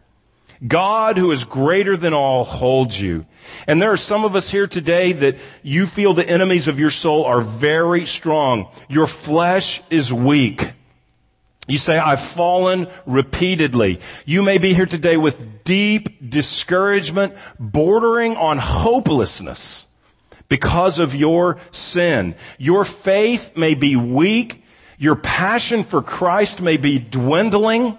God, 0.66 1.18
who 1.18 1.32
is 1.32 1.44
greater 1.44 1.98
than 1.98 2.14
all, 2.14 2.44
holds 2.44 3.00
you. 3.00 3.26
And 3.68 3.82
there 3.82 3.92
are 3.92 3.98
some 3.98 4.24
of 4.24 4.36
us 4.36 4.50
here 4.50 4.68
today 4.68 5.12
that 5.12 5.38
you 5.64 5.86
feel 5.86 6.14
the 6.14 6.28
enemies 6.28 6.68
of 6.68 6.80
your 6.80 6.92
soul 6.92 7.26
are 7.26 7.42
very 7.42 8.06
strong. 8.06 8.70
Your 8.88 9.08
flesh 9.08 9.82
is 9.90 10.12
weak. 10.14 10.72
You 11.68 11.78
say, 11.80 11.98
I've 11.98 12.22
fallen 12.22 12.88
repeatedly. 13.06 14.00
You 14.26 14.44
may 14.44 14.60
be 14.60 14.74
here 14.74 14.86
today 14.86 15.18
with 15.18 15.64
deep 15.64 16.30
discouragement, 16.30 17.34
bordering 17.60 18.38
on 18.38 18.60
hopelessness 18.60 19.92
because 20.48 21.00
of 21.00 21.16
your 21.16 21.58
sin. 21.72 22.36
Your 22.60 22.86
faith 22.86 23.58
may 23.58 23.74
be 23.74 23.96
weak. 23.96 24.64
Your 25.00 25.16
passion 25.16 25.84
for 25.84 26.02
Christ 26.04 26.62
may 26.62 26.78
be 26.78 27.00
dwindling. 27.00 27.98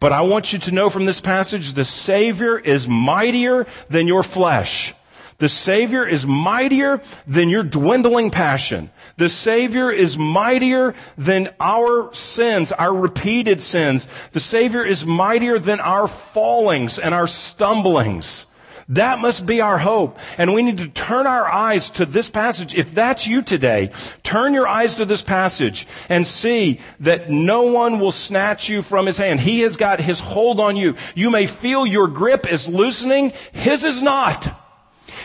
But 0.00 0.12
I 0.12 0.20
want 0.22 0.52
you 0.52 0.58
to 0.60 0.72
know 0.72 0.90
from 0.90 1.06
this 1.06 1.20
passage, 1.20 1.72
the 1.72 1.84
Savior 1.84 2.58
is 2.58 2.86
mightier 2.86 3.66
than 3.88 4.06
your 4.06 4.22
flesh. 4.22 4.94
The 5.38 5.48
Savior 5.48 6.04
is 6.04 6.26
mightier 6.26 7.00
than 7.26 7.48
your 7.48 7.62
dwindling 7.62 8.30
passion. 8.30 8.90
The 9.18 9.28
Savior 9.28 9.90
is 9.90 10.18
mightier 10.18 10.96
than 11.16 11.50
our 11.60 12.12
sins, 12.12 12.72
our 12.72 12.92
repeated 12.92 13.60
sins. 13.60 14.08
The 14.32 14.40
Savior 14.40 14.84
is 14.84 15.06
mightier 15.06 15.60
than 15.60 15.78
our 15.78 16.08
fallings 16.08 16.98
and 16.98 17.14
our 17.14 17.28
stumblings. 17.28 18.46
That 18.90 19.18
must 19.18 19.44
be 19.44 19.60
our 19.60 19.76
hope. 19.76 20.18
And 20.38 20.54
we 20.54 20.62
need 20.62 20.78
to 20.78 20.88
turn 20.88 21.26
our 21.26 21.46
eyes 21.46 21.90
to 21.90 22.06
this 22.06 22.30
passage. 22.30 22.74
If 22.74 22.94
that's 22.94 23.26
you 23.26 23.42
today, 23.42 23.90
turn 24.22 24.54
your 24.54 24.66
eyes 24.66 24.94
to 24.94 25.04
this 25.04 25.22
passage 25.22 25.86
and 26.08 26.26
see 26.26 26.80
that 27.00 27.28
no 27.28 27.64
one 27.64 28.00
will 28.00 28.12
snatch 28.12 28.68
you 28.68 28.80
from 28.80 29.04
his 29.04 29.18
hand. 29.18 29.40
He 29.40 29.60
has 29.60 29.76
got 29.76 30.00
his 30.00 30.20
hold 30.20 30.58
on 30.58 30.76
you. 30.76 30.96
You 31.14 31.30
may 31.30 31.46
feel 31.46 31.86
your 31.86 32.08
grip 32.08 32.50
is 32.50 32.66
loosening. 32.68 33.34
His 33.52 33.84
is 33.84 34.02
not. 34.02 34.48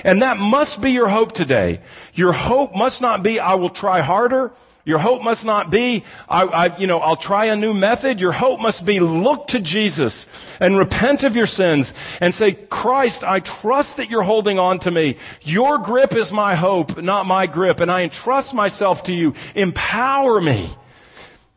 And 0.03 0.21
that 0.21 0.37
must 0.37 0.81
be 0.81 0.91
your 0.91 1.07
hope 1.07 1.31
today. 1.31 1.79
Your 2.13 2.33
hope 2.33 2.75
must 2.75 3.01
not 3.01 3.23
be, 3.23 3.39
I 3.39 3.55
will 3.55 3.69
try 3.69 4.01
harder. 4.01 4.51
Your 4.85 4.99
hope 4.99 5.23
must 5.23 5.45
not 5.45 5.69
be, 5.69 6.03
I, 6.27 6.43
I, 6.43 6.77
you 6.77 6.87
know, 6.87 6.99
I'll 6.99 7.15
try 7.15 7.45
a 7.45 7.55
new 7.55 7.73
method. 7.73 8.19
Your 8.19 8.33
hope 8.33 8.59
must 8.59 8.85
be 8.85 8.99
look 8.99 9.47
to 9.47 9.61
Jesus 9.61 10.27
and 10.59 10.77
repent 10.77 11.23
of 11.23 11.37
your 11.37 11.45
sins 11.45 11.93
and 12.19 12.33
say, 12.33 12.51
Christ, 12.51 13.23
I 13.23 13.39
trust 13.39 13.97
that 13.97 14.09
you're 14.09 14.23
holding 14.23 14.59
on 14.59 14.79
to 14.79 14.91
me. 14.91 15.17
Your 15.41 15.77
grip 15.77 16.13
is 16.13 16.33
my 16.33 16.55
hope, 16.55 17.01
not 17.01 17.25
my 17.25 17.47
grip. 17.47 17.79
And 17.79 17.89
I 17.89 18.01
entrust 18.01 18.53
myself 18.53 19.03
to 19.03 19.13
you. 19.13 19.35
Empower 19.55 20.41
me 20.41 20.69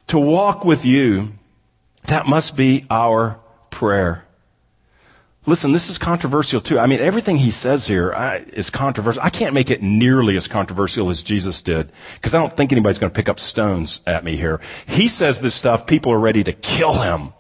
to 0.07 0.21
walk 0.21 0.65
with 0.65 0.85
you. 0.85 1.33
That 2.05 2.29
must 2.29 2.57
be 2.57 2.87
our 2.89 3.41
prayer. 3.71 4.26
Listen, 5.49 5.71
this 5.71 5.89
is 5.89 5.97
controversial 5.97 6.61
too. 6.61 6.77
I 6.81 6.89
mean, 6.89 6.99
everything 6.99 7.37
he 7.37 7.53
says 7.53 7.87
here 7.87 8.13
uh, 8.13 8.41
is 8.53 8.69
controversial. 8.69 9.23
I 9.23 9.31
can't 9.31 9.55
make 9.55 9.71
it 9.71 9.81
nearly 9.81 10.37
as 10.37 10.49
controversial 10.49 11.09
as 11.09 11.23
Jesus 11.23 11.63
did 11.63 11.93
because 12.15 12.35
I 12.35 12.39
don't 12.39 12.55
think 12.57 12.73
anybody's 12.73 12.99
going 12.99 13.13
to 13.13 13.15
pick 13.15 13.29
up 13.29 13.39
stones 13.39 14.01
at 14.09 14.25
me 14.25 14.37
here. 14.37 14.61
He 14.89 15.07
says 15.07 15.41
this 15.41 15.55
stuff, 15.55 15.87
people 15.87 16.13
are 16.13 16.19
ready 16.19 16.43
to 16.43 16.53
kill 16.53 17.01
him. 17.01 17.33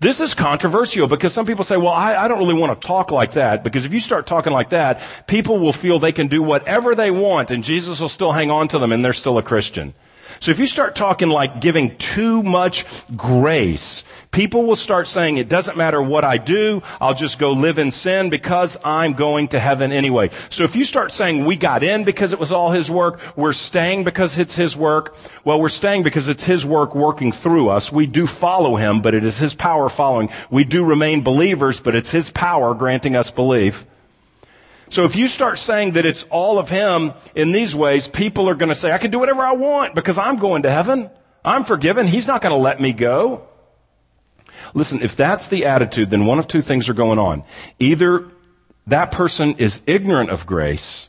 This 0.00 0.20
is 0.20 0.34
controversial 0.34 1.08
because 1.08 1.34
some 1.34 1.44
people 1.44 1.62
say, 1.62 1.76
well, 1.76 1.92
I, 1.92 2.16
I, 2.16 2.28
don't 2.28 2.38
really 2.38 2.58
want 2.58 2.80
to 2.80 2.86
talk 2.86 3.10
like 3.10 3.32
that 3.32 3.62
because 3.62 3.84
if 3.84 3.92
you 3.92 4.00
start 4.00 4.26
talking 4.26 4.52
like 4.52 4.70
that, 4.70 5.00
people 5.26 5.58
will 5.58 5.72
feel 5.72 5.98
they 5.98 6.12
can 6.12 6.26
do 6.26 6.42
whatever 6.42 6.94
they 6.94 7.10
want 7.10 7.50
and 7.50 7.62
Jesus 7.62 8.00
will 8.00 8.08
still 8.08 8.32
hang 8.32 8.50
on 8.50 8.68
to 8.68 8.78
them 8.78 8.92
and 8.92 9.04
they're 9.04 9.12
still 9.12 9.38
a 9.38 9.42
Christian. 9.42 9.94
So 10.40 10.50
if 10.50 10.58
you 10.58 10.66
start 10.66 10.94
talking 10.94 11.28
like 11.28 11.60
giving 11.60 11.96
too 11.96 12.42
much 12.42 12.84
grace, 13.16 14.04
people 14.30 14.64
will 14.64 14.76
start 14.76 15.06
saying, 15.06 15.38
it 15.38 15.48
doesn't 15.48 15.76
matter 15.76 16.02
what 16.02 16.24
I 16.24 16.36
do, 16.36 16.82
I'll 17.00 17.14
just 17.14 17.38
go 17.38 17.52
live 17.52 17.78
in 17.78 17.90
sin 17.90 18.30
because 18.30 18.78
I'm 18.84 19.14
going 19.14 19.48
to 19.48 19.58
heaven 19.60 19.92
anyway. 19.92 20.30
So 20.50 20.64
if 20.64 20.76
you 20.76 20.84
start 20.84 21.12
saying 21.12 21.44
we 21.44 21.56
got 21.56 21.82
in 21.82 22.04
because 22.04 22.32
it 22.32 22.38
was 22.38 22.52
all 22.52 22.70
His 22.70 22.90
work, 22.90 23.20
we're 23.36 23.52
staying 23.52 24.04
because 24.04 24.38
it's 24.38 24.56
His 24.56 24.76
work, 24.76 25.16
well, 25.44 25.60
we're 25.60 25.68
staying 25.68 26.02
because 26.02 26.28
it's 26.28 26.44
His 26.44 26.66
work 26.66 26.94
working 26.94 27.32
through 27.32 27.70
us. 27.70 27.90
We 27.90 28.06
do 28.06 28.26
follow 28.26 28.76
Him, 28.76 29.00
but 29.00 29.14
it 29.14 29.24
is 29.24 29.38
His 29.38 29.54
power 29.54 29.88
following. 29.88 30.30
We 30.50 30.64
do 30.64 30.84
remain 30.84 31.22
believers, 31.22 31.80
but 31.80 31.96
it's 31.96 32.10
His 32.10 32.30
power 32.30 32.74
granting 32.74 33.16
us 33.16 33.30
belief. 33.30 33.86
So 34.88 35.04
if 35.04 35.16
you 35.16 35.28
start 35.28 35.58
saying 35.58 35.92
that 35.92 36.06
it's 36.06 36.24
all 36.24 36.58
of 36.58 36.68
Him 36.68 37.12
in 37.34 37.52
these 37.52 37.74
ways, 37.74 38.06
people 38.06 38.48
are 38.48 38.54
going 38.54 38.68
to 38.68 38.74
say, 38.74 38.92
I 38.92 38.98
can 38.98 39.10
do 39.10 39.18
whatever 39.18 39.42
I 39.42 39.52
want 39.52 39.94
because 39.94 40.18
I'm 40.18 40.36
going 40.36 40.62
to 40.62 40.70
heaven. 40.70 41.10
I'm 41.44 41.64
forgiven. 41.64 42.06
He's 42.06 42.26
not 42.26 42.40
going 42.40 42.54
to 42.54 42.60
let 42.60 42.80
me 42.80 42.92
go. 42.92 43.48
Listen, 44.74 45.02
if 45.02 45.16
that's 45.16 45.48
the 45.48 45.66
attitude, 45.66 46.10
then 46.10 46.26
one 46.26 46.38
of 46.38 46.48
two 46.48 46.60
things 46.60 46.88
are 46.88 46.94
going 46.94 47.18
on. 47.18 47.44
Either 47.78 48.28
that 48.86 49.12
person 49.12 49.54
is 49.58 49.82
ignorant 49.86 50.30
of 50.30 50.46
grace, 50.46 51.08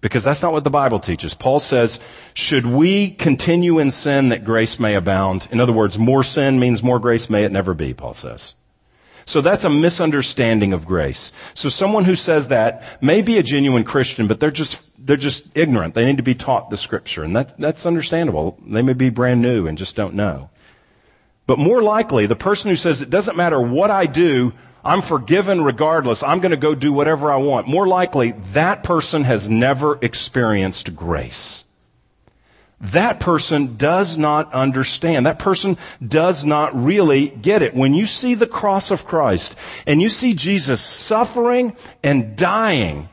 because 0.00 0.24
that's 0.24 0.42
not 0.42 0.52
what 0.52 0.64
the 0.64 0.70
Bible 0.70 1.00
teaches. 1.00 1.34
Paul 1.34 1.58
says, 1.58 2.00
should 2.32 2.64
we 2.64 3.10
continue 3.10 3.78
in 3.78 3.90
sin 3.90 4.28
that 4.28 4.44
grace 4.44 4.78
may 4.78 4.94
abound? 4.94 5.48
In 5.50 5.60
other 5.60 5.72
words, 5.72 5.98
more 5.98 6.22
sin 6.22 6.60
means 6.60 6.82
more 6.82 6.98
grace. 6.98 7.28
May 7.28 7.44
it 7.44 7.52
never 7.52 7.74
be, 7.74 7.92
Paul 7.94 8.14
says. 8.14 8.54
So 9.28 9.42
that's 9.42 9.64
a 9.64 9.68
misunderstanding 9.68 10.72
of 10.72 10.86
grace. 10.86 11.32
So 11.52 11.68
someone 11.68 12.06
who 12.06 12.14
says 12.14 12.48
that 12.48 12.82
may 13.02 13.20
be 13.20 13.36
a 13.36 13.42
genuine 13.42 13.84
Christian, 13.84 14.26
but 14.26 14.40
they're 14.40 14.50
just, 14.50 14.80
they're 15.06 15.18
just 15.18 15.54
ignorant. 15.54 15.92
They 15.92 16.06
need 16.06 16.16
to 16.16 16.22
be 16.22 16.34
taught 16.34 16.70
the 16.70 16.78
scripture. 16.78 17.24
And 17.24 17.36
that, 17.36 17.58
that's 17.58 17.84
understandable. 17.84 18.58
They 18.66 18.80
may 18.80 18.94
be 18.94 19.10
brand 19.10 19.42
new 19.42 19.66
and 19.66 19.76
just 19.76 19.96
don't 19.96 20.14
know. 20.14 20.48
But 21.46 21.58
more 21.58 21.82
likely, 21.82 22.24
the 22.24 22.36
person 22.36 22.70
who 22.70 22.76
says 22.76 23.02
it 23.02 23.10
doesn't 23.10 23.36
matter 23.36 23.60
what 23.60 23.90
I 23.90 24.06
do, 24.06 24.54
I'm 24.82 25.02
forgiven 25.02 25.62
regardless. 25.62 26.22
I'm 26.22 26.40
going 26.40 26.52
to 26.52 26.56
go 26.56 26.74
do 26.74 26.90
whatever 26.90 27.30
I 27.30 27.36
want. 27.36 27.68
More 27.68 27.86
likely, 27.86 28.32
that 28.54 28.82
person 28.82 29.24
has 29.24 29.46
never 29.46 29.98
experienced 30.00 30.96
grace 30.96 31.64
that 32.80 33.18
person 33.18 33.76
does 33.76 34.16
not 34.16 34.52
understand. 34.52 35.26
That 35.26 35.40
person 35.40 35.76
does 36.06 36.44
not 36.44 36.80
really 36.80 37.28
get 37.28 37.62
it. 37.62 37.74
When 37.74 37.92
you 37.92 38.06
see 38.06 38.34
the 38.34 38.46
cross 38.46 38.90
of 38.90 39.04
Christ 39.04 39.58
and 39.86 40.00
you 40.00 40.08
see 40.08 40.34
Jesus 40.34 40.80
suffering 40.80 41.74
and 42.04 42.36
dying 42.36 43.08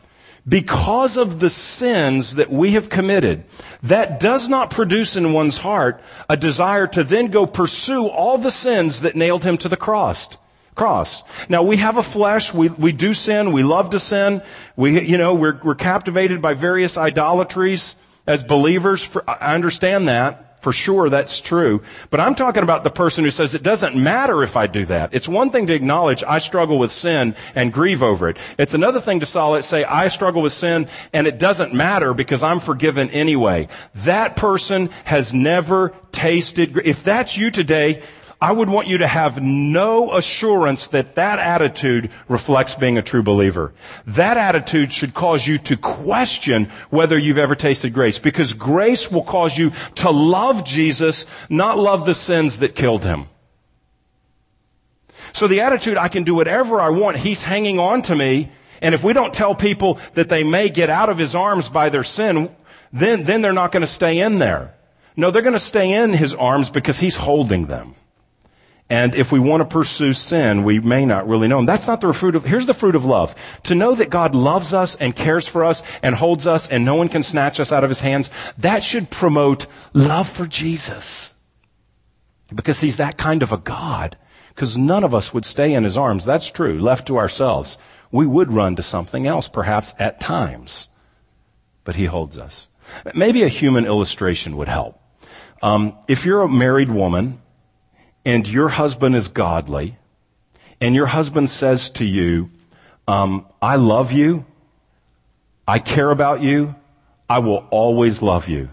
because 0.48 1.18
of 1.18 1.40
the 1.40 1.50
sins 1.50 2.36
that 2.36 2.52
we 2.52 2.72
have 2.72 2.90
committed, 2.90 3.44
that 3.82 4.20
does 4.20 4.48
not 4.48 4.70
produce 4.70 5.18
in 5.18 5.34
one's 5.34 5.58
heart 5.58 6.00
a 6.30 6.38
desire 6.38 6.86
to 6.88 7.04
then 7.04 7.28
go 7.28 7.48
pursue 7.48 8.06
all 8.06 8.38
the 8.38 8.52
sins 8.52 9.02
that 9.02 9.16
nailed 9.16 9.44
him 9.44 9.58
to 9.58 9.70
the 9.70 9.78
cross 9.78 10.38
cross. 10.76 11.24
Now 11.50 11.64
we 11.64 11.78
have 11.78 11.96
a 11.96 12.04
flesh. 12.04 12.54
We, 12.54 12.68
we 12.68 12.92
do 12.92 13.14
sin. 13.14 13.54
We 13.54 13.64
love 13.64 13.92
to 13.92 14.00
sin. 14.00 14.42
We, 14.76 15.02
you 15.02 15.18
know, 15.18 15.34
we're, 15.34 15.58
we're 15.64 15.74
captivated 15.74 16.42
by 16.42 16.54
various 16.54 16.98
idolatries 16.98 17.96
as 18.28 18.44
believers, 18.44 19.10
I 19.28 19.56
understand 19.56 20.08
that. 20.08 20.42
For 20.62 20.74
sure, 20.74 21.10
that's 21.10 21.42
true. 21.42 21.84
But 22.10 22.20
I'm 22.20 22.34
talking 22.34 22.64
about 22.64 22.84
the 22.84 22.90
person 22.90 23.24
who 23.24 23.30
says 23.30 23.54
it 23.54 23.62
doesn't 23.62 23.96
matter 23.96 24.42
if 24.42 24.58
I 24.58 24.66
do 24.66 24.84
that. 24.86 25.14
It's 25.14 25.28
one 25.28 25.52
thing 25.52 25.68
to 25.68 25.76
acknowledge 25.76 26.24
I 26.24 26.40
struggle 26.40 26.80
with 26.80 26.92
sin 26.92 27.36
and 27.54 27.72
grieve 27.72 28.02
over 28.02 28.30
it. 28.30 28.38
It's 28.58 28.74
another 28.74 29.00
thing 29.00 29.20
to 29.20 29.28
solid 29.28 29.64
say 29.64 29.84
I 29.84 30.08
struggle 30.08 30.42
with 30.42 30.54
sin 30.54 30.88
and 31.14 31.28
it 31.28 31.38
doesn't 31.38 31.76
matter 31.76 32.16
because 32.16 32.42
I'm 32.42 32.60
forgiven 32.60 33.12
anyway. 33.12 33.68
That 33.94 34.38
person 34.38 34.90
has 35.04 35.36
never 35.36 35.94
tasted, 36.12 36.76
if 36.84 37.04
that's 37.04 37.38
you 37.38 37.52
today, 37.52 38.02
I 38.46 38.52
would 38.52 38.70
want 38.70 38.88
you 38.88 39.00
to 39.00 39.08
have 39.08 39.42
no 39.42 40.14
assurance 40.14 40.90
that 40.90 41.16
that 41.16 41.40
attitude 41.40 42.12
reflects 42.28 42.76
being 42.76 42.96
a 42.96 43.02
true 43.02 43.24
believer. 43.24 43.74
That 44.06 44.38
attitude 44.38 44.94
should 44.94 45.16
cause 45.16 45.48
you 45.48 45.58
to 45.58 45.76
question 45.76 46.66
whether 46.92 47.18
you've 47.18 47.40
ever 47.40 47.56
tasted 47.56 47.92
grace 47.92 48.20
because 48.20 48.54
grace 48.54 49.12
will 49.12 49.24
cause 49.24 49.58
you 49.58 49.72
to 49.96 50.12
love 50.12 50.64
Jesus, 50.64 51.26
not 51.50 51.80
love 51.80 52.06
the 52.06 52.14
sins 52.14 52.60
that 52.60 52.76
killed 52.76 53.04
him. 53.04 53.30
So 55.34 55.48
the 55.48 55.62
attitude, 55.62 55.98
I 55.98 56.10
can 56.10 56.24
do 56.24 56.36
whatever 56.36 56.80
I 56.80 56.90
want, 56.90 57.18
he's 57.18 57.42
hanging 57.42 57.80
on 57.80 58.04
to 58.04 58.16
me, 58.16 58.52
and 58.80 58.94
if 58.94 59.04
we 59.04 59.14
don't 59.14 59.34
tell 59.34 59.56
people 59.56 59.98
that 60.14 60.30
they 60.30 60.44
may 60.44 60.70
get 60.70 60.92
out 60.92 61.10
of 61.10 61.18
his 61.18 61.34
arms 61.34 61.68
by 61.68 61.90
their 61.90 62.04
sin, 62.04 62.56
then, 62.94 63.24
then 63.24 63.42
they're 63.42 63.54
not 63.54 63.72
going 63.72 63.82
to 63.82 63.88
stay 63.88 64.20
in 64.20 64.38
there. 64.38 64.76
No, 65.18 65.32
they're 65.32 65.42
going 65.42 65.54
to 65.54 65.60
stay 65.60 65.94
in 65.94 66.14
his 66.14 66.36
arms 66.36 66.70
because 66.70 67.00
he's 67.00 67.16
holding 67.16 67.66
them. 67.66 67.96
And 68.90 69.16
if 69.16 69.32
we 69.32 69.40
want 69.40 69.62
to 69.62 69.66
pursue 69.66 70.14
sin, 70.14 70.64
we 70.64 70.80
may 70.80 71.06
not 71.06 71.28
really 71.28 71.48
know 71.48 71.58
him. 71.58 71.66
That's 71.66 71.88
not 71.88 72.02
the 72.02 72.14
fruit 72.14 72.36
of, 72.36 72.46
here's 72.46 72.68
the 72.68 72.74
fruit 72.74 72.96
of 72.96 73.04
love. 73.04 73.34
To 73.64 73.74
know 73.74 73.96
that 73.96 74.12
God 74.12 74.36
loves 74.36 74.76
us 74.76 74.96
and 74.96 75.16
cares 75.16 75.48
for 75.48 75.66
us 75.66 75.82
and 76.04 76.14
holds 76.14 76.46
us 76.46 76.70
and 76.70 76.86
no 76.86 76.94
one 76.96 77.10
can 77.10 77.24
snatch 77.24 77.60
us 77.60 77.72
out 77.72 77.84
of 77.84 77.90
his 77.90 78.02
hands, 78.02 78.30
that 78.60 78.84
should 78.84 79.10
promote 79.10 79.66
love 79.94 80.30
for 80.30 80.46
Jesus. 80.46 81.34
Because 82.54 82.80
he's 82.82 82.98
that 82.98 83.18
kind 83.18 83.42
of 83.42 83.52
a 83.52 83.58
God. 83.58 84.18
Because 84.50 84.78
none 84.78 85.04
of 85.04 85.16
us 85.16 85.34
would 85.34 85.46
stay 85.46 85.74
in 85.74 85.84
his 85.84 85.98
arms. 85.98 86.24
That's 86.24 86.52
true. 86.52 86.80
Left 86.80 87.08
to 87.08 87.18
ourselves. 87.18 87.80
We 88.12 88.28
would 88.28 88.52
run 88.52 88.76
to 88.76 88.84
something 88.84 89.26
else, 89.26 89.50
perhaps 89.50 89.96
at 89.98 90.22
times. 90.22 90.90
But 91.84 91.96
he 91.96 92.06
holds 92.06 92.38
us. 92.38 92.68
Maybe 93.16 93.42
a 93.42 93.48
human 93.48 93.86
illustration 93.86 94.58
would 94.58 94.68
help. 94.68 95.02
Um, 95.64 95.98
if 96.08 96.24
you're 96.24 96.44
a 96.44 96.48
married 96.48 96.90
woman 96.90 97.42
and 98.26 98.48
your 98.48 98.70
husband 98.70 99.16
is 99.16 99.28
godly, 99.28 99.98
and 100.82 100.96
your 100.96 101.06
husband 101.06 101.50
says 101.50 101.90
to 101.92 102.06
you, 102.06 102.50
um, 103.08 103.46
I 103.62 103.76
love 103.76 104.12
you, 104.12 104.46
I 105.68 105.80
care 105.80 106.10
about 106.12 106.42
you, 106.42 106.76
I 107.30 107.40
will 107.40 107.68
always 107.70 108.22
love 108.22 108.48
you. 108.50 108.70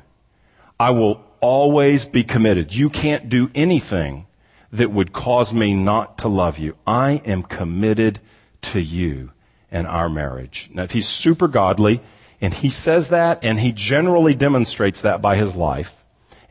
I 0.79 0.91
will 0.91 1.23
always 1.41 2.07
be 2.07 2.25
committed. 2.25 2.75
You 2.75 2.91
can't 2.91 3.29
do 3.29 3.51
anything 3.55 4.27
that 4.73 4.91
would 4.91 5.13
cause 5.13 5.53
me 5.55 5.75
not 5.75 6.19
to 6.19 6.29
love 6.29 6.59
you. 6.59 6.77
I 6.87 7.23
am 7.25 7.43
committed 7.43 8.21
to 8.63 8.81
you 8.81 9.33
and 9.71 9.87
our 9.87 10.09
marriage. 10.09 10.71
Now, 10.73 10.83
if 10.83 10.93
he's 10.93 11.09
super 11.09 11.49
godly, 11.49 12.01
and 12.41 12.53
he 12.53 12.71
says 12.71 13.11
that, 13.11 13.45
and 13.45 13.61
he 13.61 13.73
generally 13.73 14.35
demonstrates 14.35 15.03
that 15.03 15.23
by 15.23 15.37
his 15.37 15.55
life, 15.55 16.02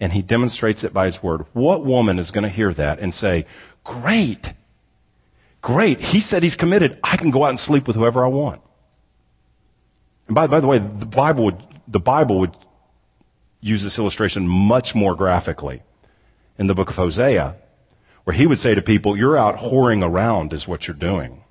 and 0.01 0.11
he 0.11 0.23
demonstrates 0.23 0.83
it 0.83 0.93
by 0.93 1.05
his 1.05 1.21
word. 1.21 1.45
What 1.53 1.85
woman 1.85 2.17
is 2.17 2.31
going 2.31 2.43
to 2.43 2.49
hear 2.49 2.73
that 2.73 2.99
and 2.99 3.13
say, 3.13 3.45
great, 3.83 4.51
great. 5.61 6.01
He 6.01 6.19
said 6.19 6.41
he's 6.41 6.55
committed. 6.55 6.99
I 7.03 7.17
can 7.17 7.29
go 7.29 7.45
out 7.45 7.49
and 7.49 7.59
sleep 7.59 7.85
with 7.85 7.95
whoever 7.95 8.25
I 8.25 8.27
want. 8.27 8.61
And 10.25 10.33
by, 10.33 10.47
by 10.47 10.59
the 10.59 10.65
way, 10.65 10.79
the 10.79 11.05
Bible 11.05 11.45
would, 11.45 11.61
the 11.87 11.99
Bible 11.99 12.39
would 12.39 12.57
use 13.61 13.83
this 13.83 13.99
illustration 13.99 14.47
much 14.47 14.95
more 14.95 15.15
graphically 15.15 15.83
in 16.57 16.65
the 16.65 16.73
book 16.73 16.89
of 16.89 16.95
Hosea, 16.95 17.55
where 18.23 18.35
he 18.35 18.47
would 18.47 18.59
say 18.59 18.73
to 18.73 18.81
people, 18.81 19.15
you're 19.15 19.37
out 19.37 19.57
whoring 19.57 20.03
around 20.03 20.51
is 20.51 20.67
what 20.67 20.87
you're 20.87 20.95
doing. 20.95 21.43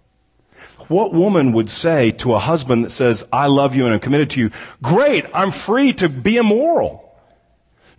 What 0.89 1.13
woman 1.13 1.53
would 1.53 1.71
say 1.71 2.11
to 2.13 2.35
a 2.35 2.41
husband 2.41 2.85
that 2.85 2.91
says, 2.91 3.25
I 3.33 3.47
love 3.47 3.77
you 3.77 3.85
and 3.85 3.95
I'm 3.95 4.01
committed 4.01 4.31
to 4.31 4.41
you, 4.41 4.51
great, 4.83 5.25
I'm 5.33 5.53
free 5.53 5.93
to 5.95 6.09
be 6.09 6.37
immoral. 6.37 7.10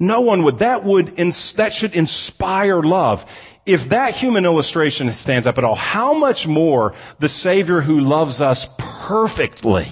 No 0.01 0.21
one 0.21 0.41
would. 0.43 0.57
That 0.57 0.83
would, 0.83 1.15
that 1.15 1.73
should 1.73 1.93
inspire 1.93 2.81
love. 2.81 3.23
If 3.67 3.89
that 3.89 4.15
human 4.15 4.45
illustration 4.45 5.11
stands 5.11 5.45
up 5.45 5.59
at 5.59 5.63
all, 5.63 5.75
how 5.75 6.15
much 6.15 6.47
more 6.47 6.95
the 7.19 7.29
Savior 7.29 7.81
who 7.81 7.99
loves 7.99 8.41
us 8.41 8.67
perfectly, 8.79 9.91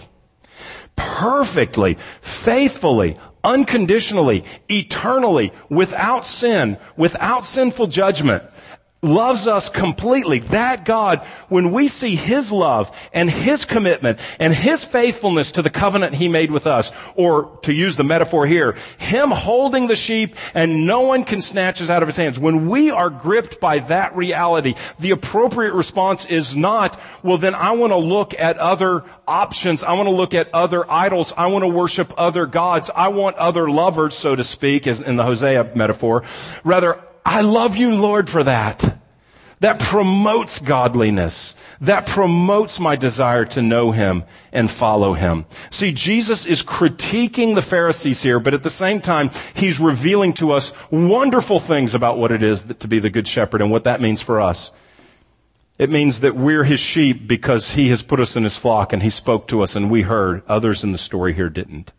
perfectly, 0.95 1.99
faithfully, 2.21 3.19
unconditionally, 3.43 4.45
eternally, 4.67 5.53
without 5.69 6.25
sin, 6.25 6.79
without 6.97 7.45
sinful 7.45 7.85
judgment, 7.85 8.43
loves 9.01 9.47
us 9.47 9.69
completely. 9.69 10.39
That 10.39 10.85
God, 10.85 11.19
when 11.47 11.71
we 11.71 11.87
see 11.87 12.15
His 12.15 12.51
love 12.51 12.95
and 13.13 13.29
His 13.29 13.65
commitment 13.65 14.19
and 14.39 14.53
His 14.53 14.83
faithfulness 14.83 15.53
to 15.53 15.61
the 15.61 15.69
covenant 15.69 16.15
He 16.15 16.27
made 16.27 16.51
with 16.51 16.67
us, 16.67 16.91
or 17.15 17.57
to 17.63 17.73
use 17.73 17.95
the 17.95 18.03
metaphor 18.03 18.45
here, 18.45 18.75
Him 18.97 19.31
holding 19.31 19.87
the 19.87 19.95
sheep 19.95 20.35
and 20.53 20.85
no 20.85 21.01
one 21.01 21.23
can 21.23 21.41
snatch 21.41 21.81
us 21.81 21.89
out 21.89 22.03
of 22.03 22.09
His 22.09 22.17
hands. 22.17 22.37
When 22.37 22.67
we 22.67 22.91
are 22.91 23.09
gripped 23.09 23.59
by 23.59 23.79
that 23.79 24.15
reality, 24.15 24.75
the 24.99 25.11
appropriate 25.11 25.73
response 25.73 26.25
is 26.25 26.55
not, 26.55 26.99
well 27.23 27.37
then 27.37 27.55
I 27.55 27.71
want 27.71 27.91
to 27.91 27.97
look 27.97 28.37
at 28.37 28.57
other 28.57 29.03
options. 29.27 29.83
I 29.83 29.93
want 29.93 30.07
to 30.07 30.15
look 30.15 30.33
at 30.33 30.53
other 30.53 30.89
idols. 30.91 31.33
I 31.37 31.47
want 31.47 31.63
to 31.63 31.69
worship 31.69 32.13
other 32.17 32.45
gods. 32.45 32.89
I 32.93 33.07
want 33.09 33.37
other 33.37 33.69
lovers, 33.69 34.13
so 34.13 34.35
to 34.35 34.43
speak, 34.43 34.87
as 34.87 35.01
in 35.01 35.15
the 35.15 35.23
Hosea 35.23 35.71
metaphor. 35.75 36.23
Rather, 36.63 37.01
I 37.29 37.41
love 37.41 37.77
you, 37.77 37.93
Lord, 37.93 38.27
for 38.27 38.43
that. 38.43 38.97
That 39.59 39.79
promotes 39.79 40.57
godliness. 40.57 41.55
That 41.79 42.07
promotes 42.07 42.79
my 42.79 42.95
desire 42.95 43.45
to 43.45 43.61
know 43.61 43.91
Him 43.91 44.23
and 44.51 44.69
follow 44.69 45.13
Him. 45.13 45.45
See, 45.69 45.91
Jesus 45.91 46.47
is 46.47 46.63
critiquing 46.63 47.53
the 47.53 47.61
Pharisees 47.61 48.23
here, 48.23 48.39
but 48.39 48.55
at 48.55 48.63
the 48.63 48.71
same 48.71 48.99
time, 48.99 49.29
He's 49.53 49.79
revealing 49.79 50.33
to 50.33 50.53
us 50.53 50.73
wonderful 50.89 51.59
things 51.59 51.93
about 51.93 52.17
what 52.17 52.31
it 52.31 52.41
is 52.41 52.63
to 52.63 52.87
be 52.87 52.97
the 52.97 53.11
Good 53.11 53.27
Shepherd 53.27 53.61
and 53.61 53.69
what 53.69 53.83
that 53.83 54.01
means 54.01 54.23
for 54.23 54.41
us. 54.41 54.71
It 55.77 55.91
means 55.91 56.21
that 56.21 56.35
we're 56.35 56.63
His 56.63 56.79
sheep 56.79 57.27
because 57.27 57.75
He 57.75 57.89
has 57.89 58.01
put 58.01 58.19
us 58.19 58.35
in 58.35 58.43
His 58.43 58.57
flock 58.57 58.91
and 58.91 59.03
He 59.03 59.11
spoke 59.11 59.47
to 59.49 59.61
us 59.61 59.75
and 59.75 59.91
we 59.91 60.01
heard. 60.01 60.41
Others 60.47 60.83
in 60.83 60.93
the 60.93 60.97
story 60.97 61.33
here 61.33 61.49
didn't. 61.49 61.91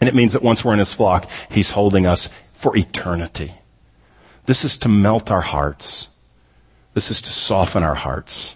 And 0.00 0.08
it 0.08 0.14
means 0.14 0.32
that 0.32 0.42
once 0.42 0.64
we're 0.64 0.74
in 0.74 0.78
His 0.78 0.92
flock, 0.92 1.28
He's 1.50 1.72
holding 1.72 2.06
us 2.06 2.28
for 2.28 2.76
eternity. 2.76 3.52
This 4.46 4.64
is 4.64 4.76
to 4.78 4.88
melt 4.88 5.30
our 5.30 5.40
hearts. 5.40 6.08
This 6.94 7.10
is 7.10 7.20
to 7.22 7.28
soften 7.28 7.82
our 7.82 7.94
hearts. 7.94 8.54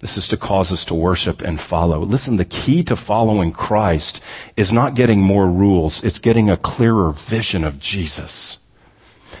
This 0.00 0.16
is 0.16 0.28
to 0.28 0.36
cause 0.36 0.72
us 0.72 0.84
to 0.86 0.94
worship 0.94 1.42
and 1.42 1.60
follow. 1.60 2.00
Listen, 2.00 2.36
the 2.36 2.44
key 2.44 2.84
to 2.84 2.94
following 2.94 3.52
Christ 3.52 4.22
is 4.56 4.72
not 4.72 4.94
getting 4.94 5.20
more 5.20 5.48
rules. 5.48 6.04
It's 6.04 6.20
getting 6.20 6.48
a 6.48 6.56
clearer 6.56 7.10
vision 7.10 7.64
of 7.64 7.80
Jesus. 7.80 8.58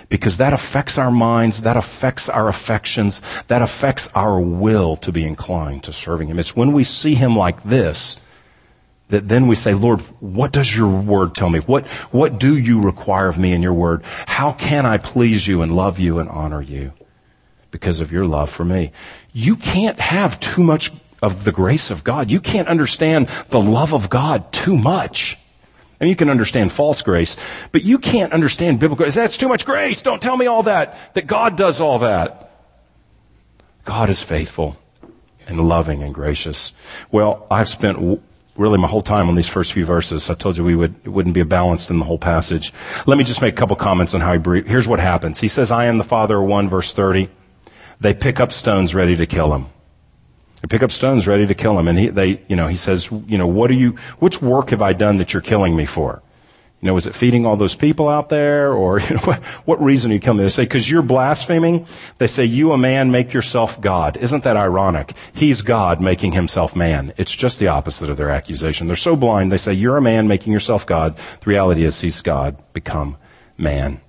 Because 0.08 0.38
that 0.38 0.52
affects 0.52 0.98
our 0.98 1.10
minds, 1.10 1.62
that 1.62 1.76
affects 1.76 2.28
our 2.28 2.48
affections, 2.48 3.22
that 3.46 3.62
affects 3.62 4.08
our 4.14 4.40
will 4.40 4.96
to 4.96 5.12
be 5.12 5.24
inclined 5.24 5.84
to 5.84 5.92
serving 5.92 6.28
Him. 6.28 6.38
It's 6.38 6.56
when 6.56 6.72
we 6.72 6.82
see 6.82 7.14
Him 7.14 7.36
like 7.36 7.62
this 7.62 8.24
that 9.08 9.28
then 9.28 9.46
we 9.46 9.54
say, 9.54 9.74
Lord, 9.74 10.00
what 10.20 10.52
does 10.52 10.74
your 10.74 10.88
word 10.88 11.34
tell 11.34 11.48
me? 11.48 11.60
What, 11.60 11.86
what 12.10 12.38
do 12.38 12.56
you 12.56 12.80
require 12.80 13.28
of 13.28 13.38
me 13.38 13.52
in 13.52 13.62
your 13.62 13.72
word? 13.72 14.02
How 14.26 14.52
can 14.52 14.84
I 14.84 14.98
please 14.98 15.46
you 15.46 15.62
and 15.62 15.74
love 15.74 15.98
you 15.98 16.18
and 16.18 16.28
honor 16.28 16.60
you 16.60 16.92
because 17.70 18.00
of 18.00 18.12
your 18.12 18.26
love 18.26 18.50
for 18.50 18.64
me? 18.64 18.92
You 19.32 19.56
can't 19.56 19.98
have 19.98 20.38
too 20.40 20.62
much 20.62 20.92
of 21.22 21.44
the 21.44 21.52
grace 21.52 21.90
of 21.90 22.04
God. 22.04 22.30
You 22.30 22.40
can't 22.40 22.68
understand 22.68 23.28
the 23.48 23.60
love 23.60 23.94
of 23.94 24.10
God 24.10 24.52
too 24.52 24.76
much. 24.76 25.38
And 26.00 26.08
you 26.08 26.14
can 26.14 26.30
understand 26.30 26.70
false 26.70 27.02
grace, 27.02 27.36
but 27.72 27.82
you 27.82 27.98
can't 27.98 28.32
understand 28.32 28.78
biblical 28.78 29.04
grace. 29.04 29.16
That's 29.16 29.36
too 29.36 29.48
much 29.48 29.64
grace. 29.64 30.00
Don't 30.02 30.22
tell 30.22 30.36
me 30.36 30.46
all 30.46 30.62
that, 30.62 31.14
that 31.14 31.26
God 31.26 31.56
does 31.56 31.80
all 31.80 31.98
that. 32.00 32.52
God 33.84 34.08
is 34.08 34.22
faithful 34.22 34.76
and 35.48 35.66
loving 35.66 36.02
and 36.02 36.14
gracious. 36.14 36.72
Well, 37.10 37.46
I've 37.50 37.68
spent 37.68 38.20
really 38.58 38.78
my 38.78 38.88
whole 38.88 39.00
time 39.00 39.28
on 39.28 39.34
these 39.34 39.46
first 39.46 39.72
few 39.72 39.84
verses. 39.84 40.28
I 40.28 40.34
told 40.34 40.56
you 40.56 40.64
we 40.64 40.74
would, 40.74 40.94
it 41.04 41.08
wouldn't 41.08 41.34
be 41.34 41.42
balanced 41.44 41.90
in 41.90 41.98
the 41.98 42.04
whole 42.04 42.18
passage. 42.18 42.72
Let 43.06 43.16
me 43.16 43.24
just 43.24 43.40
make 43.40 43.54
a 43.54 43.56
couple 43.56 43.76
comments 43.76 44.14
on 44.14 44.20
how 44.20 44.32
he 44.32 44.38
breathed. 44.38 44.68
Here's 44.68 44.88
what 44.88 45.00
happens. 45.00 45.40
He 45.40 45.48
says, 45.48 45.70
I 45.70 45.84
am 45.84 45.98
the 45.98 46.04
Father, 46.04 46.38
of 46.38 46.48
1 46.48 46.68
verse 46.68 46.92
30. 46.92 47.28
They 48.00 48.14
pick 48.14 48.40
up 48.40 48.52
stones 48.52 48.94
ready 48.94 49.16
to 49.16 49.26
kill 49.26 49.54
him. 49.54 49.66
They 50.60 50.68
pick 50.68 50.82
up 50.82 50.90
stones 50.90 51.26
ready 51.26 51.46
to 51.46 51.54
kill 51.54 51.78
him. 51.78 51.86
And 51.86 51.98
he, 51.98 52.08
they, 52.08 52.42
you 52.48 52.56
know, 52.56 52.66
he 52.66 52.76
says, 52.76 53.08
you 53.26 53.38
know, 53.38 53.46
what 53.46 53.70
are 53.70 53.74
you, 53.74 53.92
which 54.18 54.42
work 54.42 54.70
have 54.70 54.82
I 54.82 54.92
done 54.92 55.18
that 55.18 55.32
you're 55.32 55.42
killing 55.42 55.76
me 55.76 55.86
for? 55.86 56.22
You 56.80 56.86
know, 56.86 56.96
is 56.96 57.08
it 57.08 57.14
feeding 57.14 57.44
all 57.44 57.56
those 57.56 57.74
people 57.74 58.08
out 58.08 58.28
there? 58.28 58.72
Or, 58.72 59.00
you 59.08 59.16
know, 59.16 59.22
what, 59.22 59.42
what 59.66 59.82
reason 59.82 60.10
are 60.10 60.14
you 60.14 60.20
coming? 60.20 60.44
They 60.44 60.50
say, 60.50 60.66
cause 60.66 60.88
you're 60.88 61.02
blaspheming. 61.02 61.86
They 62.18 62.28
say, 62.28 62.44
you 62.44 62.72
a 62.72 62.78
man 62.78 63.10
make 63.10 63.32
yourself 63.32 63.80
God. 63.80 64.16
Isn't 64.16 64.44
that 64.44 64.56
ironic? 64.56 65.12
He's 65.32 65.62
God 65.62 66.00
making 66.00 66.32
himself 66.32 66.76
man. 66.76 67.12
It's 67.16 67.34
just 67.34 67.58
the 67.58 67.68
opposite 67.68 68.10
of 68.10 68.16
their 68.16 68.30
accusation. 68.30 68.86
They're 68.86 68.96
so 68.96 69.16
blind. 69.16 69.50
They 69.50 69.56
say, 69.56 69.72
you're 69.72 69.96
a 69.96 70.02
man 70.02 70.28
making 70.28 70.52
yourself 70.52 70.86
God. 70.86 71.16
The 71.16 71.50
reality 71.50 71.84
is 71.84 72.00
he's 72.00 72.20
God 72.20 72.56
become 72.72 73.16
man. 73.56 74.00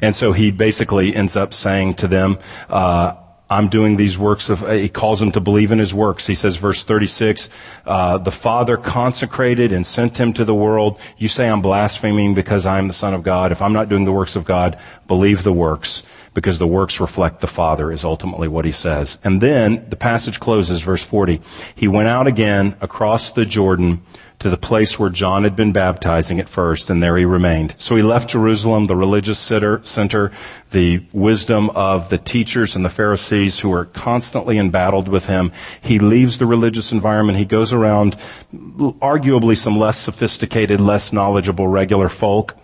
And 0.00 0.14
so 0.14 0.32
he 0.32 0.50
basically 0.50 1.14
ends 1.14 1.36
up 1.36 1.52
saying 1.54 1.94
to 1.94 2.08
them, 2.08 2.38
uh, 2.68 3.14
I'm 3.52 3.68
doing 3.68 3.96
these 3.96 4.18
works 4.18 4.48
of, 4.50 4.68
he 4.70 4.88
calls 4.88 5.20
them 5.20 5.32
to 5.32 5.40
believe 5.40 5.72
in 5.72 5.78
his 5.78 5.92
works. 5.92 6.26
He 6.26 6.34
says, 6.34 6.56
verse 6.56 6.84
36, 6.84 7.48
uh, 7.86 8.18
the 8.18 8.30
Father 8.30 8.76
consecrated 8.76 9.72
and 9.72 9.86
sent 9.86 10.18
him 10.18 10.32
to 10.34 10.44
the 10.44 10.54
world. 10.54 10.98
You 11.18 11.28
say 11.28 11.48
I'm 11.48 11.60
blaspheming 11.60 12.34
because 12.34 12.64
I 12.64 12.78
am 12.78 12.88
the 12.88 12.94
Son 12.94 13.12
of 13.12 13.22
God. 13.22 13.52
If 13.52 13.60
I'm 13.60 13.72
not 13.72 13.88
doing 13.88 14.04
the 14.04 14.12
works 14.12 14.36
of 14.36 14.44
God, 14.44 14.78
believe 15.06 15.42
the 15.42 15.52
works 15.52 16.02
because 16.34 16.58
the 16.58 16.66
works 16.66 17.00
reflect 17.00 17.40
the 17.40 17.46
Father 17.46 17.92
is 17.92 18.04
ultimately 18.04 18.48
what 18.48 18.64
he 18.64 18.70
says. 18.70 19.18
And 19.22 19.40
then 19.40 19.88
the 19.90 19.96
passage 19.96 20.40
closes, 20.40 20.80
verse 20.80 21.02
40. 21.02 21.40
He 21.74 21.88
went 21.88 22.08
out 22.08 22.26
again 22.26 22.76
across 22.80 23.32
the 23.32 23.44
Jordan 23.44 24.02
to 24.38 24.50
the 24.50 24.56
place 24.56 24.98
where 24.98 25.10
John 25.10 25.44
had 25.44 25.54
been 25.54 25.70
baptizing 25.70 26.40
at 26.40 26.48
first, 26.48 26.90
and 26.90 27.00
there 27.00 27.16
he 27.16 27.24
remained. 27.24 27.76
So 27.78 27.94
he 27.94 28.02
left 28.02 28.30
Jerusalem, 28.30 28.88
the 28.88 28.96
religious 28.96 29.38
center, 29.38 30.32
the 30.72 31.06
wisdom 31.12 31.70
of 31.70 32.08
the 32.08 32.18
teachers 32.18 32.74
and 32.74 32.84
the 32.84 32.90
Pharisees 32.90 33.60
who 33.60 33.70
were 33.70 33.84
constantly 33.84 34.58
embattled 34.58 35.06
with 35.06 35.26
him. 35.26 35.52
He 35.80 36.00
leaves 36.00 36.38
the 36.38 36.46
religious 36.46 36.90
environment. 36.90 37.38
He 37.38 37.44
goes 37.44 37.72
around 37.72 38.16
arguably 38.52 39.56
some 39.56 39.78
less 39.78 39.98
sophisticated, 39.98 40.80
less 40.80 41.12
knowledgeable 41.12 41.68
regular 41.68 42.08
folk 42.08 42.56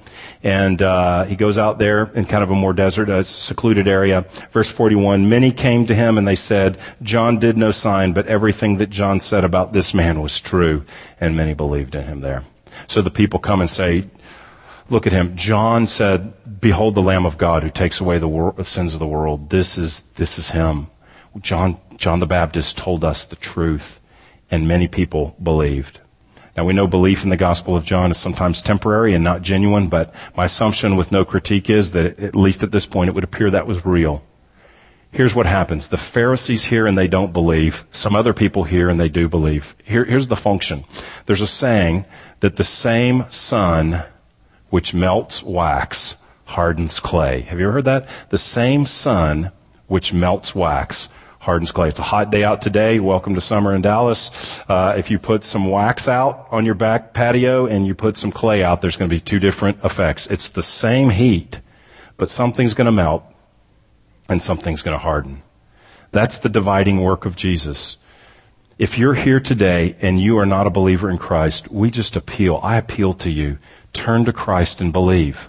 And 0.43 0.81
uh, 0.81 1.25
he 1.25 1.35
goes 1.35 1.59
out 1.59 1.79
there 1.79 2.11
in 2.15 2.25
kind 2.25 2.45
of 2.45 2.51
a 2.51 2.55
more 2.55 2.73
desert, 2.73 3.09
a 3.09 3.25
secluded 3.25 3.89
area. 3.89 4.23
Verse 4.53 4.71
41, 4.71 5.29
many 5.29 5.51
came 5.51 5.87
to 5.87 5.95
him 5.95 6.17
and 6.17 6.29
they 6.29 6.37
said, 6.37 6.79
John 7.03 7.39
did 7.39 7.57
no 7.57 7.73
sign, 7.73 8.13
but 8.13 8.27
everything 8.27 8.79
that 8.79 8.91
John 8.91 9.21
said 9.21 9.45
about 9.45 9.73
this 9.73 9.93
man 9.93 10.23
was 10.23 10.41
true. 10.41 10.85
And 11.21 11.37
many 11.37 11.55
believed 11.55 11.97
in 11.97 12.05
him 12.05 12.21
there. 12.21 12.45
So 12.87 13.03
the 13.03 13.11
people 13.11 13.41
come 13.41 13.61
and 13.61 13.69
say, 13.69 14.05
look 14.89 15.07
at 15.07 15.13
him. 15.13 15.35
John 15.35 15.87
said, 15.89 16.33
behold 16.61 16.95
the 16.95 17.03
Lamb 17.03 17.27
of 17.27 17.37
God 17.37 17.65
who 17.65 17.71
takes 17.71 18.01
away 18.01 18.19
the, 18.19 18.29
wor- 18.29 18.63
sins 18.63 18.95
of 18.95 19.01
the 19.01 19.07
world. 19.09 19.51
This 19.51 19.77
is, 19.77 20.03
this 20.13 20.39
is 20.39 20.53
him. 20.53 20.87
John, 21.41 21.79
John 21.97 22.21
the 22.21 22.27
Baptist 22.27 22.79
told 22.79 23.05
us 23.05 23.25
the 23.25 23.37
truth 23.37 24.01
and 24.51 24.69
many 24.69 24.89
people 24.89 25.37
believed. 25.43 26.01
Now 26.59 26.65
we 26.65 26.73
know 26.73 26.89
belief 26.89 27.23
in 27.23 27.31
the 27.31 27.37
Gospel 27.37 27.77
of 27.77 27.85
John 27.85 28.11
is 28.11 28.19
sometimes 28.19 28.61
temporary 28.61 29.15
and 29.15 29.23
not 29.23 29.43
genuine, 29.43 29.87
but 29.87 30.13
my 30.37 30.47
assumption 30.47 30.97
with 30.97 31.13
no 31.13 31.25
critique 31.25 31.71
is 31.71 31.93
that 31.93 32.19
at 32.19 32.35
least 32.35 32.65
at 32.65 32.73
this 32.73 32.85
point 32.85 33.07
it 33.07 33.15
would 33.15 33.23
appear 33.23 33.49
that 33.49 33.69
was 33.69 33.87
real. 33.87 34.25
Here's 35.13 35.37
what 35.37 35.47
happens. 35.47 35.87
The 35.87 35.97
Pharisees 35.97 36.65
hear 36.65 36.85
and 36.89 36.99
they 36.99 37.07
don't 37.07 37.33
believe. 37.33 37.85
Some 37.93 38.17
other 38.17 38.35
people 38.35 38.65
hear 38.65 38.89
and 38.89 38.99
they 38.99 39.09
do 39.09 39.29
believe. 39.29 39.77
Here, 39.85 40.05
here's 40.05 40.27
the 40.27 40.35
function. 40.35 40.83
There's 41.27 41.43
a 41.43 41.47
saying 41.47 42.07
that 42.41 42.57
the 42.57 42.65
same 42.65 43.27
sun 43.31 44.03
which 44.69 44.93
melts 44.93 45.45
wax 45.45 46.21
hardens 46.47 46.99
clay. 46.99 47.43
Have 47.43 47.61
you 47.61 47.67
ever 47.67 47.75
heard 47.75 47.85
that? 47.85 48.09
The 48.31 48.37
same 48.37 48.85
sun 48.85 49.53
which 49.87 50.13
melts 50.13 50.57
wax 50.57 51.09
hardens 51.49 51.73
clay. 51.73 51.89
It's 51.89 51.99
a 51.99 52.03
hot 52.03 52.31
day 52.31 52.45
out 52.45 52.61
today. 52.61 53.01
Welcome 53.01 53.35
to 53.35 53.41
summer 53.41 53.75
in 53.75 53.81
Dallas. 53.81 54.61
Uh, 54.69 54.97
if 54.99 55.11
you 55.11 55.19
put 55.19 55.45
some 55.45 55.71
wax 55.71 56.07
out 56.07 56.47
on 56.51 56.67
your 56.67 56.75
back 56.75 57.15
patio 57.15 57.65
and 57.65 57.87
you 57.87 57.95
put 57.95 58.19
some 58.19 58.31
clay 58.31 58.63
out, 58.63 58.83
there's 58.83 58.99
going 58.99 59.09
to 59.09 59.17
be 59.17 59.19
two 59.19 59.39
different 59.39 59.83
effects. 59.83 60.27
It's 60.27 60.51
the 60.51 60.63
same 60.63 61.09
heat, 61.09 61.61
but 62.19 62.29
something's 62.29 62.75
going 62.75 62.85
to 62.85 62.93
melt 62.93 63.25
and 64.29 64.43
something's 64.43 64.83
going 64.83 64.95
to 64.95 65.03
harden. 65.03 65.43
That's 66.13 66.39
the 66.39 66.51
dividing 66.51 67.01
work 67.01 67.25
of 67.25 67.35
Jesus. 67.35 67.97
If 68.79 68.99
you're 68.99 69.15
here 69.15 69.41
today 69.41 69.97
and 70.03 70.21
you 70.21 70.37
are 70.37 70.45
not 70.45 70.67
a 70.67 70.71
believer 70.71 71.09
in 71.09 71.17
Christ, 71.17 71.71
we 71.71 71.91
just 71.91 72.15
appeal. 72.15 72.61
I 72.63 72.77
appeal 72.77 73.15
to 73.15 73.31
you. 73.31 73.57
Turn 73.95 74.27
to 74.27 74.35
Christ 74.35 74.83
and 74.83 74.93
believe. 74.93 75.49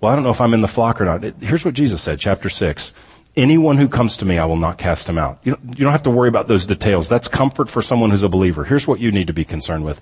Well, 0.00 0.10
I 0.10 0.16
don't 0.16 0.24
know 0.24 0.30
if 0.30 0.40
I'm 0.40 0.54
in 0.54 0.60
the 0.60 0.66
flock 0.66 1.00
or 1.00 1.04
not. 1.04 1.22
Here's 1.40 1.64
what 1.64 1.74
Jesus 1.74 2.00
said, 2.00 2.18
chapter 2.18 2.48
6. 2.48 2.92
Anyone 3.36 3.76
who 3.76 3.88
comes 3.88 4.16
to 4.18 4.24
me, 4.24 4.38
I 4.38 4.44
will 4.44 4.56
not 4.56 4.76
cast 4.76 5.08
him 5.08 5.16
out. 5.16 5.38
You 5.44 5.54
don't, 5.54 5.78
you 5.78 5.84
don't 5.84 5.92
have 5.92 6.02
to 6.02 6.10
worry 6.10 6.28
about 6.28 6.48
those 6.48 6.66
details. 6.66 7.08
That's 7.08 7.28
comfort 7.28 7.68
for 7.68 7.80
someone 7.80 8.10
who's 8.10 8.24
a 8.24 8.28
believer. 8.28 8.64
Here's 8.64 8.88
what 8.88 8.98
you 8.98 9.12
need 9.12 9.28
to 9.28 9.32
be 9.32 9.44
concerned 9.44 9.84
with. 9.84 10.00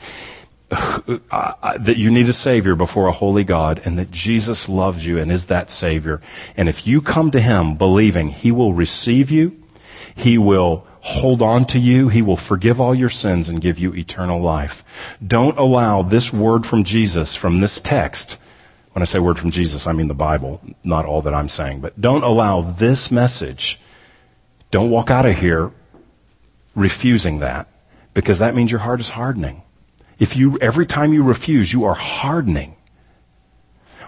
Uh, 1.31 1.53
uh, 1.63 1.79
that 1.79 1.97
you 1.97 2.11
need 2.11 2.29
a 2.29 2.33
Savior 2.33 2.75
before 2.75 3.07
a 3.07 3.13
holy 3.13 3.45
God 3.45 3.81
and 3.85 3.99
that 3.99 4.11
Jesus 4.11 4.69
loves 4.69 5.07
you 5.07 5.19
and 5.19 5.33
is 5.33 5.47
that 5.47 5.71
Savior. 5.71 6.21
And 6.57 6.69
if 6.69 6.87
you 6.87 7.01
come 7.01 7.31
to 7.31 7.41
Him 7.41 7.77
believing, 7.77 8.29
He 8.29 8.53
will 8.53 8.75
receive 8.75 9.31
you, 9.31 9.63
He 10.15 10.37
will 10.37 10.87
hold 11.01 11.41
on 11.41 11.65
to 11.67 11.79
you, 11.79 12.09
He 12.09 12.21
will 12.21 12.37
forgive 12.37 12.81
all 12.81 12.95
your 12.95 13.09
sins 13.09 13.49
and 13.49 13.63
give 13.63 13.79
you 13.79 13.95
eternal 13.95 14.41
life. 14.41 14.85
Don't 15.27 15.59
allow 15.59 16.03
this 16.03 16.33
word 16.33 16.67
from 16.67 16.85
Jesus, 16.85 17.35
from 17.35 17.61
this 17.61 17.81
text, 17.81 18.39
when 18.99 19.05
I 19.05 19.05
say 19.05 19.21
word 19.21 19.39
from 19.39 19.53
Jesus, 19.53 19.87
I 19.87 19.93
mean 19.93 20.09
the 20.09 20.15
Bible, 20.15 20.61
not 20.83 21.05
all 21.05 21.23
that 21.23 21.33
I'm 21.33 21.49
saying, 21.49 21.79
but 21.79 22.01
don't 22.01 22.25
allow 22.25 22.63
this 22.63 23.13
message, 23.13 23.79
don't 24.73 24.91
walk 24.91 25.09
out 25.09 25.25
of 25.25 25.39
here 25.39 25.71
refusing 26.75 27.39
that 27.39 27.69
because 28.13 28.41
that 28.41 28.57
means 28.57 28.73
your 28.73 28.81
heart 28.81 28.99
is 28.99 29.11
hardening. 29.11 29.63
If 30.19 30.37
you, 30.37 30.59
every 30.61 30.85
time 30.85 31.13
you 31.13 31.23
refuse, 31.23 31.73
you 31.73 31.85
are 31.85 31.95
hardening. 31.95 32.75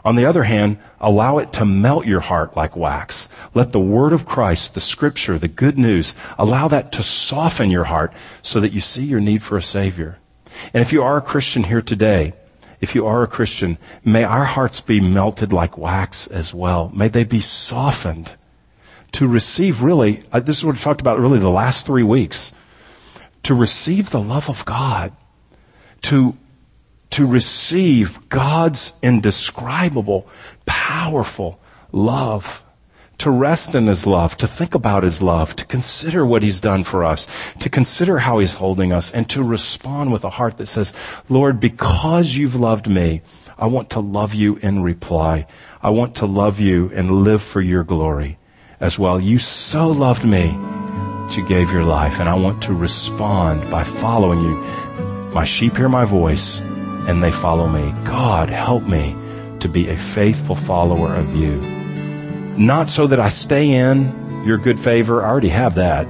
On 0.05 0.16
the 0.16 0.24
other 0.24 0.43
hand, 0.43 0.78
allow 1.01 1.38
it 1.38 1.53
to 1.53 1.64
melt 1.64 2.05
your 2.05 2.18
heart 2.18 2.57
like 2.57 2.74
wax. 2.74 3.28
Let 3.55 3.70
the 3.70 3.78
word 3.78 4.12
of 4.12 4.26
Christ, 4.26 4.74
the 4.74 4.80
scripture, 4.80 5.38
the 5.38 5.47
good 5.47 5.78
news, 5.78 6.16
allow 6.36 6.66
that 6.66 6.91
to 6.93 7.05
soften 7.05 7.70
your 7.70 7.84
heart 7.84 8.12
so 8.43 8.59
that 8.59 8.72
you 8.72 8.80
see 8.80 9.05
your 9.05 9.20
need 9.20 9.45
for 9.45 9.57
a 9.57 9.62
savior. 9.62 10.18
And 10.74 10.82
if 10.82 10.93
you 10.93 11.01
are 11.01 11.16
a 11.16 11.22
Christian 11.22 11.62
here 11.62 11.80
today, 11.80 12.32
if 12.80 12.94
you 12.94 13.06
are 13.06 13.22
a 13.22 13.26
Christian, 13.26 13.78
may 14.04 14.24
our 14.24 14.44
hearts 14.44 14.80
be 14.80 15.00
melted 15.00 15.52
like 15.52 15.76
wax 15.76 16.26
as 16.26 16.54
well. 16.54 16.90
May 16.94 17.08
they 17.08 17.24
be 17.24 17.40
softened 17.40 18.32
to 19.12 19.28
receive 19.28 19.82
really, 19.82 20.22
uh, 20.32 20.40
this 20.40 20.58
is 20.58 20.64
what 20.64 20.74
we 20.74 20.80
talked 20.80 21.00
about 21.00 21.18
really 21.18 21.38
the 21.38 21.50
last 21.50 21.86
three 21.86 22.02
weeks, 22.02 22.52
to 23.42 23.54
receive 23.54 24.10
the 24.10 24.20
love 24.20 24.48
of 24.48 24.64
God 24.64 25.12
to, 26.02 26.36
to 27.10 27.26
receive 27.26 28.28
God's 28.28 28.92
indescribable, 29.02 30.28
powerful 30.66 31.60
love, 31.92 32.62
to 33.20 33.30
rest 33.30 33.74
in 33.74 33.86
His 33.86 34.06
love, 34.06 34.36
to 34.38 34.46
think 34.46 34.74
about 34.74 35.02
His 35.02 35.22
love, 35.22 35.54
to 35.56 35.64
consider 35.64 36.26
what 36.26 36.42
He's 36.42 36.60
done 36.60 36.84
for 36.84 37.04
us, 37.04 37.26
to 37.60 37.70
consider 37.70 38.18
how 38.18 38.38
He's 38.38 38.54
holding 38.54 38.92
us, 38.92 39.12
and 39.12 39.28
to 39.30 39.42
respond 39.42 40.12
with 40.12 40.24
a 40.24 40.30
heart 40.30 40.56
that 40.56 40.66
says, 40.66 40.92
Lord, 41.28 41.60
because 41.60 42.36
you've 42.36 42.54
loved 42.54 42.88
me, 42.88 43.22
I 43.58 43.66
want 43.66 43.90
to 43.90 44.00
love 44.00 44.34
you 44.34 44.56
in 44.56 44.82
reply. 44.82 45.46
I 45.82 45.90
want 45.90 46.16
to 46.16 46.26
love 46.26 46.58
you 46.58 46.90
and 46.94 47.22
live 47.24 47.42
for 47.42 47.60
your 47.60 47.84
glory 47.84 48.38
as 48.80 48.98
well. 48.98 49.20
You 49.20 49.38
so 49.38 49.88
loved 49.88 50.24
me 50.24 50.48
that 50.48 51.36
you 51.36 51.46
gave 51.46 51.70
your 51.70 51.84
life, 51.84 52.20
and 52.20 52.28
I 52.28 52.34
want 52.34 52.62
to 52.62 52.72
respond 52.72 53.70
by 53.70 53.84
following 53.84 54.40
you 54.40 54.56
my 55.32 55.44
sheep 55.44 55.76
hear 55.76 55.88
my 55.88 56.04
voice 56.04 56.60
and 57.06 57.22
they 57.22 57.30
follow 57.30 57.68
me. 57.68 57.92
God, 58.04 58.50
help 58.50 58.84
me 58.84 59.16
to 59.60 59.68
be 59.68 59.88
a 59.88 59.96
faithful 59.96 60.56
follower 60.56 61.14
of 61.14 61.36
you. 61.36 61.79
Not 62.61 62.90
so 62.90 63.06
that 63.06 63.18
I 63.18 63.30
stay 63.30 63.70
in 63.70 64.44
your 64.44 64.58
good 64.58 64.78
favor, 64.78 65.24
I 65.24 65.30
already 65.30 65.48
have 65.48 65.76
that, 65.76 66.06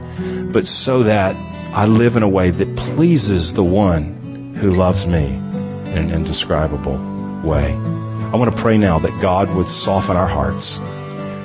but 0.53 0.67
so 0.67 1.05
that 1.05 1.37
I 1.73 1.87
live 1.87 2.17
in 2.17 2.25
a 2.25 2.29
way 2.29 2.51
that 2.51 2.77
pleases 2.77 3.55
the 3.55 3.63
one 3.63 4.57
who 4.57 4.75
loves 4.75 5.07
me 5.07 5.27
in 5.27 5.97
an 5.97 6.11
indescribable 6.11 6.99
way. 7.45 7.75
I 7.75 8.37
want 8.37 8.51
to 8.51 8.61
pray 8.61 8.79
now 8.79 8.99
that 8.99 9.23
God 9.23 9.49
would 9.55 9.69
soften 9.69 10.17
our 10.17 10.27
hearts, 10.27 10.79